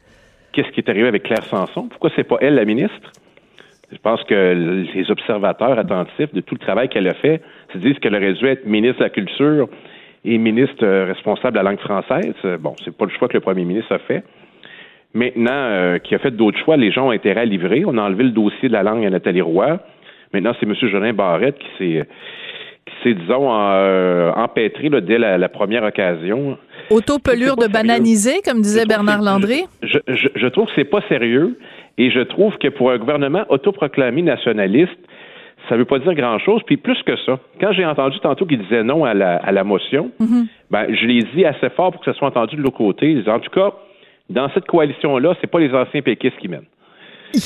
Qu'est-ce 0.53 0.69
qui 0.71 0.79
est 0.79 0.89
arrivé 0.89 1.07
avec 1.07 1.23
Claire 1.23 1.45
Sanson? 1.49 1.87
Pourquoi 1.89 2.09
c'est 2.15 2.23
pas 2.23 2.37
elle 2.41 2.55
la 2.55 2.65
ministre? 2.65 3.11
Je 3.91 3.97
pense 3.97 4.23
que 4.23 4.33
les 4.95 5.11
observateurs 5.11 5.77
attentifs 5.77 6.33
de 6.33 6.41
tout 6.41 6.55
le 6.55 6.59
travail 6.59 6.89
qu'elle 6.89 7.07
a 7.07 7.13
fait 7.13 7.41
se 7.73 7.77
disent 7.77 7.99
qu'elle 7.99 8.15
aurait 8.15 8.33
dû 8.33 8.45
être 8.47 8.65
ministre 8.65 8.99
de 8.99 9.03
la 9.03 9.09
Culture 9.09 9.69
et 10.23 10.37
ministre 10.39 10.83
euh, 10.83 11.05
responsable 11.05 11.51
de 11.57 11.63
la 11.63 11.69
langue 11.69 11.79
française. 11.79 12.33
Bon, 12.59 12.73
c'est 12.83 12.95
pas 12.95 13.05
le 13.05 13.11
choix 13.11 13.27
que 13.27 13.33
le 13.35 13.41
premier 13.41 13.63
ministre 13.63 13.93
a 13.93 13.99
fait. 13.99 14.23
Maintenant, 15.15 15.51
euh, 15.53 15.97
qui 15.97 16.13
a 16.13 16.19
fait 16.19 16.31
d'autres 16.31 16.59
choix, 16.59 16.75
les 16.77 16.91
gens 16.91 17.07
ont 17.07 17.11
intérêt 17.11 17.41
à 17.41 17.45
livrer. 17.45 17.83
On 17.87 17.97
a 17.97 18.01
enlevé 18.03 18.23
le 18.25 18.31
dossier 18.31 18.67
de 18.67 18.73
la 18.73 18.83
langue 18.83 19.05
à 19.05 19.09
Nathalie 19.09 19.41
Roy. 19.41 19.79
Maintenant, 20.33 20.51
c'est 20.59 20.65
M. 20.67 20.75
Jolin 20.91 21.13
Barrette 21.13 21.57
qui 21.57 21.67
s'est, 21.77 22.07
qui 22.85 22.93
s'est 23.01 23.13
disons, 23.13 23.47
euh, 23.51 24.31
empêtré 24.35 24.89
là, 24.89 24.99
dès 25.01 25.17
la, 25.17 25.37
la 25.37 25.47
première 25.49 25.83
occasion. 25.83 26.57
Autopelure 26.89 27.55
de 27.55 27.67
bananiser, 27.71 28.41
comme 28.43 28.61
disait 28.61 28.81
Je 28.81 28.87
Bernard 28.87 29.21
Landry? 29.21 29.63
Je, 29.81 29.99
je- 30.07 30.27
je 30.35 30.47
trouve 30.47 30.65
que 30.67 30.73
c'est 30.75 30.83
pas 30.83 31.01
sérieux 31.07 31.57
et 31.97 32.11
je 32.11 32.19
trouve 32.19 32.57
que 32.57 32.67
pour 32.67 32.91
un 32.91 32.97
gouvernement 32.97 33.45
autoproclamé 33.49 34.21
nationaliste, 34.21 34.91
ça 35.69 35.77
veut 35.77 35.85
pas 35.85 35.97
dire 35.99 36.13
grand-chose. 36.13 36.61
Puis 36.67 36.75
plus 36.77 37.01
que 37.03 37.15
ça, 37.25 37.39
quand 37.61 37.71
j'ai 37.71 37.85
entendu 37.85 38.19
tantôt 38.19 38.45
qu'il 38.45 38.59
disait 38.61 38.83
non 38.83 39.05
à 39.05 39.13
la, 39.13 39.37
à 39.37 39.51
la 39.53 39.63
motion, 39.63 40.11
ben, 40.69 40.85
je 40.93 41.05
l'ai 41.07 41.21
dit 41.33 41.45
assez 41.45 41.69
fort 41.69 41.91
pour 41.93 42.01
que 42.01 42.11
ça 42.11 42.17
soit 42.17 42.27
entendu 42.27 42.57
de 42.57 42.61
l'autre 42.61 42.77
côté. 42.77 43.09
Ils 43.13 43.27
En 43.29 43.39
tout 43.39 43.49
cas, 43.49 43.71
dans 44.29 44.49
cette 44.53 44.65
coalition-là, 44.65 45.35
c'est 45.41 45.47
pas 45.49 45.59
les 45.59 45.73
anciens 45.73 46.01
péquistes 46.01 46.37
qui 46.37 46.47
mènent. 46.47 46.65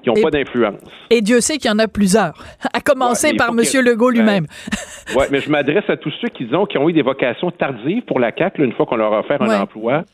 Qui 0.00 0.10
n'ont 0.10 0.22
pas 0.22 0.30
d'influence. 0.30 0.78
Et 1.10 1.20
Dieu 1.22 1.40
sait 1.40 1.58
qu'il 1.58 1.68
y 1.68 1.74
en 1.74 1.78
a 1.80 1.88
plusieurs, 1.88 2.32
à 2.72 2.80
commencer 2.80 3.30
Ouais, 3.32 3.36
par 3.36 3.48
M. 3.48 3.56
que- 3.56 3.84
Legault 3.84 4.10
lui-même. 4.10 4.46
Oui, 5.16 5.24
mais 5.32 5.40
je 5.40 5.50
m'adresse 5.50 5.88
à 5.88 5.96
tous 5.96 6.12
ceux 6.20 6.28
qui 6.28 6.44
disons 6.44 6.66
qui 6.66 6.76
ont 6.78 6.86
eu 6.88 6.92
des 6.92 7.00
vocations 7.02 7.50
tardives 7.50 8.02
pour 8.02 8.20
la 8.20 8.30
CAQ, 8.30 8.60
là, 8.60 8.66
une 8.66 8.74
fois 8.74 8.84
qu'on 8.86 8.96
leur 8.96 9.12
a 9.14 9.20
offert 9.20 9.40
un 9.42 9.62
emploi. 9.62 10.04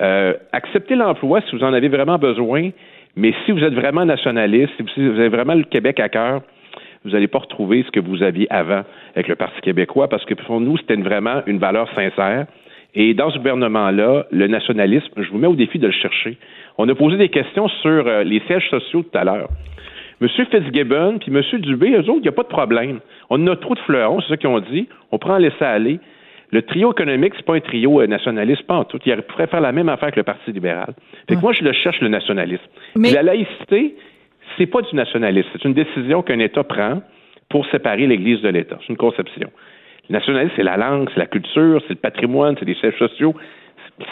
Euh, 0.00 0.32
acceptez 0.52 0.94
l'emploi 0.94 1.40
si 1.42 1.56
vous 1.56 1.64
en 1.64 1.72
avez 1.74 1.88
vraiment 1.88 2.18
besoin, 2.18 2.70
mais 3.16 3.34
si 3.44 3.50
vous 3.52 3.58
êtes 3.64 3.74
vraiment 3.74 4.04
nationaliste, 4.06 4.72
si 4.94 5.06
vous 5.08 5.18
avez 5.18 5.28
vraiment 5.28 5.54
le 5.54 5.64
Québec 5.64 5.98
à 5.98 6.08
cœur, 6.08 6.40
vous 7.04 7.10
n'allez 7.10 7.26
pas 7.26 7.40
retrouver 7.40 7.82
ce 7.84 7.90
que 7.90 7.98
vous 8.00 8.22
aviez 8.22 8.46
avant 8.50 8.82
avec 9.14 9.26
le 9.28 9.34
Parti 9.34 9.60
québécois, 9.60 10.08
parce 10.08 10.24
que 10.24 10.34
pour 10.34 10.60
nous, 10.60 10.78
c'était 10.78 10.94
vraiment 10.96 11.42
une 11.46 11.58
valeur 11.58 11.88
sincère. 11.94 12.46
Et 12.94 13.14
dans 13.14 13.30
ce 13.30 13.38
gouvernement-là, 13.38 14.26
le 14.30 14.46
nationalisme, 14.46 15.10
je 15.16 15.28
vous 15.30 15.38
mets 15.38 15.46
au 15.48 15.56
défi 15.56 15.78
de 15.78 15.86
le 15.86 15.92
chercher. 15.92 16.38
On 16.78 16.88
a 16.88 16.94
posé 16.94 17.16
des 17.16 17.28
questions 17.28 17.68
sur 17.68 18.06
euh, 18.06 18.22
les 18.24 18.40
sièges 18.46 18.68
sociaux 18.70 19.02
tout 19.02 19.18
à 19.18 19.24
l'heure. 19.24 19.48
M. 20.20 20.28
Fitzgibbon 20.28 21.18
puis 21.18 21.32
M. 21.34 21.60
Dubé, 21.60 21.90
eux 21.90 22.08
autres, 22.08 22.18
il 22.18 22.22
n'y 22.22 22.28
a 22.28 22.32
pas 22.32 22.44
de 22.44 22.48
problème. 22.48 23.00
On 23.30 23.44
a 23.48 23.56
trop 23.56 23.74
de 23.74 23.80
fleurons, 23.80 24.20
c'est 24.20 24.28
ça 24.28 24.36
qu'ils 24.36 24.48
ont 24.48 24.60
dit. 24.60 24.88
On 25.10 25.18
prend 25.18 25.38
laisser 25.38 25.64
aller. 25.64 25.98
Le 26.50 26.62
trio 26.62 26.92
économique, 26.92 27.32
c'est 27.36 27.44
pas 27.44 27.56
un 27.56 27.60
trio 27.60 28.00
euh, 28.00 28.06
nationaliste, 28.06 28.62
pas 28.66 28.76
en 28.76 28.84
tout. 28.84 28.98
Il 29.04 29.22
pourrait 29.22 29.48
faire 29.48 29.60
la 29.60 29.72
même 29.72 29.88
affaire 29.88 30.12
que 30.12 30.20
le 30.20 30.22
Parti 30.22 30.52
libéral. 30.52 30.94
Fait 31.28 31.34
que 31.34 31.40
moi, 31.40 31.52
je 31.52 31.64
le 31.64 31.72
cherche, 31.72 32.00
le 32.00 32.08
nationalisme. 32.08 32.62
Mais- 32.96 33.10
La 33.10 33.22
laïcité, 33.24 33.96
c'est 34.56 34.66
pas 34.66 34.82
du 34.82 34.94
nationalisme. 34.94 35.48
C'est 35.52 35.64
une 35.64 35.74
décision 35.74 36.22
qu'un 36.22 36.38
État 36.38 36.62
prend 36.62 37.02
pour 37.48 37.66
séparer 37.66 38.06
l'Église 38.06 38.40
de 38.40 38.48
l'État. 38.50 38.78
C'est 38.82 38.90
une 38.90 38.96
conception. 38.96 39.50
Le 40.08 40.14
nationalisme, 40.14 40.54
c'est 40.56 40.62
la 40.62 40.76
langue, 40.76 41.08
c'est 41.14 41.20
la 41.20 41.26
culture, 41.26 41.80
c'est 41.86 41.94
le 41.94 42.00
patrimoine, 42.00 42.56
c'est 42.58 42.66
les 42.66 42.74
sièges 42.74 42.98
sociaux. 42.98 43.34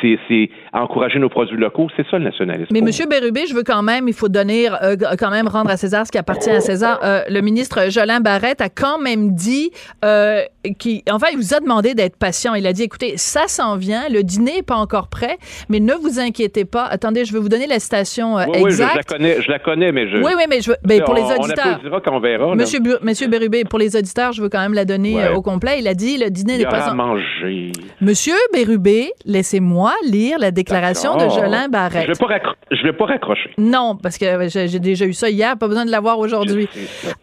C'est 0.00 0.50
encourager 0.72 1.18
nos 1.18 1.28
produits 1.28 1.56
locaux. 1.56 1.88
C'est 1.96 2.06
ça 2.08 2.18
le 2.18 2.24
nationalisme. 2.24 2.68
Mais 2.72 2.80
Monsieur 2.80 3.06
Bérubé, 3.06 3.46
je 3.46 3.54
veux 3.54 3.64
quand 3.64 3.82
même, 3.82 4.08
il 4.08 4.14
faut 4.14 4.28
donner, 4.28 4.68
euh, 4.82 4.96
quand 5.18 5.30
même 5.30 5.48
rendre 5.48 5.70
à 5.70 5.76
César 5.76 6.06
ce 6.06 6.12
qui 6.12 6.18
appartient 6.18 6.50
à 6.50 6.60
César. 6.60 7.00
Euh, 7.02 7.22
le 7.28 7.40
ministre 7.40 7.90
Jolin 7.90 8.20
Barrette 8.20 8.60
a 8.60 8.68
quand 8.68 8.98
même 8.98 9.35
dit, 9.35 9.72
euh, 10.04 10.42
qui, 10.78 11.02
enfin, 11.10 11.26
il 11.33 11.37
vous 11.37 11.54
a 11.54 11.60
demandé 11.60 11.94
d'être 11.94 12.16
patient. 12.16 12.54
Il 12.54 12.66
a 12.66 12.72
dit, 12.72 12.85
écoutez, 12.85 13.16
ça 13.16 13.48
s'en 13.48 13.76
vient, 13.76 14.08
le 14.08 14.22
dîner 14.22 14.56
n'est 14.56 14.62
pas 14.62 14.76
encore 14.76 15.08
prêt, 15.08 15.38
mais 15.68 15.80
ne 15.80 15.94
vous 15.94 16.20
inquiétez 16.20 16.64
pas. 16.64 16.85
Attendez, 16.85 17.24
je 17.24 17.33
vais 17.33 17.40
vous 17.40 17.48
donner 17.48 17.66
la 17.66 17.80
citation 17.80 18.38
exacte. 18.38 18.64
Oui, 18.64 18.70
je, 18.72 18.96
la 18.96 19.02
connais, 19.02 19.42
je 19.42 19.50
la 19.50 19.58
connais, 19.58 19.92
mais 19.92 20.08
je. 20.08 20.16
Oui, 20.18 20.33
oui, 20.37 20.44
mais, 20.48 20.60
je, 20.60 20.72
mais 20.87 21.00
pour 21.00 21.14
les 21.14 21.22
auditeurs. 21.22 21.80
On 21.85 22.00
quand 22.00 22.16
on 22.16 22.20
verra. 22.20 22.54
Monsieur, 22.54 22.78
Monsieur 23.02 23.28
Bérubé, 23.28 23.64
pour 23.64 23.78
les 23.78 23.96
auditeurs, 23.96 24.33
je 24.33 24.42
veux 24.42 24.48
quand 24.48 24.60
même 24.60 24.74
la 24.74 24.85
donner 24.85 25.28
au 25.35 25.42
complet. 25.42 25.78
Il 25.80 25.88
a 25.88 25.94
dit, 25.94 26.18
le 26.18 26.30
dîner 26.30 26.58
n'est 26.58 26.64
pas. 26.64 26.94
manger. 26.94 27.72
Monsieur 28.00 28.35
Bérubé, 28.52 29.10
laissez-moi 29.24 29.71
lire 30.04 30.38
la 30.38 30.50
déclaration 30.50 31.16
de 31.16 31.29
Jolin 31.29 31.68
Barrette. 31.68 32.04
Je 32.04 32.10
ne 32.10 32.90
vais, 32.90 32.92
pas 32.96 33.06
raccrocher. 33.06 33.50
Non, 33.58 33.96
parce 34.00 34.18
que 34.18 34.27
j'ai 34.48 34.79
déjà 34.79 35.04
eu 35.04 35.12
ça 35.12 35.31
hier, 35.31 35.56
pas 35.56 35.68
besoin 35.68 35.85
de 35.85 35.90
l'avoir 35.90 36.18
aujourd'hui. 36.18 36.68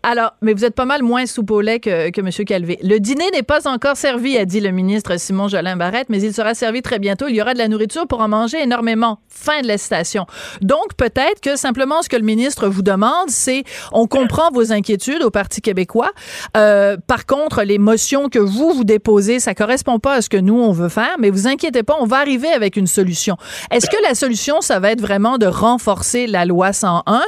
Alors, 0.04 0.34
mais 0.41 0.54
vous 0.54 0.66
êtes 0.66 0.76
pas 0.76 0.86
mal 0.86 1.04
moins 1.04 1.26
soupe 1.26 1.52
au 1.52 1.62
lait 1.62 1.80
que, 1.80 2.10
que 2.12 2.22
M. 2.22 2.30
Calvé. 2.45 2.80
Le 2.84 3.00
dîner 3.00 3.30
n'est 3.34 3.43
pas 3.43 3.68
encore 3.68 3.97
servi, 3.97 4.38
a 4.38 4.45
dit 4.45 4.60
le 4.60 4.72
ministre 4.72 5.18
Simon 5.18 5.47
Jolin 5.47 5.76
Barrette, 5.76 6.10
mais 6.10 6.22
il 6.22 6.34
sera 6.34 6.54
servi 6.54 6.82
très 6.82 7.00
bientôt. 7.00 7.28
Il 7.28 7.36
y 7.36 7.41
aura 7.41 7.54
de 7.54 7.60
la 7.60 7.68
nourriture 7.68 8.08
pour 8.08 8.22
en 8.22 8.28
manger 8.28 8.62
énormément. 8.62 9.20
Fin 9.28 9.62
de 9.62 9.68
la 9.68 9.78
citation. 9.78 10.26
Donc, 10.62 10.95
peut-être 10.97 11.41
que 11.41 11.56
simplement 11.56 12.02
ce 12.02 12.10
que 12.10 12.16
le 12.16 12.24
ministre 12.24 12.68
vous 12.68 12.82
demande, 12.82 13.30
c'est 13.30 13.64
on 13.91 14.08
comprend 14.08 14.50
vos 14.52 14.72
inquiétudes 14.72 15.24
au 15.24 15.30
Parti 15.30 15.62
québécois. 15.62 16.12
Euh, 16.58 16.97
par 17.08 17.26
contre, 17.26 17.64
les 17.64 17.78
motions 17.78 18.30
que 18.30 18.39
vous, 18.39 18.72
vous 18.72 18.84
déposez, 18.84 19.39
ça 19.39 19.54
correspond 19.54 20.00
pas 20.00 20.16
à 20.16 20.22
ce 20.22 20.30
que 20.30 20.38
nous, 20.38 20.60
on 20.60 20.72
veut 20.72 20.89
faire, 20.89 21.16
mais 21.20 21.30
vous 21.30 21.47
inquiétez 21.47 21.84
pas, 21.84 21.97
on 22.00 22.06
va 22.06 22.18
arriver 22.18 22.39
avec 22.48 22.78
une 22.78 22.88
solution. 22.88 23.36
Est-ce 23.72 23.90
que 23.90 24.02
la 24.08 24.16
solution, 24.16 24.62
ça 24.62 24.80
va 24.80 24.92
être 24.92 25.02
vraiment 25.02 25.38
de 25.38 25.46
renforcer 25.46 26.28
la 26.28 26.46
loi 26.46 26.74
101? 26.74 27.22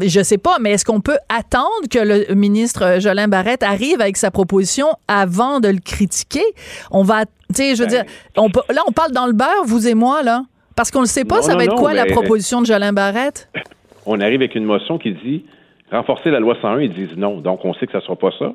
Je 0.00 0.22
sais 0.22 0.38
pas, 0.38 0.56
mais 0.60 0.72
est-ce 0.72 0.84
qu'on 0.84 1.00
peut 1.00 1.18
attendre 1.28 1.88
que 1.90 1.98
le 1.98 2.34
ministre 2.34 2.98
Jolin 3.00 3.28
Barrette 3.28 3.62
arrive 3.62 4.00
avec 4.00 4.16
sa 4.16 4.30
proposition 4.30 4.86
avant 5.08 5.60
de 5.60 5.68
le 5.68 5.80
critiquer? 5.80 6.44
On 6.90 7.02
va, 7.02 7.24
tu 7.24 7.30
sais, 7.54 7.74
je 7.74 7.82
veux 7.82 7.88
dire, 7.88 8.04
on, 8.36 8.48
là, 8.72 8.82
on 8.86 8.92
parle 8.92 9.12
dans 9.12 9.26
le 9.26 9.32
beurre, 9.32 9.64
vous 9.64 9.88
et 9.88 9.94
moi, 9.94 10.22
là. 10.22 10.42
Parce 10.76 10.90
qu'on 10.90 11.02
ne 11.02 11.06
sait 11.06 11.24
pas, 11.24 11.42
ça 11.42 11.54
va 11.54 11.64
être 11.64 11.74
quoi 11.74 11.92
la 11.92 12.06
proposition 12.06 12.60
de 12.60 12.66
Jolin 12.66 12.92
Barrette? 12.92 13.48
On 14.04 14.20
arrive 14.20 14.40
avec 14.40 14.56
une 14.56 14.64
motion 14.64 14.98
qui 14.98 15.12
dit 15.12 15.44
renforcer 15.92 16.30
la 16.30 16.40
loi 16.40 16.56
101, 16.60 16.80
ils 16.80 16.92
disent 16.92 17.16
non. 17.16 17.36
Donc, 17.36 17.64
on 17.64 17.72
sait 17.74 17.86
que 17.86 17.92
ça 17.92 17.98
ne 17.98 18.02
sera 18.02 18.16
pas 18.16 18.30
ça. 18.36 18.52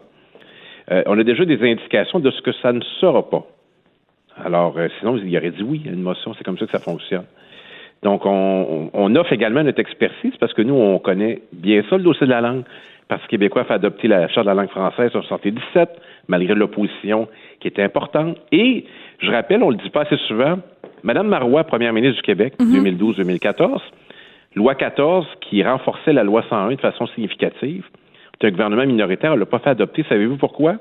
Euh, 0.92 1.04
on 1.06 1.18
a 1.18 1.24
déjà 1.24 1.46
des 1.46 1.62
indications 1.62 2.20
de 2.20 2.32
ce 2.32 2.42
que 2.42 2.52
ça 2.62 2.74
ne 2.74 2.82
sera 3.00 3.30
pas. 3.30 3.46
Alors, 4.44 4.78
euh, 4.78 4.88
sinon, 5.00 5.18
il 5.18 5.36
aurait 5.38 5.52
dit 5.52 5.64
oui 5.64 5.84
à 5.88 5.92
une 5.92 6.02
motion. 6.02 6.34
C'est 6.38 6.44
comme 6.44 6.58
ça 6.58 6.66
que 6.66 6.72
ça 6.72 6.80
fonctionne. 6.80 7.26
Donc, 8.04 8.22
on, 8.26 9.16
offre 9.16 9.34
également 9.34 9.64
notre 9.64 9.80
expertise 9.80 10.34
parce 10.40 10.54
que 10.54 10.62
nous, 10.62 10.76
on 10.76 11.00
connaît 11.00 11.42
bien 11.52 11.82
ça, 11.90 11.98
le 11.98 12.04
dossier 12.04 12.28
de 12.28 12.32
la 12.32 12.42
langue. 12.42 12.64
Parce 13.08 13.24
que 13.24 13.30
Québécois 13.30 13.64
fait 13.64 13.74
adopter 13.74 14.08
la 14.08 14.28
Charte 14.28 14.46
de 14.46 14.52
la 14.52 14.54
langue 14.54 14.70
française 14.70 15.12
en 15.16 15.24
1977, 15.24 15.90
malgré 16.28 16.54
l'opposition 16.54 17.28
qui 17.60 17.70
était 17.70 17.82
importante. 17.82 18.38
Et, 18.52 18.86
je 19.20 19.32
rappelle, 19.32 19.64
on 19.64 19.70
le 19.70 19.78
dit 19.78 19.90
pas 19.90 20.02
assez 20.02 20.18
souvent, 20.28 20.60
Mme 21.04 21.28
Marois, 21.28 21.64
première 21.64 21.94
ministre 21.94 22.18
du 22.18 22.22
Québec, 22.22 22.54
2012-2014, 22.60 23.70
mhm. 23.70 23.80
loi 24.56 24.76
14 24.76 25.26
qui 25.42 25.64
renforçait 25.64 26.14
la 26.14 26.24
loi 26.24 26.44
101 26.50 26.76
de 26.76 26.82
façon 26.82 27.08
significative. 27.08 27.86
C'est 28.40 28.48
un 28.48 28.52
gouvernement 28.52 28.86
minoritaire, 28.86 29.32
on 29.32 29.38
l'a 29.38 29.46
pas 29.46 29.60
fait 29.60 29.70
adopter. 29.70 30.06
Savez-vous 30.10 30.38
pourquoi? 30.38 30.76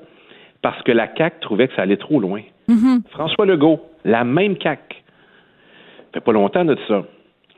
Parce 0.63 0.83
que 0.83 0.93
la 0.93 1.09
CAQ 1.17 1.41
trouvait 1.41 1.69
que 1.69 1.75
ça 1.75 1.83
allait 1.83 1.97
trop 1.97 2.19
loin. 2.19 2.43
Mhm. 2.69 3.03
François 3.11 3.47
Legault, 3.47 3.81
la 4.05 4.25
même 4.25 4.57
CAQ. 4.61 4.97
Ça 4.97 6.05
fait 6.15 6.21
pas 6.21 6.33
longtemps 6.33 6.65
de 6.65 6.77
ça. 6.89 7.05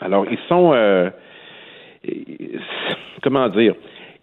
Alors, 0.00 0.26
ils 0.30 0.38
sont. 0.48 0.72
Euh, 0.74 1.10
comment 3.22 3.48
dire? 3.48 3.74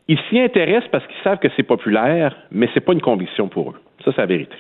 Ils 0.07 0.19
s'y 0.29 0.39
intéressent 0.39 0.89
parce 0.91 1.05
qu'ils 1.07 1.23
savent 1.23 1.39
que 1.39 1.47
c'est 1.55 1.63
populaire, 1.63 2.35
mais 2.51 2.69
c'est 2.73 2.79
pas 2.79 2.93
une 2.93 3.01
conviction 3.01 3.47
pour 3.47 3.71
eux. 3.71 3.81
Ça, 4.03 4.11
c'est 4.11 4.21
la 4.21 4.27
vérité. 4.27 4.55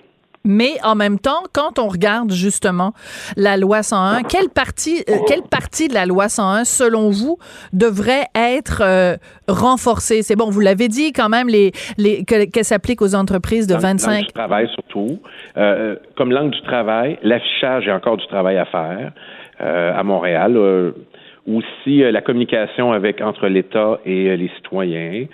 Mais 0.45 0.73
en 0.83 0.95
même 0.95 1.17
temps, 1.19 1.43
quand 1.53 1.79
on 1.79 1.87
regarde 1.87 2.31
justement 2.31 2.93
la 3.35 3.57
loi 3.57 3.81
101, 3.81 4.23
quelle 4.23 4.49
partie, 4.49 5.03
euh, 5.09 5.13
quelle 5.27 5.41
partie 5.41 5.87
de 5.87 5.93
la 5.93 6.05
loi 6.05 6.29
101, 6.29 6.63
selon 6.63 7.09
vous, 7.09 7.37
devrait 7.73 8.25
être 8.35 8.81
euh, 8.81 9.15
renforcée? 9.47 10.21
C'est 10.21 10.35
bon, 10.35 10.49
vous 10.49 10.59
l'avez 10.59 10.87
dit 10.87 11.11
quand 11.11 11.29
même, 11.29 11.47
les, 11.49 11.71
les, 11.97 12.23
qu'elle 12.23 12.63
s'applique 12.63 13.01
aux 13.01 13.15
entreprises 13.15 13.65
de 13.67 13.75
25... 13.75 14.11
Langue 14.11 14.25
du 14.25 14.33
travail 14.33 14.69
surtout. 14.73 15.19
Euh, 15.57 15.95
comme 16.15 16.31
langue 16.31 16.51
du 16.51 16.61
travail, 16.61 17.17
l'affichage, 17.23 17.83
il 17.85 17.87
y 17.87 17.91
a 17.91 17.95
encore 17.95 18.17
du 18.17 18.27
travail 18.27 18.57
à 18.57 18.65
faire 18.65 19.11
à 19.59 20.03
Montréal. 20.03 20.57
aussi 21.47 21.99
la 22.11 22.21
communication 22.21 22.91
avec 22.91 23.21
entre 23.21 23.47
l'État 23.47 23.99
et 24.05 24.35
les 24.35 24.51
citoyens. 24.57 25.25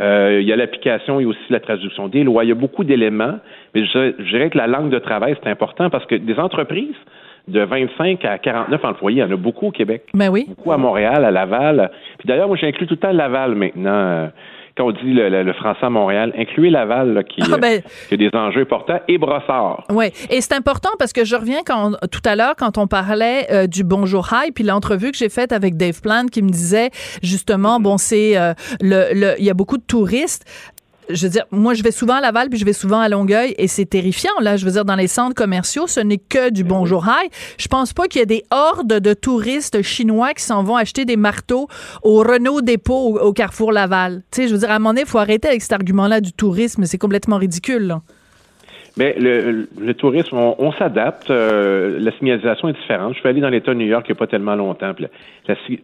Il 0.00 0.42
y 0.42 0.52
a 0.52 0.56
l'application 0.56 1.20
et 1.20 1.26
aussi 1.26 1.40
la 1.50 1.60
traduction 1.60 2.08
des 2.08 2.24
lois. 2.24 2.44
Il 2.44 2.48
y 2.48 2.52
a 2.52 2.56
beaucoup 2.56 2.84
d'éléments 2.84 3.38
mais 3.74 3.84
je, 3.84 4.22
dirais 4.30 4.50
que 4.50 4.58
la 4.58 4.66
langue 4.66 4.90
de 4.90 4.98
travail, 4.98 5.36
c'est 5.42 5.50
important 5.50 5.90
parce 5.90 6.06
que 6.06 6.14
des 6.14 6.38
entreprises 6.38 6.96
de 7.48 7.60
25 7.60 8.24
à 8.24 8.38
49 8.38 8.84
employés, 8.84 9.18
il 9.18 9.20
y 9.20 9.24
en 9.24 9.32
a 9.32 9.36
beaucoup 9.36 9.68
au 9.68 9.70
Québec. 9.70 10.04
Ben 10.14 10.28
oui. 10.28 10.46
Beaucoup 10.48 10.72
à 10.72 10.76
Montréal, 10.76 11.24
à 11.24 11.30
Laval. 11.30 11.90
Puis 12.18 12.28
d'ailleurs, 12.28 12.48
moi, 12.48 12.56
j'inclus 12.56 12.86
tout 12.86 12.94
le 12.94 13.00
temps 13.00 13.12
Laval 13.12 13.54
maintenant. 13.54 14.30
Quand 14.80 14.86
on 14.86 14.92
dit 14.92 15.12
le, 15.12 15.52
français 15.52 15.84
à 15.84 15.90
Montréal, 15.90 16.32
incluez 16.38 16.70
Laval 16.70 17.22
qui, 17.28 17.42
ah, 17.42 17.58
ben. 17.58 17.82
qui, 18.08 18.14
a 18.14 18.16
des 18.16 18.30
enjeux 18.32 18.62
importants 18.62 19.00
et 19.08 19.18
Brossard. 19.18 19.84
Oui, 19.90 20.06
et 20.30 20.40
c'est 20.40 20.54
important 20.54 20.88
parce 20.98 21.12
que 21.12 21.22
je 21.22 21.36
reviens 21.36 21.60
quand, 21.66 21.96
tout 22.10 22.22
à 22.24 22.34
l'heure 22.34 22.54
quand 22.56 22.78
on 22.78 22.86
parlait 22.86 23.46
euh, 23.50 23.66
du 23.66 23.84
Bonjour 23.84 24.30
High, 24.32 24.54
puis 24.54 24.64
l'entrevue 24.64 25.10
que 25.10 25.18
j'ai 25.18 25.28
faite 25.28 25.52
avec 25.52 25.76
Dave 25.76 26.00
Plant 26.00 26.26
qui 26.32 26.40
me 26.40 26.48
disait 26.48 26.88
justement, 27.22 27.78
bon, 27.78 27.98
c'est 27.98 28.38
euh, 28.38 28.54
le, 28.80 29.34
il 29.38 29.44
y 29.44 29.50
a 29.50 29.54
beaucoup 29.54 29.76
de 29.76 29.84
touristes 29.86 30.46
je 31.12 31.26
veux 31.26 31.30
dire, 31.30 31.44
moi, 31.50 31.74
je 31.74 31.82
vais 31.82 31.90
souvent 31.90 32.14
à 32.14 32.20
Laval, 32.20 32.48
puis 32.48 32.58
je 32.58 32.64
vais 32.64 32.72
souvent 32.72 33.00
à 33.00 33.08
Longueuil, 33.08 33.54
et 33.58 33.66
c'est 33.66 33.86
terrifiant, 33.86 34.32
là. 34.40 34.56
Je 34.56 34.64
veux 34.64 34.72
dire, 34.72 34.84
dans 34.84 34.96
les 34.96 35.06
centres 35.06 35.34
commerciaux, 35.34 35.86
ce 35.86 36.00
n'est 36.00 36.18
que 36.18 36.50
du 36.50 36.64
bonjour 36.64 37.04
high. 37.06 37.30
Je 37.58 37.68
pense 37.68 37.92
pas 37.92 38.06
qu'il 38.06 38.20
y 38.20 38.22
ait 38.22 38.26
des 38.26 38.42
hordes 38.50 39.00
de 39.00 39.14
touristes 39.14 39.82
chinois 39.82 40.34
qui 40.34 40.42
s'en 40.42 40.62
vont 40.62 40.76
acheter 40.76 41.04
des 41.04 41.16
marteaux 41.16 41.68
au 42.02 42.18
Renault 42.18 42.60
Dépôt 42.60 43.18
au, 43.18 43.32
Carrefour 43.32 43.72
Laval. 43.72 44.22
Tu 44.30 44.42
sais, 44.42 44.48
je 44.48 44.52
veux 44.52 44.58
dire, 44.58 44.70
à 44.70 44.74
un 44.74 44.78
moment 44.78 44.90
donné, 44.90 45.02
il 45.02 45.08
faut 45.08 45.18
arrêter 45.18 45.48
avec 45.48 45.62
cet 45.62 45.72
argument-là 45.72 46.20
du 46.20 46.32
tourisme. 46.32 46.84
C'est 46.84 46.98
complètement 46.98 47.36
ridicule, 47.36 47.86
là. 47.86 48.00
Mais 48.96 49.14
le, 49.18 49.92
tourisme, 49.94 50.36
on, 50.36 50.72
s'adapte. 50.72 51.30
Euh, 51.30 51.98
la 52.00 52.10
signalisation 52.18 52.68
est 52.68 52.72
différente. 52.72 53.14
Je 53.14 53.20
suis 53.20 53.28
allé 53.28 53.40
dans 53.40 53.48
l'État 53.48 53.72
de 53.72 53.78
New 53.78 53.86
York 53.86 54.04
il 54.08 54.12
n'y 54.12 54.16
a 54.16 54.18
pas 54.18 54.26
tellement 54.26 54.56
longtemps. 54.56 54.92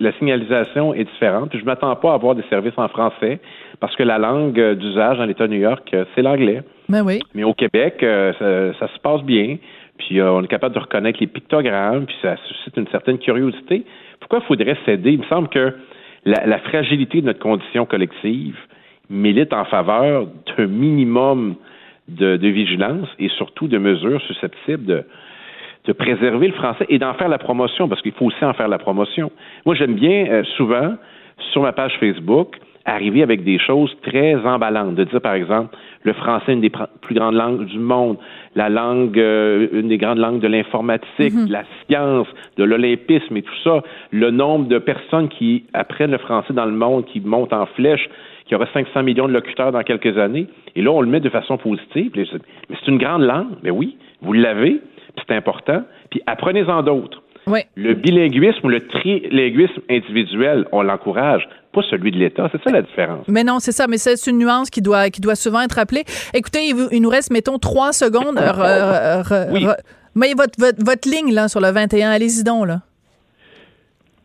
La, 0.00 0.12
signalisation 0.18 0.92
est 0.92 1.04
différente. 1.04 1.50
je 1.52 1.58
ne 1.58 1.64
m'attends 1.64 1.94
pas 1.96 2.10
à 2.10 2.14
avoir 2.14 2.34
des 2.34 2.42
services 2.50 2.76
en 2.76 2.88
français 2.88 3.38
parce 3.80 3.94
que 3.96 4.02
la 4.02 4.18
langue 4.18 4.58
euh, 4.58 4.74
d'usage 4.74 5.18
dans 5.18 5.24
l'État 5.24 5.46
de 5.46 5.52
New 5.52 5.60
York, 5.60 5.88
euh, 5.94 6.04
c'est 6.14 6.22
l'anglais. 6.22 6.62
Mais 6.88 7.00
ben 7.00 7.06
oui. 7.06 7.20
Mais 7.34 7.44
au 7.44 7.54
Québec, 7.54 7.96
ça, 8.00 8.88
se 8.88 8.98
passe 9.02 9.22
bien. 9.22 9.58
Puis 9.98 10.22
on 10.22 10.42
est 10.42 10.48
capable 10.48 10.74
de 10.74 10.80
reconnaître 10.80 11.18
les 11.20 11.26
pictogrammes. 11.26 12.06
Puis 12.06 12.16
ça 12.22 12.36
suscite 12.48 12.76
une 12.76 12.86
certaine 12.88 13.18
curiosité. 13.18 13.84
Pourquoi 14.20 14.40
faudrait 14.42 14.76
céder? 14.84 15.12
Il 15.12 15.20
me 15.20 15.24
semble 15.24 15.48
que 15.48 15.74
la 16.24 16.58
fragilité 16.58 17.20
de 17.20 17.26
notre 17.26 17.40
condition 17.40 17.86
collective 17.86 18.56
milite 19.10 19.52
en 19.52 19.64
faveur 19.64 20.26
d'un 20.56 20.66
minimum 20.66 21.56
de, 22.08 22.36
vigilance 22.48 23.08
et 23.18 23.28
surtout 23.30 23.68
de 23.68 23.78
mesures 23.78 24.20
susceptibles 24.22 24.84
de, 24.84 25.04
de 25.86 25.92
préserver 25.92 26.48
le 26.48 26.54
français 26.54 26.86
et 26.88 26.98
d'en 26.98 27.14
faire 27.14 27.28
la 27.28 27.38
promotion, 27.38 27.88
parce 27.88 28.02
qu'il 28.02 28.12
faut 28.12 28.26
aussi 28.26 28.44
en 28.44 28.52
faire 28.54 28.68
la 28.68 28.78
promotion. 28.78 29.30
Moi, 29.64 29.74
j'aime 29.74 29.94
bien 29.94 30.26
euh, 30.28 30.44
souvent, 30.56 30.94
sur 31.52 31.62
ma 31.62 31.72
page 31.72 31.96
Facebook, 31.98 32.56
arriver 32.86 33.22
avec 33.22 33.44
des 33.44 33.58
choses 33.58 33.94
très 34.02 34.36
emballantes, 34.36 34.94
de 34.94 35.04
dire, 35.04 35.20
par 35.20 35.34
exemple, 35.34 35.76
le 36.04 36.12
français, 36.12 36.52
une 36.52 36.60
des 36.60 36.70
plus 36.70 37.14
grandes 37.14 37.34
langues 37.34 37.66
du 37.66 37.78
monde, 37.78 38.16
la 38.54 38.68
langue, 38.68 39.18
euh, 39.18 39.66
une 39.72 39.88
des 39.88 39.98
grandes 39.98 40.18
langues 40.18 40.40
de 40.40 40.46
l'informatique, 40.46 41.04
mm-hmm. 41.18 41.48
de 41.48 41.52
la 41.52 41.64
science, 41.84 42.28
de 42.56 42.64
l'olympisme 42.64 43.36
et 43.36 43.42
tout 43.42 43.58
ça, 43.64 43.82
le 44.12 44.30
nombre 44.30 44.68
de 44.68 44.78
personnes 44.78 45.28
qui 45.28 45.64
apprennent 45.74 46.12
le 46.12 46.18
français 46.18 46.52
dans 46.52 46.64
le 46.64 46.72
monde, 46.72 47.04
qui 47.06 47.20
montent 47.20 47.52
en 47.52 47.66
flèche, 47.66 48.08
qu'il 48.44 48.52
y 48.52 48.54
aura 48.54 48.66
500 48.72 49.02
millions 49.02 49.26
de 49.26 49.32
locuteurs 49.32 49.72
dans 49.72 49.82
quelques 49.82 50.16
années. 50.16 50.46
Et 50.76 50.82
là, 50.82 50.92
on 50.92 51.00
le 51.00 51.08
met 51.08 51.20
de 51.20 51.28
façon 51.28 51.58
positive. 51.58 52.12
Mais 52.14 52.24
c'est 52.30 52.88
une 52.88 52.98
grande 52.98 53.22
langue. 53.22 53.48
Mais 53.64 53.70
oui, 53.70 53.96
vous 54.22 54.32
l'avez, 54.32 54.80
c'est 55.16 55.34
important. 55.34 55.82
Puis 56.10 56.22
apprenez-en 56.26 56.82
d'autres. 56.82 57.22
Oui. 57.48 57.60
Le 57.76 57.94
bilinguisme 57.94 58.58
ou 58.64 58.68
le 58.68 58.86
trilinguisme 58.88 59.80
individuel, 59.88 60.66
on 60.72 60.82
l'encourage, 60.82 61.48
pas 61.76 61.82
celui 61.90 62.10
de 62.10 62.16
l'État. 62.16 62.48
C'est 62.50 62.62
ça 62.64 62.70
la 62.70 62.82
différence. 62.82 63.26
Mais 63.28 63.44
non, 63.44 63.58
c'est 63.60 63.72
ça. 63.72 63.86
Mais 63.86 63.98
c'est 63.98 64.26
une 64.26 64.38
nuance 64.38 64.70
qui 64.70 64.80
doit, 64.80 65.10
qui 65.10 65.20
doit 65.20 65.34
souvent 65.34 65.60
être 65.60 65.74
rappelée. 65.74 66.04
Écoutez, 66.32 66.72
il 66.90 67.02
nous 67.02 67.10
reste, 67.10 67.30
mettons, 67.30 67.58
trois 67.58 67.92
secondes. 67.92 68.38
oui. 69.52 69.66
mais 70.14 70.32
votre, 70.34 70.58
votre, 70.58 70.82
votre 70.82 71.08
ligne 71.08 71.34
là, 71.34 71.48
sur 71.48 71.60
le 71.60 71.70
21, 71.70 72.10
allez-y 72.10 72.44
donc. 72.44 72.66
Là. 72.66 72.80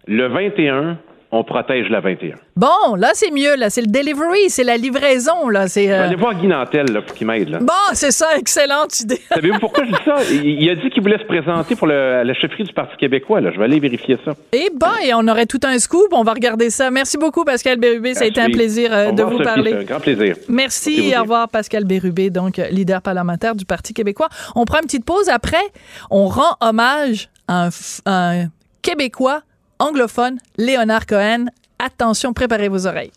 Le 0.08 0.28
21, 0.30 0.98
on 1.34 1.44
protège 1.44 1.90
la 1.90 2.02
21. 2.02 2.36
Bon, 2.58 2.96
là, 2.98 3.12
c'est 3.14 3.32
mieux. 3.32 3.56
Là, 3.56 3.70
c'est 3.70 3.82
le 3.82 3.88
delivery, 3.88 4.50
c'est 4.50 4.64
la 4.66 4.76
livraison. 4.78 5.48
Là, 5.50 5.68
c'est. 5.68 5.90
Euh, 5.92 6.06
aller 6.06 6.16
voir 6.16 6.36
Guy 6.36 6.48
Nantel, 6.48 6.92
là, 6.92 7.02
pour 7.02 7.16
qu'il 7.16 7.26
m'aide, 7.28 7.50
là. 7.50 7.60
Bon, 7.60 7.74
c'est 7.94 8.12
ça, 8.12 8.28
excellente 8.38 9.00
idée. 9.00 9.22
Savez-vous 9.34 9.60
pourquoi 9.60 9.86
je 9.86 9.92
dis 9.92 10.04
ça? 10.04 10.16
Il, 10.30 10.62
il 10.62 10.70
a 10.70 10.76
dit 10.76 10.90
qu'il 10.90 11.02
voulait 11.02 11.18
se 11.18 11.24
présenter 11.24 11.76
pour 11.76 11.88
le- 11.88 12.24
la 12.24 12.34
chefferie 12.34 12.64
du 12.66 12.74
Parti 12.74 12.98
québécois, 12.98 13.40
là. 13.42 13.52
Je 13.54 13.58
vais 13.58 13.64
aller 13.66 13.80
vérifier 13.80 14.18
ça. 14.26 14.34
Et 14.52 14.70
bon, 14.76 14.88
et 15.04 15.14
on 15.14 15.28
aurait 15.28 15.46
tout 15.46 15.60
un 15.64 15.80
scoop. 15.80 16.08
On 16.12 16.24
va 16.24 16.34
regarder 16.34 16.70
ça. 16.70 16.92
Merci 16.92 17.18
beaucoup, 17.18 17.46
Pascal 17.46 17.78
Bérubé. 17.80 18.14
Ça 18.14 18.26
a 18.26 18.28
été 18.28 18.42
un 18.42 18.50
plaisir 18.50 18.90
euh, 18.94 19.12
de 19.12 19.24
vous 19.24 19.32
Sophie, 19.34 19.44
parler. 19.44 19.72
c'est 19.72 19.78
un 19.80 19.84
grand 19.84 20.00
plaisir. 20.00 20.36
Merci. 20.50 21.02
Bien. 21.02 21.20
Au 21.20 21.24
revoir, 21.24 21.48
Pascal 21.50 21.86
Bérubé, 21.86 22.30
donc 22.30 22.58
leader 22.72 23.02
parlementaire 23.02 23.56
du 23.56 23.66
Parti 23.66 23.94
québécois. 23.94 24.28
On 24.56 24.66
prend 24.66 24.80
une 24.80 24.86
petite 24.86 25.06
pause. 25.06 25.30
Après, 25.30 25.64
on 26.10 26.26
rend 26.28 26.58
hommage 26.60 27.30
à 27.48 27.64
un, 27.64 27.70
f- 27.70 28.02
à 28.06 28.32
un 28.32 28.46
Québécois 28.82 29.42
anglophone, 29.82 30.38
Léonard 30.58 31.06
Cohen. 31.06 31.48
Attention, 31.80 32.34
préparez 32.34 32.70
vos 32.70 32.86
oreilles. 32.86 33.12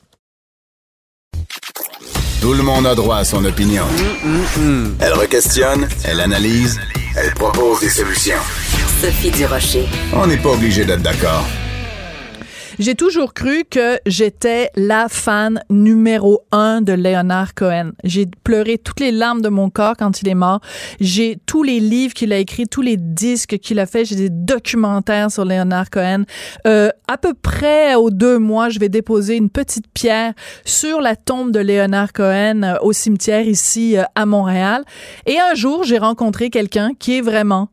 Tout 2.41 2.53
le 2.53 2.63
monde 2.63 2.87
a 2.87 2.95
droit 2.95 3.17
à 3.19 3.25
son 3.25 3.45
opinion. 3.45 3.85
Elle 5.01 5.13
requestionne, 5.15 5.89
elle 6.05 6.21
analyse, 6.21 6.79
elle 7.17 7.33
propose 7.35 7.81
des 7.81 7.89
solutions. 7.89 8.43
Sophie 9.01 9.31
Durocher. 9.31 9.87
On 10.13 10.27
n'est 10.27 10.37
pas 10.37 10.51
obligé 10.51 10.85
d'être 10.85 11.03
d'accord. 11.03 11.45
J'ai 12.79 12.97
toujours 12.97 13.35
cru 13.35 13.65
que 13.69 13.99
j'étais 14.05 14.71
la 14.75 15.09
fan 15.09 15.63
numéro 15.71 16.43
un 16.51 16.81
de 16.81 16.93
Leonard 16.93 17.55
Cohen. 17.55 17.93
J'ai 18.03 18.27
pleuré 18.43 18.79
toutes 18.79 18.99
les 18.99 19.13
larmes 19.13 19.43
de 19.43 19.49
mon 19.49 19.71
corps 19.71 19.95
quand 19.97 20.23
il 20.23 20.29
est 20.29 20.35
mort. 20.35 20.61
J'ai 20.99 21.39
tous 21.47 21.63
les 21.63 21.79
livres 21.79 22.15
qu'il 22.15 22.33
a 22.33 22.39
écrits, 22.39 22.67
tous 22.67 22.83
les 22.83 22.97
disques 22.97 23.59
qu'il 23.59 23.79
a 23.79 23.87
fait. 23.87 24.05
J'ai 24.05 24.17
des 24.17 24.31
documentaires 24.31 25.31
sur 25.31 25.45
Leonard 25.45 25.89
Cohen. 25.91 26.25
Euh, 26.67 26.91
à 27.07 27.17
peu 27.17 27.33
près 27.35 27.95
aux 27.95 28.11
deux 28.11 28.39
mois, 28.39 28.71
je 28.71 28.81
vais 28.81 28.89
déposer 28.89 29.37
une 29.37 29.51
petite 29.51 29.87
pierre 29.95 30.35
sur 30.65 31.01
la 31.01 31.15
tombe 31.15 31.53
de 31.53 31.61
Leonard 31.61 32.13
Cohen 32.13 32.63
euh, 32.65 32.77
au 32.83 32.93
cimetière 32.93 33.47
ici 33.47 33.97
euh, 33.97 34.03
à 34.17 34.27
Montréal. 34.27 34.83
Et 35.27 35.39
un 35.39 35.55
jour, 35.55 35.85
j'ai 35.85 35.99
rencontré 35.99 36.51
quelqu'un 36.51 36.91
qui 36.99 37.19
est 37.19 37.21
vraiment 37.21 37.69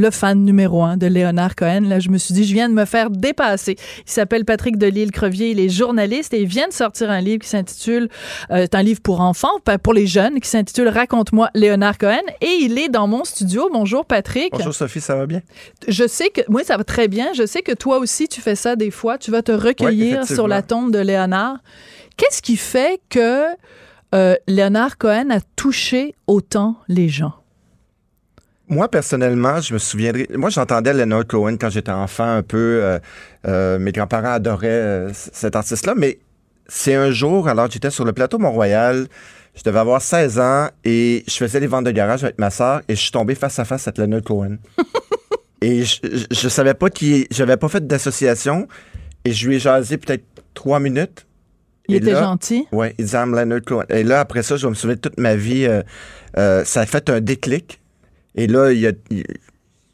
le 0.00 0.10
fan 0.10 0.44
numéro 0.44 0.82
un 0.82 0.96
de 0.96 1.06
Léonard 1.06 1.54
Cohen. 1.54 1.82
Là, 1.82 2.00
je 2.00 2.08
me 2.08 2.18
suis 2.18 2.34
dit, 2.34 2.44
je 2.44 2.54
viens 2.54 2.68
de 2.68 2.74
me 2.74 2.84
faire 2.84 3.10
dépasser. 3.10 3.76
Il 3.98 4.10
s'appelle 4.10 4.44
Patrick 4.44 4.78
Delisle-Crevier. 4.78 5.50
Il 5.50 5.60
est 5.60 5.68
journaliste 5.68 6.32
et 6.34 6.40
il 6.40 6.48
vient 6.48 6.68
de 6.68 6.72
sortir 6.72 7.10
un 7.10 7.20
livre 7.20 7.40
qui 7.42 7.48
s'intitule, 7.48 8.08
euh, 8.50 8.62
c'est 8.62 8.74
un 8.74 8.82
livre 8.82 9.00
pour 9.00 9.20
enfants, 9.20 9.60
pas 9.64 9.78
pour 9.78 9.92
les 9.92 10.06
jeunes, 10.06 10.40
qui 10.40 10.48
s'intitule 10.48 10.88
Raconte-moi 10.88 11.50
Léonard 11.54 11.98
Cohen. 11.98 12.22
Et 12.40 12.58
il 12.62 12.78
est 12.78 12.88
dans 12.88 13.06
mon 13.06 13.24
studio. 13.24 13.68
Bonjour, 13.72 14.06
Patrick. 14.06 14.52
Bonjour 14.52 14.74
Sophie, 14.74 15.00
ça 15.00 15.16
va 15.16 15.26
bien? 15.26 15.42
Je 15.86 16.06
sais 16.06 16.30
que, 16.30 16.40
moi, 16.48 16.64
ça 16.64 16.76
va 16.76 16.84
très 16.84 17.06
bien. 17.06 17.28
Je 17.34 17.44
sais 17.46 17.62
que 17.62 17.72
toi 17.72 17.98
aussi, 17.98 18.26
tu 18.26 18.40
fais 18.40 18.56
ça 18.56 18.76
des 18.76 18.90
fois. 18.90 19.18
Tu 19.18 19.30
vas 19.30 19.42
te 19.42 19.52
recueillir 19.52 20.26
sur 20.26 20.48
la 20.48 20.62
tombe 20.62 20.92
de 20.92 20.98
Léonard. 20.98 21.58
Qu'est-ce 22.16 22.40
qui 22.40 22.56
fait 22.56 23.00
que 23.10 23.44
euh, 24.14 24.34
Léonard 24.46 24.98
Cohen 24.98 25.28
a 25.30 25.40
touché 25.56 26.14
autant 26.26 26.76
les 26.88 27.08
gens? 27.08 27.39
Moi, 28.70 28.88
personnellement, 28.88 29.60
je 29.60 29.74
me 29.74 29.78
souviendrai. 29.78 30.28
Moi, 30.34 30.48
j'entendais 30.48 30.94
Leonard 30.94 31.26
Cohen 31.26 31.56
quand 31.60 31.70
j'étais 31.70 31.90
enfant 31.90 32.24
un 32.36 32.42
peu. 32.42 32.56
euh, 32.82 32.98
euh, 33.46 33.78
mes 33.78 33.92
grands-parents 33.92 34.32
adoraient 34.34 34.68
euh, 34.68 35.10
cet 35.12 35.56
artiste-là, 35.56 35.94
mais 35.96 36.18
c'est 36.68 36.94
un 36.94 37.10
jour, 37.10 37.48
alors 37.48 37.68
j'étais 37.70 37.90
sur 37.90 38.04
le 38.04 38.12
plateau 38.12 38.38
Mont-Royal, 38.38 39.08
je 39.56 39.62
devais 39.64 39.80
avoir 39.80 40.00
16 40.00 40.38
ans 40.38 40.68
et 40.84 41.24
je 41.26 41.34
faisais 41.34 41.58
les 41.58 41.66
ventes 41.66 41.84
de 41.86 41.90
garage 41.90 42.22
avec 42.22 42.38
ma 42.38 42.50
sœur 42.50 42.82
et 42.88 42.94
je 42.94 43.00
suis 43.00 43.10
tombé 43.10 43.34
face 43.34 43.58
à 43.58 43.64
face 43.64 43.88
avec 43.88 43.98
Leonard 43.98 44.22
Cohen. 44.22 44.58
et 45.62 45.82
je, 45.84 45.96
je, 46.04 46.24
je 46.30 46.48
savais 46.48 46.74
pas 46.74 46.88
qui. 46.90 47.26
J'avais 47.32 47.56
pas 47.56 47.68
fait 47.68 47.84
d'association 47.86 48.68
et 49.24 49.32
je 49.32 49.48
lui 49.48 49.56
ai 49.56 49.58
jasé 49.58 49.96
peut-être 49.98 50.24
trois 50.54 50.78
minutes. 50.78 51.26
Il 51.88 51.96
Et 51.96 51.98
était 51.98 52.12
là- 52.12 52.22
gentil. 52.22 52.66
Oui, 52.70 52.88
il 52.98 53.04
disait 53.06 53.18
I'm 53.18 53.34
Leonard 53.34 53.62
Cohen. 53.66 53.84
Et 53.88 54.04
là, 54.04 54.20
après 54.20 54.44
ça, 54.44 54.56
je 54.56 54.68
me 54.68 54.74
souviens 54.74 54.94
de 54.94 55.00
toute 55.00 55.18
ma 55.18 55.34
vie. 55.34 55.66
euh, 56.38 56.64
ça 56.64 56.82
a 56.82 56.86
fait 56.86 57.10
un 57.10 57.20
déclic. 57.20 57.79
Et 58.34 58.46
là, 58.46 58.72
il 58.72 58.86
a, 58.86 58.92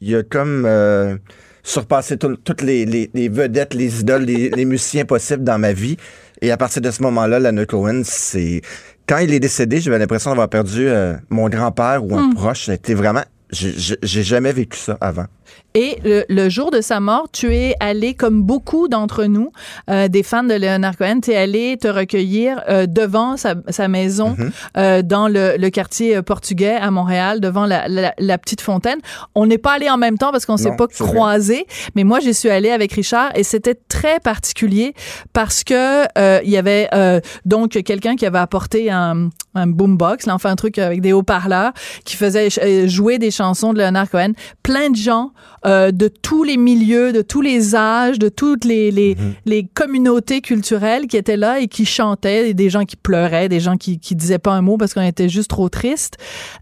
il, 0.00 0.14
a 0.16 0.22
comme 0.22 0.64
euh, 0.66 1.16
surpassé 1.62 2.16
tout- 2.16 2.36
toutes 2.36 2.62
les, 2.62 2.84
les- 2.84 3.10
les 3.14 3.28
vedettes, 3.28 3.74
les 3.74 4.00
idoles, 4.00 4.22
les, 4.24 4.50
les 4.50 4.64
musiciens 4.64 5.04
possibles 5.04 5.44
dans 5.44 5.58
ma 5.58 5.72
vie. 5.72 5.96
Et 6.42 6.50
à 6.50 6.56
partir 6.56 6.82
de 6.82 6.90
ce 6.90 7.02
moment-là, 7.02 7.40
Leonard 7.40 7.66
Cohen, 7.66 8.02
c'est. 8.04 8.60
Quand 9.08 9.18
il 9.18 9.32
est 9.32 9.40
décédé, 9.40 9.80
j'avais 9.80 9.98
l'impression 9.98 10.30
d'avoir 10.30 10.48
perdu 10.48 10.88
euh, 10.88 11.14
mon 11.30 11.48
grand-père 11.48 12.04
ou 12.04 12.14
un 12.16 12.30
proche. 12.34 12.66
C'était 12.66 12.94
vraiment. 12.94 13.22
j'ai 13.50 14.22
jamais 14.22 14.52
vécu 14.52 14.76
ça 14.78 14.98
avant. 15.00 15.26
Et 15.74 15.98
le, 16.04 16.24
le 16.28 16.48
jour 16.48 16.70
de 16.70 16.80
sa 16.80 17.00
mort, 17.00 17.28
tu 17.32 17.54
es 17.54 17.74
allé, 17.80 18.14
comme 18.14 18.42
beaucoup 18.42 18.88
d'entre 18.88 19.24
nous, 19.24 19.52
euh, 19.90 20.08
des 20.08 20.22
fans 20.22 20.42
de 20.42 20.54
Leonard 20.54 20.96
Cohen, 20.96 21.20
tu 21.22 21.32
es 21.32 21.36
allé 21.36 21.76
te 21.76 21.86
recueillir 21.88 22.62
euh, 22.68 22.86
devant 22.86 23.36
sa, 23.36 23.54
sa 23.68 23.88
maison 23.88 24.34
Mhm. 24.38 24.50
euh, 24.78 25.02
dans 25.02 25.28
le, 25.28 25.56
le 25.58 25.70
quartier 25.70 26.16
euh, 26.16 26.22
portugais 26.22 26.76
à 26.76 26.90
Montréal, 26.90 27.40
devant 27.40 27.66
la, 27.66 27.88
la- 27.88 28.14
la 28.18 28.38
petite 28.38 28.60
fontaine. 28.62 28.98
On 29.34 29.46
n'est 29.46 29.58
pas 29.58 29.72
allé 29.72 29.90
en 29.90 29.98
même 29.98 30.16
temps 30.18 30.32
parce 30.32 30.46
qu'on 30.46 30.56
s'est 30.56 30.74
pas 30.76 30.86
vrai. 30.86 30.94
croisés, 31.06 31.66
mais 31.94 32.04
moi, 32.04 32.20
j'y 32.20 32.32
suis 32.32 32.48
allée 32.48 32.70
avec 32.70 32.92
Richard 32.92 33.30
et 33.34 33.42
c'était 33.42 33.74
très 33.88 34.18
particulier 34.20 34.94
parce 35.34 35.62
que 35.62 36.04
euh, 36.18 36.40
il 36.42 36.50
y 36.50 36.56
avait 36.56 36.88
euh, 36.94 37.20
donc 37.44 37.72
quelqu'un 37.82 38.16
qui 38.16 38.24
avait 38.24 38.38
apporté 38.38 38.90
un, 38.90 39.28
un 39.54 39.66
boombox, 39.66 40.26
là, 40.26 40.34
enfin 40.34 40.50
un 40.50 40.56
truc 40.56 40.78
avec 40.78 41.00
des 41.02 41.12
haut-parleurs 41.12 41.72
qui 42.04 42.16
faisait 42.16 42.48
jouer 42.88 43.18
des 43.18 43.30
chansons 43.30 43.72
de 43.74 43.78
Leonard 43.78 44.08
Cohen. 44.10 44.32
Plein 44.62 44.90
de 44.90 44.96
gens 44.96 45.32
euh, 45.64 45.90
de 45.90 46.08
tous 46.08 46.44
les 46.44 46.56
milieux, 46.56 47.12
de 47.12 47.22
tous 47.22 47.40
les 47.40 47.74
âges, 47.74 48.18
de 48.18 48.28
toutes 48.28 48.64
les, 48.64 48.90
les, 48.90 49.16
les 49.44 49.66
communautés 49.66 50.40
culturelles 50.40 51.06
qui 51.06 51.16
étaient 51.16 51.36
là 51.36 51.60
et 51.60 51.68
qui 51.68 51.84
chantaient, 51.84 52.50
et 52.50 52.54
des 52.54 52.70
gens 52.70 52.84
qui 52.84 52.96
pleuraient, 52.96 53.48
des 53.48 53.60
gens 53.60 53.76
qui, 53.76 53.98
qui 53.98 54.14
disaient 54.14 54.38
pas 54.38 54.52
un 54.52 54.62
mot 54.62 54.76
parce 54.76 54.94
qu'on 54.94 55.02
était 55.02 55.28
juste 55.28 55.50
trop 55.50 55.68
tristes. 55.68 56.16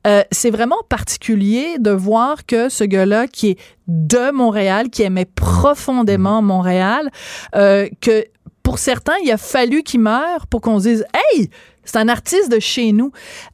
Euh, 0.07 0.23
c'est 0.31 0.51
vraiment 0.51 0.83
particulier 0.89 1.79
de 1.79 1.91
voir 1.91 2.47
que 2.47 2.69
ce 2.69 2.85
gars-là, 2.85 3.27
qui 3.27 3.51
est 3.51 3.59
de 3.89 4.31
Montréal, 4.31 4.91
qui 4.91 5.03
aimait 5.03 5.27
profondément 5.27 6.43
Montréal, 6.43 7.11
euh, 7.55 7.89
que 8.01 8.25
pour 8.63 8.79
certains, 8.79 9.15
il 9.23 9.31
a 9.31 9.37
fallu 9.37 9.83
qu'il 9.83 10.01
meure 10.01 10.47
pour 10.47 10.61
qu'on 10.61 10.79
se 10.81 10.89
dise 10.89 11.07
Hey, 11.15 11.51
c'est 11.85 11.97
un 11.99 12.09
artiste 12.09 12.51
de 12.51 12.59
chez 12.61 12.93
nous. 12.93 13.13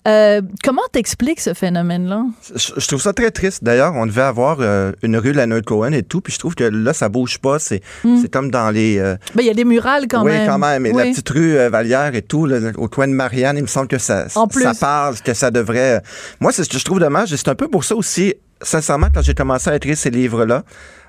Euh, 0.08 0.40
comment 0.64 0.82
t'expliques 0.92 1.40
ce 1.40 1.54
phénomène-là? 1.54 2.24
Je, 2.54 2.72
je 2.76 2.86
trouve 2.86 3.00
ça 3.00 3.12
très 3.12 3.30
triste. 3.30 3.62
D'ailleurs, 3.64 3.94
on 3.94 4.06
devait 4.06 4.22
avoir 4.22 4.58
euh, 4.60 4.92
une 5.02 5.16
rue 5.16 5.32
Leonard 5.32 5.62
Cohen 5.62 5.92
et 5.92 6.02
tout, 6.02 6.20
puis 6.20 6.32
je 6.32 6.38
trouve 6.38 6.54
que 6.54 6.64
là, 6.64 6.92
ça 6.92 7.08
bouge 7.08 7.38
pas. 7.38 7.58
C'est 7.58 7.80
c'est 8.20 8.30
comme 8.30 8.50
dans 8.50 8.70
les. 8.70 8.98
euh, 8.98 9.16
Ben, 9.34 9.42
il 9.42 9.46
y 9.46 9.50
a 9.50 9.54
des 9.54 9.64
murales 9.64 10.06
quand 10.08 10.24
oui, 10.24 10.32
même. 10.32 10.46
quand 10.48 10.58
même. 10.58 10.86
Et 10.86 10.92
Oui. 10.92 11.02
la 11.04 11.10
petite 11.10 11.28
rue 11.28 11.56
Vallière 11.68 12.14
et 12.14 12.22
tout, 12.22 12.46
là, 12.46 12.58
au 12.76 12.88
coin 12.88 13.06
de 13.08 13.12
Marianne, 13.12 13.56
il 13.56 13.62
me 13.62 13.66
semble 13.68 13.88
que 13.88 13.98
ça, 13.98 14.26
En 14.34 14.46
plus. 14.48 14.62
ça 14.62 14.72
parle, 14.74 15.16
que 15.20 15.34
ça 15.34 15.50
devrait. 15.50 16.02
Moi, 16.40 16.52
c'est 16.52 16.64
ce 16.64 16.68
que 16.68 16.78
je 16.78 16.84
trouve 16.84 17.00
dommage. 17.00 17.34
C'est 17.34 17.48
un 17.48 17.54
peu 17.54 17.68
pour 17.68 17.84
ça 17.84 17.94
aussi, 17.94 18.34
sincèrement, 18.62 19.08
quand 19.12 19.22
j'ai 19.22 19.34
commencé 19.34 19.70
à 19.70 19.76
écrire 19.76 19.96
ces 19.96 20.10
livres-là, 20.10 20.62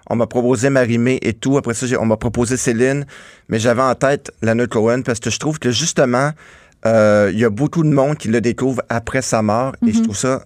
on 0.10 0.16
m'a 0.16 0.28
proposé 0.28 0.70
Marimé 0.70 1.20
et 1.22 1.34
tout. 1.34 1.58
Après 1.58 1.74
ça, 1.74 1.86
on 2.00 2.06
m'a 2.06 2.18
proposé 2.18 2.58
Céline. 2.58 3.06
Mais 3.50 3.60
j'avais 3.60 3.82
en 3.84 3.96
tête 3.96 4.32
Leonard 4.42 4.68
Cohen 4.70 5.04
parce 5.06 5.20
que 5.20 5.30
je 5.30 5.40
trouve 5.40 5.60
que 5.60 5.72
justement, 5.72 6.32
il 6.86 7.40
y 7.40 7.46
a 7.46 7.50
beaucoup 7.50 7.84
de 7.84 7.90
monde 7.90 8.18
qui 8.18 8.28
le 8.28 8.42
découvre 8.42 8.82
après 8.90 9.22
sa 9.22 9.42
mort. 9.42 9.76
Et 9.86 9.92
je 9.94 10.02
trouve 10.02 10.18
ça 10.18 10.44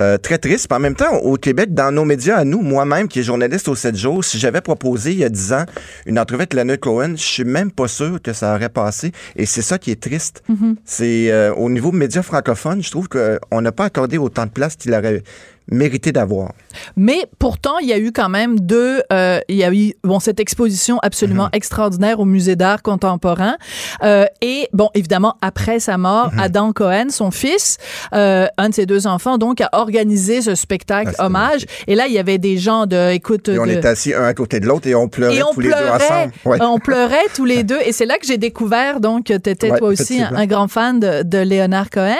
euh, 0.00 0.16
très 0.16 0.38
triste. 0.38 0.66
Puis 0.68 0.76
en 0.76 0.80
même 0.80 0.94
temps, 0.94 1.14
au 1.18 1.36
Québec, 1.36 1.74
dans 1.74 1.92
nos 1.92 2.06
médias 2.06 2.38
à 2.38 2.44
nous, 2.44 2.62
moi-même, 2.62 3.06
qui 3.06 3.20
est 3.20 3.22
journaliste 3.22 3.68
au 3.68 3.74
7 3.74 3.94
jours, 3.96 4.24
si 4.24 4.38
j'avais 4.38 4.62
proposé 4.62 5.12
il 5.12 5.18
y 5.18 5.24
a 5.24 5.28
10 5.28 5.52
ans 5.52 5.64
une 6.06 6.18
entrevue 6.18 6.40
avec 6.40 6.54
Leonard 6.54 6.80
Cohen, 6.80 7.12
je 7.16 7.22
suis 7.22 7.44
même 7.44 7.70
pas 7.70 7.86
sûr 7.86 8.20
que 8.22 8.32
ça 8.32 8.54
aurait 8.54 8.70
passé. 8.70 9.12
Et 9.36 9.44
c'est 9.44 9.60
ça 9.60 9.78
qui 9.78 9.90
est 9.90 10.00
triste. 10.00 10.42
C'est 10.86 11.30
euh, 11.30 11.52
au 11.54 11.68
niveau 11.68 11.92
médias 11.92 12.22
francophones, 12.22 12.82
je 12.82 12.90
trouve 12.90 13.08
qu'on 13.08 13.60
n'a 13.60 13.72
pas 13.72 13.84
accordé 13.84 14.16
autant 14.16 14.46
de 14.46 14.50
place 14.50 14.76
qu'il 14.76 14.94
aurait 14.94 15.22
mérité 15.70 16.12
d'avoir. 16.12 16.52
Mais 16.96 17.24
pourtant, 17.38 17.78
il 17.78 17.88
y 17.88 17.92
a 17.92 17.98
eu 17.98 18.12
quand 18.12 18.28
même 18.28 18.58
deux. 18.60 19.02
euh, 19.12 19.40
il 19.48 19.56
y 19.56 19.64
a 19.64 19.72
eu 19.72 19.92
bon 20.04 20.20
cette 20.20 20.40
exposition 20.40 20.98
absolument 21.02 21.44
Mhm. 21.44 21.50
extraordinaire 21.54 22.20
au 22.20 22.24
musée 22.24 22.56
d'art 22.56 22.82
contemporain. 22.82 23.56
Euh, 24.02 24.24
et 24.40 24.68
bon, 24.72 24.88
évidemment, 24.94 25.36
après 25.42 25.80
sa 25.80 25.98
mort, 25.98 26.30
Mhm. 26.32 26.40
Adam 26.40 26.72
Cohen, 26.72 27.06
son 27.10 27.30
fils, 27.30 27.78
euh, 28.14 28.46
un 28.58 28.68
de 28.68 28.74
ses 28.74 28.86
deux 28.86 29.06
enfants, 29.06 29.38
donc 29.38 29.60
a 29.60 29.68
organisé 29.72 30.42
ce 30.42 30.54
spectacle 30.54 31.12
Ah, 31.18 31.26
hommage. 31.26 31.66
Et 31.86 31.94
là, 31.94 32.06
il 32.06 32.12
y 32.12 32.18
avait 32.18 32.38
des 32.38 32.56
gens 32.58 32.86
de, 32.86 33.12
écoute, 33.12 33.48
Et 33.48 33.58
on 33.58 33.66
de- 33.66 33.72
était 33.72 33.88
assis 33.88 34.14
un 34.14 34.24
à 34.24 34.34
côté 34.34 34.60
de 34.60 34.66
l'autre 34.66 34.86
et 34.88 34.94
on 34.94 35.08
pleurait 35.08 35.36
et 35.36 35.42
on 35.42 35.52
tous 35.52 35.60
les 35.60 35.68
deux 35.70 35.74
pleurait, 35.74 35.90
ensemble. 36.04 36.32
Ouais. 36.44 36.58
on 36.60 36.78
pleurait 36.78 37.26
tous 37.34 37.44
les 37.44 37.62
deux. 37.64 37.78
Et 37.84 37.92
c'est 37.92 38.06
là 38.06 38.18
que 38.18 38.26
j'ai 38.26 38.38
découvert, 38.38 39.00
donc, 39.00 39.24
que 39.26 39.36
tu 39.36 39.50
étais 39.50 39.70
Ouais, 39.70 39.78
toi 39.78 39.88
aussi 39.88 40.20
un, 40.22 40.46
grand 40.46 40.68
fan 40.68 41.00
de, 41.00 41.22
de 41.22 41.38
Léonard 41.38 41.90
Cohen. 41.90 42.14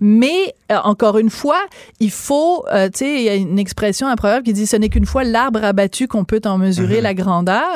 Mais, 0.00 0.54
euh, 0.70 0.76
encore 0.84 1.18
une 1.18 1.30
fois, 1.30 1.60
il 2.00 2.10
faut, 2.10 2.64
euh, 2.72 2.88
tu 2.92 2.98
sais, 2.98 3.14
il 3.16 3.22
y 3.22 3.28
a 3.28 3.34
une 3.34 3.58
expression, 3.58 4.06
un 4.06 4.16
proverbe 4.16 4.44
qui 4.44 4.52
dit 4.52 4.66
ce 4.66 4.76
n'est 4.76 4.88
qu'une 4.88 5.06
fois 5.06 5.24
l'arbre 5.24 5.64
abattu 5.64 6.06
qu'on 6.08 6.24
peut 6.24 6.40
en 6.44 6.58
mesurer 6.58 6.96
Mhm. 6.98 7.02
la 7.02 7.14
grandeur. 7.14 7.68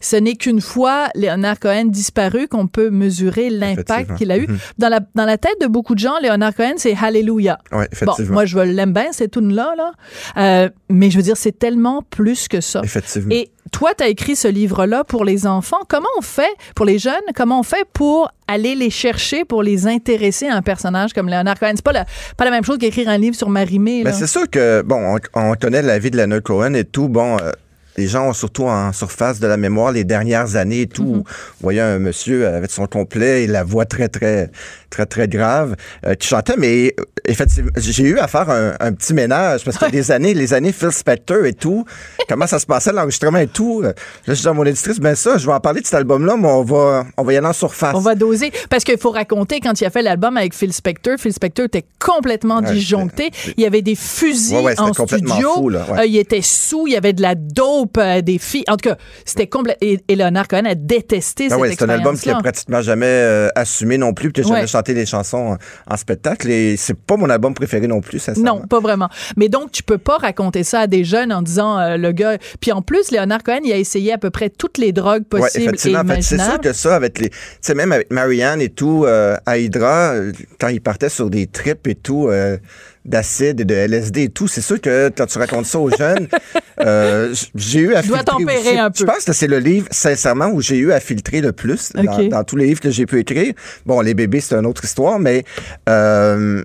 Ce 0.00 0.16
n'est 0.16 0.34
qu'une 0.36 0.60
fois 0.60 1.08
Léonard 1.14 1.58
Cohen 1.60 1.86
disparu 1.86 2.48
qu'on 2.48 2.66
peut 2.66 2.90
mesurer 2.90 3.50
l'impact 3.50 4.16
qu'il 4.16 4.30
a 4.30 4.38
eu. 4.38 4.46
Mhm. 4.46 4.58
Dans, 4.78 4.88
la, 4.88 5.00
dans 5.14 5.24
la 5.26 5.36
tête 5.38 5.60
de 5.60 5.66
beaucoup 5.66 5.94
de 5.94 6.00
gens, 6.00 6.18
Léonard 6.22 6.54
Cohen, 6.54 6.74
c'est 6.76 6.94
Hallelujah. 7.00 7.58
Ouais, 7.72 7.88
Bon, 8.06 8.14
moi, 8.30 8.44
je 8.46 8.58
l'aime 8.58 8.92
bien, 8.92 9.12
cette 9.12 9.32
tune-là, 9.32 9.74
là. 9.76 9.92
Euh, 10.36 10.68
mais 10.88 11.10
je 11.10 11.16
veux 11.16 11.22
dire, 11.22 11.36
c'est 11.36 11.58
tellement 11.58 12.02
plus 12.08 12.48
que 12.48 12.60
ça. 12.60 12.80
effectivement. 12.84 13.28
Et 13.30 13.50
toi, 13.70 13.92
tu 13.96 14.04
as 14.04 14.08
écrit 14.08 14.36
ce 14.36 14.48
livre-là 14.48 15.04
pour 15.04 15.24
les 15.24 15.46
enfants. 15.46 15.80
Comment 15.88 16.08
on 16.18 16.22
fait, 16.22 16.50
pour 16.74 16.86
les 16.86 16.98
jeunes, 16.98 17.14
comment 17.34 17.60
on 17.60 17.62
fait 17.62 17.86
pour 17.92 18.30
aller 18.48 18.74
les 18.74 18.90
chercher, 18.90 19.44
pour 19.44 19.62
les 19.62 19.86
intéresser 19.86 20.48
à 20.48 20.56
un 20.56 20.62
personnage 20.62 21.12
comme 21.12 21.28
Leonard 21.28 21.58
Cohen? 21.58 21.72
C'est 21.76 21.84
pas 21.84 21.92
la, 21.92 22.04
pas 22.36 22.44
la 22.44 22.50
même 22.50 22.64
chose 22.64 22.78
qu'écrire 22.78 23.08
un 23.08 23.18
livre 23.18 23.36
sur 23.36 23.48
Marie-Mé. 23.48 24.04
Ben, 24.04 24.12
c'est 24.12 24.26
sûr 24.26 24.48
que, 24.50 24.82
bon, 24.82 25.16
on, 25.34 25.40
on, 25.40 25.54
connaît 25.54 25.82
la 25.82 25.98
vie 25.98 26.10
de 26.10 26.16
Leonard 26.16 26.42
Cohen 26.42 26.74
et 26.74 26.84
tout. 26.84 27.08
Bon, 27.08 27.38
euh, 27.38 27.52
les 27.96 28.06
gens 28.06 28.28
ont 28.28 28.32
surtout 28.32 28.64
en 28.64 28.92
surface 28.92 29.40
de 29.40 29.46
la 29.46 29.56
mémoire 29.56 29.92
les 29.92 30.04
dernières 30.04 30.56
années 30.56 30.82
et 30.82 30.86
tout. 30.86 31.04
Vous 31.14 31.24
voyez 31.60 31.80
un 31.80 31.98
monsieur 31.98 32.46
avec 32.46 32.70
son 32.70 32.86
complet 32.86 33.44
et 33.44 33.46
la 33.46 33.64
voix 33.64 33.84
très, 33.84 34.08
très, 34.08 34.50
très, 34.90 35.06
très 35.06 35.28
grave 35.28 35.76
euh, 36.06 36.14
qui 36.14 36.28
chantait. 36.28 36.56
Mais 36.58 36.94
euh, 36.98 37.04
effectivement, 37.26 37.70
j'ai 37.76 38.02
eu 38.04 38.18
à 38.18 38.28
faire 38.28 38.50
un, 38.50 38.74
un 38.80 38.92
petit 38.92 39.14
ménage 39.14 39.64
parce 39.64 39.78
que 39.78 39.90
des 39.90 40.10
années, 40.10 40.34
les 40.34 40.52
années 40.52 40.72
Phil 40.72 40.90
Spector 40.92 41.44
et 41.46 41.52
tout, 41.54 41.84
comment 42.28 42.46
ça 42.46 42.58
se 42.58 42.66
passait, 42.66 42.92
l'enregistrement 42.92 43.38
et 43.38 43.46
tout. 43.46 43.80
Là, 43.82 43.92
je 44.26 44.32
dis 44.34 44.48
à 44.48 44.52
mon 44.52 44.64
éditrice, 44.64 44.98
ben 45.00 45.14
ça, 45.14 45.38
je 45.38 45.46
vais 45.46 45.52
en 45.52 45.60
parler 45.60 45.80
de 45.80 45.86
cet 45.86 45.94
album-là, 45.94 46.36
mais 46.36 46.48
on 46.48 46.62
va, 46.64 47.04
on 47.16 47.22
va 47.22 47.32
y 47.32 47.36
aller 47.36 47.46
en 47.46 47.52
surface. 47.52 47.94
On 47.94 48.00
va 48.00 48.14
doser. 48.14 48.52
Parce 48.68 48.84
qu'il 48.84 48.98
faut 48.98 49.10
raconter, 49.10 49.60
quand 49.60 49.80
il 49.80 49.84
a 49.84 49.90
fait 49.90 50.02
l'album 50.02 50.36
avec 50.36 50.54
Phil 50.54 50.72
Spector, 50.72 51.14
Phil 51.18 51.32
Spector 51.32 51.66
était 51.66 51.84
complètement 51.98 52.60
Ouais, 52.60 52.72
disjoncté. 52.72 53.30
Il 53.56 53.62
y 53.62 53.66
avait 53.66 53.82
des 53.82 53.94
fusils 53.94 54.56
Ouais, 54.58 54.78
en 54.80 54.90
complètement 54.92 55.34
studio. 55.34 55.52
fou, 55.54 55.68
là, 55.68 55.86
ouais. 55.90 55.98
Euh, 56.00 56.06
il 56.06 56.16
était 56.16 56.42
sous, 56.42 56.86
il 56.86 56.92
y 56.92 56.96
avait 56.96 57.12
de 57.12 57.22
la 57.22 57.34
dope, 57.34 57.96
euh, 57.98 58.20
des 58.20 58.38
filles. 58.38 58.64
En 58.68 58.76
tout 58.76 58.88
cas, 58.88 58.96
c'était 59.24 59.46
complet. 59.46 59.76
Et, 59.80 60.00
et 60.08 60.16
Leonard 60.16 60.48
Cohen 60.48 60.64
a 60.66 60.74
détesté 60.74 61.44
Ah 61.46 61.50
cette 61.50 61.58
ouais, 61.60 61.70
c'est 61.70 61.82
un 61.84 61.88
album 61.88 62.18
qu'il 62.18 62.32
a 62.32 62.38
pratiquement 62.40 62.82
jamais 62.82 63.06
euh, 63.06 63.48
assumé 63.54 63.98
non 63.98 64.12
plus, 64.12 64.30
jamais 64.36 64.50
Ouais. 64.50 64.66
Des 64.82 65.06
chansons 65.06 65.56
en, 65.88 65.96
spectacle. 65.96 66.50
Et 66.50 66.76
c'est 66.76 66.98
pas 66.98 67.16
mon 67.16 67.30
album 67.30 67.54
préféré 67.54 67.86
non 67.86 68.00
plus. 68.00 68.28
Non, 68.36 68.62
pas 68.66 68.80
vraiment. 68.80 69.08
Mais 69.36 69.48
donc, 69.48 69.72
tu 69.72 69.82
peux 69.82 69.98
pas 69.98 70.16
raconter 70.16 70.64
ça 70.64 70.80
à 70.80 70.86
des 70.86 71.04
jeunes 71.04 71.32
en 71.32 71.42
disant 71.42 71.78
euh, 71.78 71.96
le 71.96 72.12
gars. 72.12 72.38
Puis 72.60 72.72
en 72.72 72.82
plus, 72.82 73.10
Leonard 73.10 73.42
Cohen, 73.42 73.60
il 73.64 73.72
a 73.72 73.76
essayé 73.76 74.12
à 74.12 74.18
peu 74.18 74.30
près 74.30 74.50
toutes 74.50 74.78
les 74.78 74.92
drogues 74.92 75.10
Ouais, 75.32 75.40
possibles 75.40 75.64
et 75.64 75.68
effectivement. 75.68 76.00
En 76.00 76.06
fait, 76.06 76.22
c'est 76.22 76.38
sûr 76.38 76.60
que 76.60 76.72
ça, 76.72 76.96
avec 76.96 77.18
les. 77.18 77.30
Tu 77.30 77.36
sais, 77.60 77.74
même 77.74 77.92
avec 77.92 78.10
Marianne 78.10 78.60
et 78.60 78.68
tout, 78.68 79.04
euh, 79.06 79.36
à 79.46 79.58
Hydra, 79.58 80.12
euh, 80.12 80.32
quand 80.58 80.68
il 80.68 80.80
partait 80.80 81.08
sur 81.08 81.30
des 81.30 81.46
trips 81.46 81.86
et 81.86 81.94
tout, 81.94 82.28
euh, 82.28 82.56
d'acide 83.04 83.60
et 83.60 83.64
de 83.64 83.74
LSD 83.74 84.22
et 84.24 84.28
tout, 84.28 84.48
c'est 84.48 84.60
sûr 84.60 84.80
que 84.80 85.10
quand 85.16 85.26
tu 85.26 85.38
racontes 85.38 85.66
ça 85.66 85.78
aux 85.78 85.90
jeunes, 85.90 86.28
euh, 86.80 87.34
j'ai 87.54 87.80
eu 87.80 87.94
à 87.94 88.02
Tu 88.02 88.08
dois 88.08 88.18
filtrer 88.18 88.38
tempérer 88.38 88.60
aussi. 88.60 88.78
un 88.78 88.90
Je 88.94 89.04
peu. 89.04 89.12
pense 89.12 89.24
que 89.24 89.32
c'est 89.32 89.46
le 89.46 89.58
livre, 89.58 89.86
sincèrement, 89.90 90.48
où 90.48 90.60
j'ai 90.60 90.76
eu 90.76 90.92
à 90.92 91.00
filtrer 91.00 91.40
le 91.40 91.52
plus 91.52 91.92
dans, 91.92 92.44
tous 92.44 92.56
les 92.56 92.66
livres 92.66 92.80
que 92.80 92.90
j'ai 92.90 93.06
pu 93.06 93.18
écrire. 93.20 93.54
Bon, 93.86 94.00
les 94.00 94.14
bébés, 94.14 94.40
c'est 94.40 94.54
une 94.54 94.66
autre 94.66 94.84
histoire, 94.84 95.18
mais. 95.18 95.44
Euh, 95.88 96.62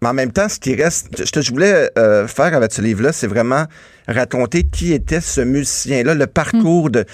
mais 0.00 0.08
en 0.10 0.14
même 0.14 0.30
temps, 0.30 0.48
ce 0.48 0.60
qui 0.60 0.76
reste, 0.76 1.24
ce 1.24 1.32
que 1.32 1.40
je 1.40 1.50
voulais 1.50 1.90
euh, 1.98 2.28
faire 2.28 2.54
avec 2.54 2.72
ce 2.72 2.80
livre-là, 2.80 3.12
c'est 3.12 3.26
vraiment 3.26 3.64
raconter 4.06 4.62
qui 4.62 4.92
était 4.92 5.20
ce 5.20 5.40
musicien-là, 5.40 6.14
le 6.14 6.26
parcours 6.28 6.88
de 6.88 7.04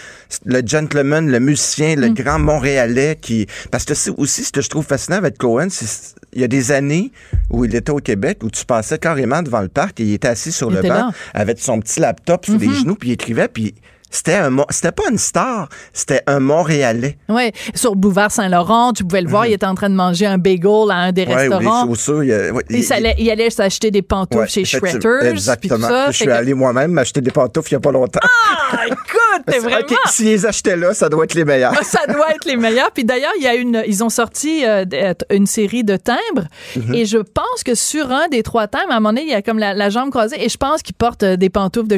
le 0.45 0.61
gentleman, 0.65 1.31
le 1.31 1.41
musicien, 1.41 1.97
le 1.97 2.11
grand 2.11 2.39
Montréalais 2.39 3.17
qui. 3.21 3.47
Parce 3.71 3.87
que 3.87 3.95
c'est 3.95 4.11
aussi 4.19 4.45
ce 4.45 4.53
que 4.53 4.61
je 4.61 4.69
trouve 4.69 4.85
fascinant 4.85 5.17
avec 5.17 5.39
Cohen, 5.39 5.69
c'est 5.71 6.15
il 6.35 6.41
y 6.41 6.45
a 6.45 6.49
des 6.49 6.73
années 6.73 7.11
où 7.51 7.65
il 7.65 7.75
était 7.75 7.91
au 7.93 7.99
Québec 7.99 8.39
où 8.43 8.51
tu 8.51 8.65
passais 8.65 8.99
carrément 8.99 9.43
devant 9.43 9.61
le 9.61 9.69
parc 9.69 10.01
et 10.01 10.05
il 10.05 10.15
était 10.15 10.29
assis 10.29 10.53
sur 10.53 10.71
Il 10.71 10.77
le 10.77 10.83
banc 10.83 10.89
là. 10.89 11.11
avec 11.33 11.59
son 11.59 11.81
petit 11.81 12.01
laptop 12.01 12.45
sur 12.45 12.59
les 12.59 12.73
genoux 12.73 12.95
puis 12.97 13.11
il 13.11 13.13
écrivait 13.13 13.49
puis 13.49 13.75
c'était 14.11 14.35
un 14.35 14.55
c'était 14.71 14.93
pas 14.93 15.03
une 15.11 15.19
star, 15.19 15.69
c'était 15.93 16.21
un 16.29 16.39
Montréalais. 16.39 17.19
Oui, 17.29 17.51
sur 17.75 17.97
Boulevard 17.97 18.31
Saint-Laurent, 18.31 18.93
tu 18.93 19.03
pouvais 19.03 19.23
le 19.23 19.29
voir, 19.29 19.45
il 19.47 19.55
était 19.55 19.67
en 19.67 19.75
train 19.75 19.91
de 19.91 19.97
manger 19.97 20.27
un 20.27 20.39
bagel 20.39 20.89
à 20.91 20.95
un 20.99 21.13
des 21.13 21.27
Mhm. 21.27 21.33
Ouais, 21.33 21.49
restaurants. 21.49 21.87
chaussures, 21.89 22.23
il, 22.23 22.31
ouais, 22.53 22.63
Il, 22.71 22.77
il- 22.77 22.85
s'allait- 22.85 23.17
il 23.19 23.29
allait 23.29 23.51
s'acheter 23.51 23.91
des 23.91 24.03
pantoufles 24.03 24.43
ouais, 24.45 24.49
chez 24.49 24.65
Shredders. 24.65 25.25
Exactement. 25.25 25.79
tout 25.89 25.93
ça. 25.93 26.11
je 26.13 26.17
suis 26.17 26.27
que- 26.27 26.31
allé 26.31 26.55
moi-même 26.55 26.93
m'acheter 26.93 27.21
des 27.23 27.33
pantoufles 27.33 27.71
il 27.71 27.73
y 27.73 27.77
a 27.77 27.81
pas 27.81 27.91
longtemps. 27.91 28.21
Ah, 28.23 28.87
écoute, 28.87 28.99
t'es 29.47 29.59
vraiment... 29.59 29.79
OK, 29.79 29.95
si 30.07 30.25
les 30.25 30.47
achetaient 30.47 30.77
là, 30.77 30.95
ça 30.95 31.09
doit 31.09 31.25
être 31.25 31.35
les 31.35 31.45
meilleurs. 31.45 31.75
Ça 31.85 32.01
doit 32.07 32.31
être 32.35 32.45
les 32.47 32.57
meilleurs. 32.57 32.91
Puis 32.93 33.05
d'ailleurs, 33.05 33.33
il 33.39 33.45
y 33.45 33.47
a 33.47 33.55
une, 33.55 33.83
ils 33.87 34.03
ont 34.05 34.09
sorti 34.09 34.65
euh, 34.67 34.85
d- 34.85 35.13
une 35.31 35.47
série 35.47 35.85
de 35.85 35.97
timbres. 35.97 36.47
Mhm. 36.77 36.95
Et 36.95 37.05
je 37.07 37.19
pense 37.19 37.63
que 37.65 37.75
sur 37.75 38.11
un 38.13 38.29
des 38.29 38.43
trois 38.43 38.67
timbres, 38.67 38.91
à 38.91 38.97
un 38.97 39.01
moment 39.01 39.11
donné, 39.11 39.23
il 39.23 39.31
y 39.31 39.35
a 39.35 39.43
comme 39.43 39.59
la, 39.59 39.75
la 39.75 39.91
jambe 39.91 40.11
croisée. 40.11 40.43
Et 40.45 40.49
je 40.49 40.57
pense 40.57 40.83
qu'ils 40.83 40.95
portent 40.95 41.23
euh, 41.23 41.37
des 41.37 41.51
pantoufles 41.51 41.89
de 41.89 41.97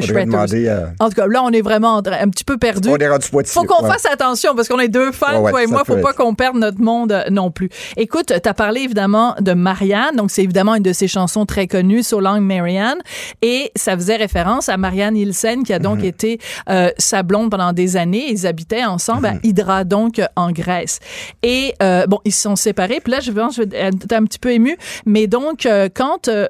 à- 0.67 0.93
En 0.99 1.09
tout 1.09 1.15
cas, 1.15 1.27
là, 1.27 1.41
on 1.43 1.51
est 1.51 1.61
vraiment 1.61 1.97
un 1.97 2.29
petit 2.29 2.43
peu 2.43 2.57
perdu. 2.57 2.89
On 2.89 2.97
est 2.97 3.07
rendu 3.07 3.27
Poitiers. 3.29 3.53
Faut 3.53 3.63
qu'on 3.65 3.83
ouais. 3.85 3.91
fasse 3.91 4.05
attention 4.05 4.55
parce 4.55 4.67
qu'on 4.67 4.79
est 4.79 4.87
deux 4.87 5.11
fans, 5.11 5.33
Ouais, 5.33 5.37
ouais, 5.39 5.51
toi 5.51 5.63
et 5.63 5.67
moi. 5.67 5.83
Faut 5.85 5.97
pas 5.97 6.13
qu'on 6.13 6.33
perde 6.35 6.57
notre 6.57 6.79
monde 6.81 7.11
euh, 7.11 7.23
non 7.29 7.51
plus. 7.51 7.69
Écoute, 7.97 8.31
t'as 8.41 8.53
parlé 8.53 8.81
évidemment 8.81 9.35
de 9.39 9.53
Marianne. 9.53 10.15
Donc, 10.15 10.31
c'est 10.31 10.43
évidemment 10.43 10.75
une 10.75 10.83
de 10.83 10.93
ses 10.93 11.07
chansons 11.07 11.45
très 11.45 11.67
connues, 11.67 12.03
So 12.03 12.19
Long 12.19 12.41
Marianne. 12.41 12.97
Et 13.41 13.71
ça 13.75 13.95
faisait 13.95 14.15
référence 14.15 14.69
à 14.69 14.77
Marianne 14.77 15.13
Nielsen, 15.15 15.63
qui 15.63 15.73
a 15.73 15.79
donc 15.79 15.99
Mhm. 15.99 16.05
été 16.05 16.39
euh, 16.69 16.89
sa 16.97 17.23
blonde 17.27 17.51
pendant 17.51 17.73
des 17.73 17.95
années. 17.97 18.25
Ils 18.31 18.47
habitaient 18.47 18.85
ensemble 18.85 19.27
Mhm. 19.27 19.35
à 19.43 19.47
Hydra, 19.47 19.83
donc, 19.83 20.17
euh, 20.19 20.25
en 20.35 20.51
Grèce. 20.51 20.99
Et, 21.43 21.73
euh, 21.83 22.07
bon, 22.07 22.19
ils 22.25 22.31
se 22.31 22.41
sont 22.41 22.55
séparés. 22.55 22.99
Puis 23.03 23.11
là, 23.11 23.19
je 23.19 23.31
pense, 23.31 23.57
je 23.57 23.63
vais 23.63 23.77
être 23.77 24.11
un 24.13 24.23
petit 24.23 24.39
peu 24.39 24.51
ému. 24.51 24.77
Mais 25.05 25.27
donc, 25.27 25.65
euh, 25.65 25.89
quand 25.93 26.27
euh, 26.29 26.47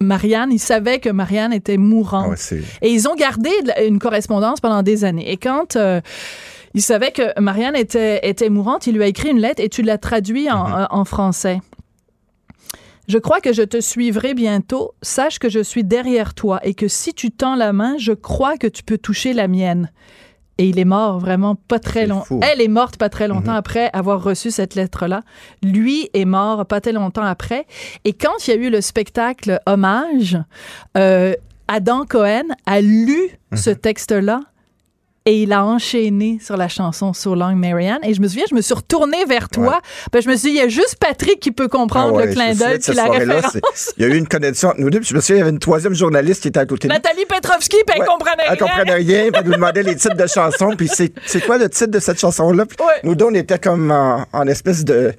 Marianne, 0.00 0.50
il 0.52 0.58
savait 0.60 0.98
que 1.00 1.08
Marianne 1.08 1.52
était 1.52 1.78
mourante. 1.78 2.36
Ah 2.38 2.52
ouais, 2.54 2.62
Et 2.82 2.90
ils 2.92 3.08
ont 3.08 3.14
gardé 3.14 3.50
une 3.86 3.98
correspondance 3.98 4.60
pendant 4.60 4.82
des 4.82 5.04
années. 5.04 5.30
Et 5.32 5.36
quand 5.38 5.76
il 6.74 6.82
savait 6.82 7.10
que 7.12 7.40
Marianne 7.40 7.74
était, 7.76 8.20
était 8.28 8.50
mourante, 8.50 8.86
il 8.86 8.94
lui 8.96 9.02
a 9.02 9.06
écrit 9.06 9.30
une 9.30 9.40
lettre 9.40 9.62
et 9.62 9.70
tu 9.70 9.80
l'as 9.82 9.96
traduit 9.98 10.50
en, 10.50 10.86
en 10.90 11.04
français. 11.06 11.60
Je 13.08 13.18
crois 13.18 13.40
que 13.40 13.52
je 13.52 13.62
te 13.62 13.80
suivrai 13.80 14.34
bientôt. 14.34 14.92
Sache 15.02 15.38
que 15.38 15.48
je 15.48 15.60
suis 15.62 15.84
derrière 15.84 16.34
toi 16.34 16.60
et 16.64 16.74
que 16.74 16.88
si 16.88 17.14
tu 17.14 17.30
tends 17.30 17.54
la 17.54 17.72
main, 17.72 17.96
je 17.98 18.12
crois 18.12 18.56
que 18.56 18.66
tu 18.66 18.82
peux 18.82 18.98
toucher 18.98 19.32
la 19.32 19.46
mienne. 19.48 19.90
Et 20.58 20.68
il 20.70 20.78
est 20.78 20.84
mort 20.86 21.18
vraiment 21.18 21.54
pas 21.54 21.78
très 21.78 22.06
longtemps. 22.06 22.40
Elle 22.42 22.62
est 22.62 22.68
morte 22.68 22.96
pas 22.96 23.10
très 23.10 23.28
longtemps 23.28 23.52
Mhm. 23.52 23.58
après 23.58 23.90
avoir 23.92 24.22
reçu 24.22 24.50
cette 24.50 24.74
lettre-là. 24.74 25.20
Lui 25.62 26.08
est 26.14 26.24
mort 26.24 26.64
pas 26.64 26.80
très 26.80 26.92
longtemps 26.92 27.24
après. 27.24 27.66
Et 28.06 28.12
quand 28.14 28.46
il 28.46 28.50
y 28.50 28.52
a 28.54 28.56
eu 28.56 28.70
le 28.70 28.80
spectacle 28.80 29.60
Hommage, 29.66 30.38
euh, 30.96 31.34
Adam 31.68 32.04
Cohen 32.08 32.44
a 32.64 32.80
lu 32.80 33.20
ce 33.54 33.68
texte-là 33.70 34.40
et 35.26 35.42
il 35.42 35.52
a 35.52 35.64
enchaîné 35.64 36.38
sur 36.40 36.56
la 36.56 36.68
chanson 36.68 37.12
So 37.12 37.34
Long 37.34 37.54
Marianne. 37.56 37.98
Et 38.04 38.14
je 38.14 38.20
me 38.22 38.28
souviens, 38.28 38.44
je 38.48 38.54
me 38.54 38.60
suis 38.60 38.74
retournée 38.74 39.24
vers 39.28 39.48
toi. 39.48 39.80
Puis 40.12 40.22
je 40.22 40.28
me 40.30 40.36
suis 40.36 40.50
dit, 40.50 40.56
il 40.56 40.60
y 40.60 40.64
a 40.64 40.68
juste 40.68 40.96
Patrick 41.00 41.40
qui 41.40 41.50
peut 41.50 41.68
comprendre 41.68 42.12
Ah 42.14 42.16
ouais, 42.18 42.26
le 42.28 42.32
clin 42.32 42.54
d'œil 42.54 42.78
puis 42.78 42.94
la 42.94 43.04
référence. 43.06 43.58
Il 43.98 44.06
y 44.06 44.10
a 44.10 44.14
eu 44.14 44.16
une 44.16 44.28
connexion 44.28 44.68
entre 44.68 44.80
nous 44.80 44.88
deux. 44.88 45.00
Puis 45.00 45.08
je 45.10 45.14
me 45.16 45.20
souviens, 45.20 45.36
il 45.36 45.38
y 45.40 45.42
avait 45.42 45.50
une 45.50 45.58
troisième 45.58 45.94
journaliste 45.94 46.42
qui 46.42 46.48
était 46.48 46.60
à 46.60 46.66
côté 46.66 46.86
de. 46.88 46.92
Nathalie 46.92 47.26
Petrovski, 47.26 47.76
puis 47.86 47.94
elle 47.96 48.02
Ouais, 48.02 48.06
comprenait 48.06 48.42
Elle 48.46 48.48
rien. 48.50 48.56
comprenait 48.66 48.94
rien. 48.94 49.22
puis 49.32 49.40
Elle 49.40 49.46
nous 49.46 49.52
demandait 49.54 49.82
les 49.82 49.96
titres 49.96 50.16
de 50.16 50.26
chansons. 50.26 50.70
Puis 50.78 50.88
c'est 50.88 51.40
quoi 51.44 51.58
le 51.58 51.68
titre 51.68 51.90
de 51.90 51.98
cette 51.98 52.20
chanson-là? 52.20 52.62
Ouais. 52.78 52.86
Nous 53.02 53.14
deux, 53.16 53.24
on 53.26 53.34
était 53.34 53.58
comme 53.58 53.90
en, 53.90 54.24
en 54.32 54.46
espèce 54.46 54.84
de, 54.84 55.12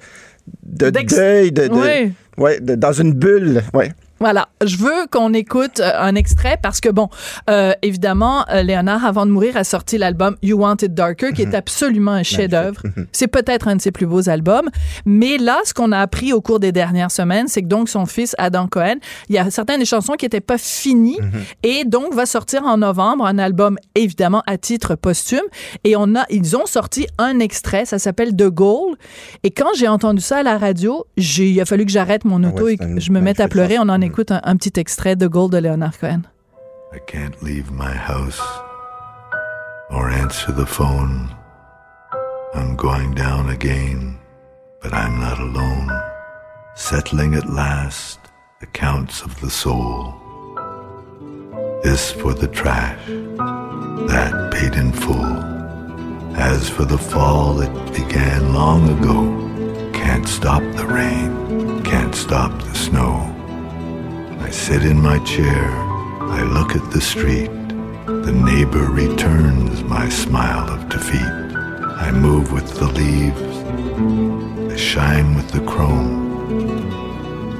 de 0.64 0.88
deuil, 0.90 1.52
de, 1.52 1.66
de- 1.68 1.74
Ouais. 1.74 2.12
ouais, 2.38 2.60
de- 2.60 2.74
dans 2.76 2.92
une 2.92 3.12
bulle. 3.12 3.62
Ouais. 3.74 3.92
Voilà, 4.20 4.48
je 4.64 4.76
veux 4.78 5.06
qu'on 5.10 5.32
écoute 5.32 5.78
euh, 5.78 5.92
un 5.96 6.16
extrait 6.16 6.58
parce 6.60 6.80
que 6.80 6.88
bon, 6.88 7.08
euh, 7.48 7.72
évidemment, 7.82 8.44
euh, 8.50 8.62
Léonard 8.62 9.04
avant 9.04 9.26
de 9.26 9.30
mourir 9.30 9.56
a 9.56 9.62
sorti 9.62 9.96
l'album 9.96 10.36
You 10.42 10.58
Want 10.58 10.76
It 10.82 10.92
Darker 10.92 11.32
qui 11.32 11.42
est 11.42 11.54
absolument 11.54 12.12
un 12.12 12.22
chef-d'œuvre. 12.24 12.82
C'est 13.12 13.28
peut-être 13.28 13.68
un 13.68 13.76
de 13.76 13.80
ses 13.80 13.92
plus 13.92 14.06
beaux 14.06 14.28
albums, 14.28 14.70
mais 15.06 15.38
là, 15.38 15.58
ce 15.64 15.72
qu'on 15.72 15.92
a 15.92 15.98
appris 15.98 16.32
au 16.32 16.40
cours 16.40 16.58
des 16.58 16.72
dernières 16.72 17.12
semaines, 17.12 17.46
c'est 17.46 17.62
que 17.62 17.68
donc 17.68 17.88
son 17.88 18.06
fils 18.06 18.34
Adam 18.38 18.66
Cohen, 18.66 18.96
il 19.28 19.36
y 19.36 19.38
a 19.38 19.50
certaines 19.50 19.78
des 19.78 19.86
chansons 19.86 20.14
qui 20.14 20.24
n'étaient 20.24 20.40
pas 20.40 20.58
finies 20.58 21.20
et 21.62 21.84
donc 21.84 22.14
va 22.14 22.26
sortir 22.26 22.64
en 22.64 22.78
novembre 22.78 23.24
un 23.24 23.38
album 23.38 23.78
évidemment 23.94 24.42
à 24.46 24.58
titre 24.58 24.96
posthume. 24.96 25.40
Et 25.84 25.94
on 25.94 26.16
a 26.16 26.24
ils 26.30 26.56
ont 26.56 26.66
sorti 26.66 27.06
un 27.18 27.38
extrait, 27.38 27.84
ça 27.84 27.98
s'appelle 27.98 28.34
The 28.34 28.48
Goal. 28.48 28.96
Et 29.44 29.50
quand 29.50 29.70
j'ai 29.76 29.88
entendu 29.88 30.20
ça 30.20 30.38
à 30.38 30.42
la 30.42 30.58
radio, 30.58 31.04
j'ai 31.16 31.50
il 31.50 31.60
a 31.60 31.64
fallu 31.64 31.84
que 31.84 31.92
j'arrête 31.92 32.24
mon 32.24 32.42
Ah 32.42 32.48
auto 32.48 32.64
ouais, 32.64 32.74
et 32.74 32.76
que 32.76 33.00
je 33.00 33.12
me 33.12 33.20
mette 33.20 33.38
à 33.40 33.48
pleurer. 33.48 33.78
On 33.78 33.88
en. 33.88 34.07
Mm. 34.08 34.12
écoute 34.12 34.30
un, 34.32 34.40
un 34.44 34.56
petit 34.56 34.80
extrait 34.80 35.16
de 35.16 35.26
Gold 35.26 35.52
de 35.52 35.58
Leonard 35.58 35.98
Cohen. 35.98 36.22
I 36.92 36.98
can't 37.06 37.42
leave 37.42 37.70
my 37.70 37.92
house 37.92 38.40
or 39.90 40.08
answer 40.08 40.52
the 40.52 40.66
phone. 40.66 41.28
I'm 42.54 42.76
going 42.76 43.14
down 43.14 43.50
again, 43.50 44.18
but 44.82 44.92
I'm 44.94 45.20
not 45.20 45.38
alone. 45.38 45.90
Settling 46.74 47.34
at 47.34 47.46
last 47.48 48.18
accounts 48.62 49.22
of 49.22 49.38
the 49.40 49.50
soul. 49.50 50.14
This 51.82 52.10
for 52.10 52.32
the 52.32 52.48
trash, 52.48 53.06
that 53.06 54.50
paid 54.52 54.74
in 54.74 54.92
full. 54.92 55.36
As 56.36 56.70
for 56.70 56.84
the 56.84 56.98
fall, 56.98 57.60
it 57.60 57.92
began 57.92 58.54
long 58.54 58.88
ago. 58.98 59.90
Can't 59.92 60.26
stop 60.26 60.62
the 60.76 60.86
rain, 60.86 61.82
can't 61.82 62.14
stop 62.14 62.50
the 62.62 62.74
snow. 62.74 63.37
I 64.40 64.50
sit 64.50 64.82
in 64.84 65.00
my 65.00 65.18
chair, 65.24 65.62
I 66.38 66.42
look 66.42 66.74
at 66.76 66.90
the 66.92 67.00
street. 67.00 67.50
The 68.06 68.32
neighbor 68.32 68.84
returns 68.90 69.82
my 69.84 70.08
smile 70.08 70.68
of 70.70 70.88
defeat. 70.88 71.32
I 72.00 72.10
move 72.12 72.52
with 72.52 72.68
the 72.78 72.86
leaves, 72.86 73.56
I 74.72 74.76
shine 74.76 75.34
with 75.34 75.48
the 75.50 75.60
chrome. 75.60 76.26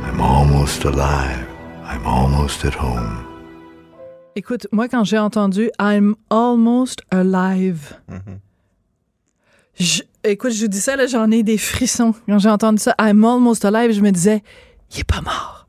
I'm 0.04 0.20
almost 0.20 0.84
alive, 0.84 1.46
I'm 1.84 2.06
almost 2.06 2.64
at 2.64 2.74
home. 2.74 3.24
Écoute, 4.36 4.66
moi, 4.72 4.88
quand 4.88 5.04
j'ai 5.04 5.18
entendu 5.18 5.70
I'm 5.80 6.14
almost 6.30 7.02
alive, 7.10 7.94
je- 9.78 10.02
écoute, 10.24 10.52
je 10.52 10.62
vous 10.62 10.68
dis 10.68 10.80
ça, 10.80 10.96
là, 10.96 11.06
j'en 11.06 11.30
ai 11.30 11.42
des 11.42 11.58
frissons. 11.58 12.14
Quand 12.26 12.38
j'ai 12.38 12.48
entendu 12.48 12.78
ça, 12.78 12.94
I'm 13.00 13.24
almost 13.24 13.64
alive, 13.64 13.92
je 13.92 14.00
me 14.00 14.10
disais, 14.12 14.42
il 14.94 15.00
est 15.00 15.04
pas 15.04 15.20
mort. 15.22 15.66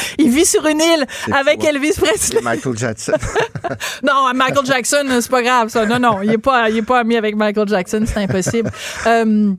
il 0.18 0.30
vit 0.30 0.44
sur 0.44 0.66
une 0.66 0.80
île 0.80 1.06
avec 1.32 1.60
fou, 1.60 1.66
hein. 1.66 1.70
Elvis 1.74 1.92
Presley. 2.00 2.40
Et 2.40 2.42
Michael 2.42 2.76
Jackson. 2.76 3.12
Non, 4.02 4.32
Michael 4.34 4.64
Jackson, 4.66 5.04
c'est 5.20 5.30
pas 5.30 5.42
grave, 5.42 5.68
ça. 5.68 5.86
Non, 5.86 5.98
non, 5.98 6.22
il 6.22 6.30
est 6.32 6.38
pas, 6.38 6.70
il 6.70 6.76
est 6.78 6.82
pas 6.82 7.00
ami 7.00 7.16
avec 7.16 7.34
Michael 7.36 7.68
Jackson, 7.68 8.04
c'est 8.06 8.18
impossible. 8.22 8.70
Euh, 9.06 9.52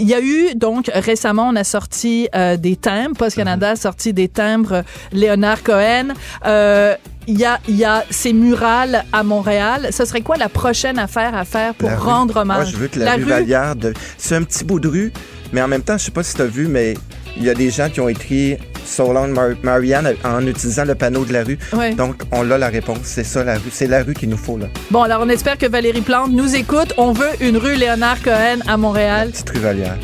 il 0.00 0.08
y 0.08 0.14
a 0.14 0.20
eu, 0.20 0.54
donc, 0.56 0.90
récemment, 0.92 1.48
on 1.48 1.54
a 1.56 1.62
sorti 1.62 2.28
euh, 2.34 2.56
des 2.56 2.74
timbres. 2.76 3.16
Post 3.16 3.36
Canada 3.36 3.70
a 3.70 3.76
sorti 3.76 4.12
des 4.12 4.26
timbres 4.28 4.72
euh, 4.72 4.82
Léonard 5.12 5.62
Cohen. 5.62 6.08
Euh, 6.46 6.96
il 7.28 7.38
y 7.38 7.44
a, 7.44 7.60
il 7.68 7.76
y 7.76 7.84
a 7.84 8.04
ces 8.10 8.32
murales 8.32 9.04
à 9.12 9.22
Montréal. 9.22 9.88
Ce 9.92 10.04
serait 10.04 10.20
quoi 10.22 10.36
la 10.36 10.48
prochaine 10.48 10.98
affaire 10.98 11.36
à 11.36 11.44
faire 11.44 11.74
pour 11.74 11.88
La 11.88 11.96
rue. 11.96 12.08
rendre 12.10 12.36
hommage? 12.38 12.56
Moi, 12.56 12.64
je 12.72 12.76
veux 12.76 12.88
que 12.88 12.98
la, 12.98 13.14
rue, 13.14 13.22
Vallière, 13.22 13.76
de- 13.76 13.94
c'est 14.18 14.34
un 14.34 14.42
petit 14.42 14.64
bout 14.64 14.80
de 14.80 14.88
rue, 14.88 15.12
mais 15.52 15.62
en 15.62 15.68
même 15.68 15.82
temps, 15.82 15.96
je 15.96 16.04
sais 16.06 16.10
pas 16.10 16.24
si 16.24 16.34
tu 16.34 16.42
as 16.42 16.46
vu, 16.46 16.66
mais 16.66 16.94
il 17.36 17.44
y 17.44 17.48
a 17.50 17.54
des 17.54 17.70
gens 17.70 17.88
qui 17.88 18.00
ont 18.00 18.08
écrit 18.08 18.58
So 18.94 19.12
long 19.12 19.26
Mar- 19.28 19.56
Marianne 19.64 20.14
en 20.24 20.46
utilisant 20.46 20.84
le 20.84 20.94
panneau 20.94 21.24
de 21.24 21.32
la 21.32 21.42
rue. 21.42 21.58
Ouais. 21.72 21.94
Donc, 21.94 22.22
on 22.30 22.48
a 22.50 22.58
la 22.58 22.68
réponse. 22.68 22.98
C'est 23.02 23.24
ça, 23.24 23.42
la 23.42 23.54
rue. 23.54 23.70
C'est 23.72 23.88
la 23.88 24.04
rue 24.04 24.14
qu'il 24.14 24.28
nous 24.28 24.36
faut, 24.36 24.56
là. 24.56 24.66
Bon, 24.92 25.02
alors 25.02 25.20
on 25.24 25.28
espère 25.28 25.58
que 25.58 25.66
Valérie 25.66 26.00
Plante 26.02 26.30
nous 26.30 26.54
écoute. 26.54 26.92
On 26.96 27.12
veut 27.12 27.30
une 27.40 27.56
rue 27.56 27.74
Léonard 27.74 28.22
Cohen 28.22 28.60
à 28.68 28.76
Montréal. 28.76 29.30
Petite 29.32 29.50
rue. 29.50 29.58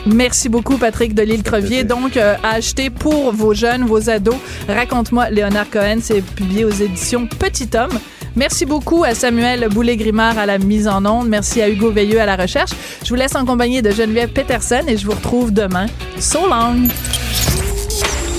Merci 0.06 0.48
beaucoup, 0.48 0.76
Patrick 0.76 1.14
de 1.14 1.22
l'île 1.22 1.44
Crevier. 1.44 1.84
Donc, 1.84 2.16
euh, 2.16 2.34
à 2.42 2.54
acheter 2.56 2.90
pour 2.90 3.32
vos 3.32 3.54
jeunes, 3.54 3.84
vos 3.84 4.10
ados. 4.10 4.34
Raconte-moi, 4.68 5.30
Léonard 5.30 5.70
Cohen, 5.70 5.98
c'est 6.02 6.20
publié 6.22 6.64
aux 6.64 6.70
éditions 6.70 7.26
Petit 7.28 7.68
Homme. 7.76 7.96
Merci 8.34 8.64
beaucoup 8.66 9.04
à 9.04 9.14
Samuel 9.14 9.68
Boulet-Grimard 9.70 10.36
à 10.38 10.46
la 10.46 10.58
mise 10.58 10.88
en 10.88 11.04
onde. 11.04 11.28
Merci 11.28 11.62
à 11.62 11.68
Hugo 11.68 11.90
Veilleux 11.92 12.20
à 12.20 12.26
la 12.26 12.36
recherche. 12.36 12.70
Je 13.04 13.08
vous 13.08 13.16
laisse 13.16 13.34
en 13.36 13.44
compagnie 13.44 13.82
de 13.82 13.90
Geneviève 13.90 14.30
Peterson 14.30 14.82
et 14.88 14.96
je 14.96 15.04
vous 15.06 15.12
retrouve 15.12 15.52
demain. 15.52 15.86
So 16.18 16.40
long! 16.48 16.88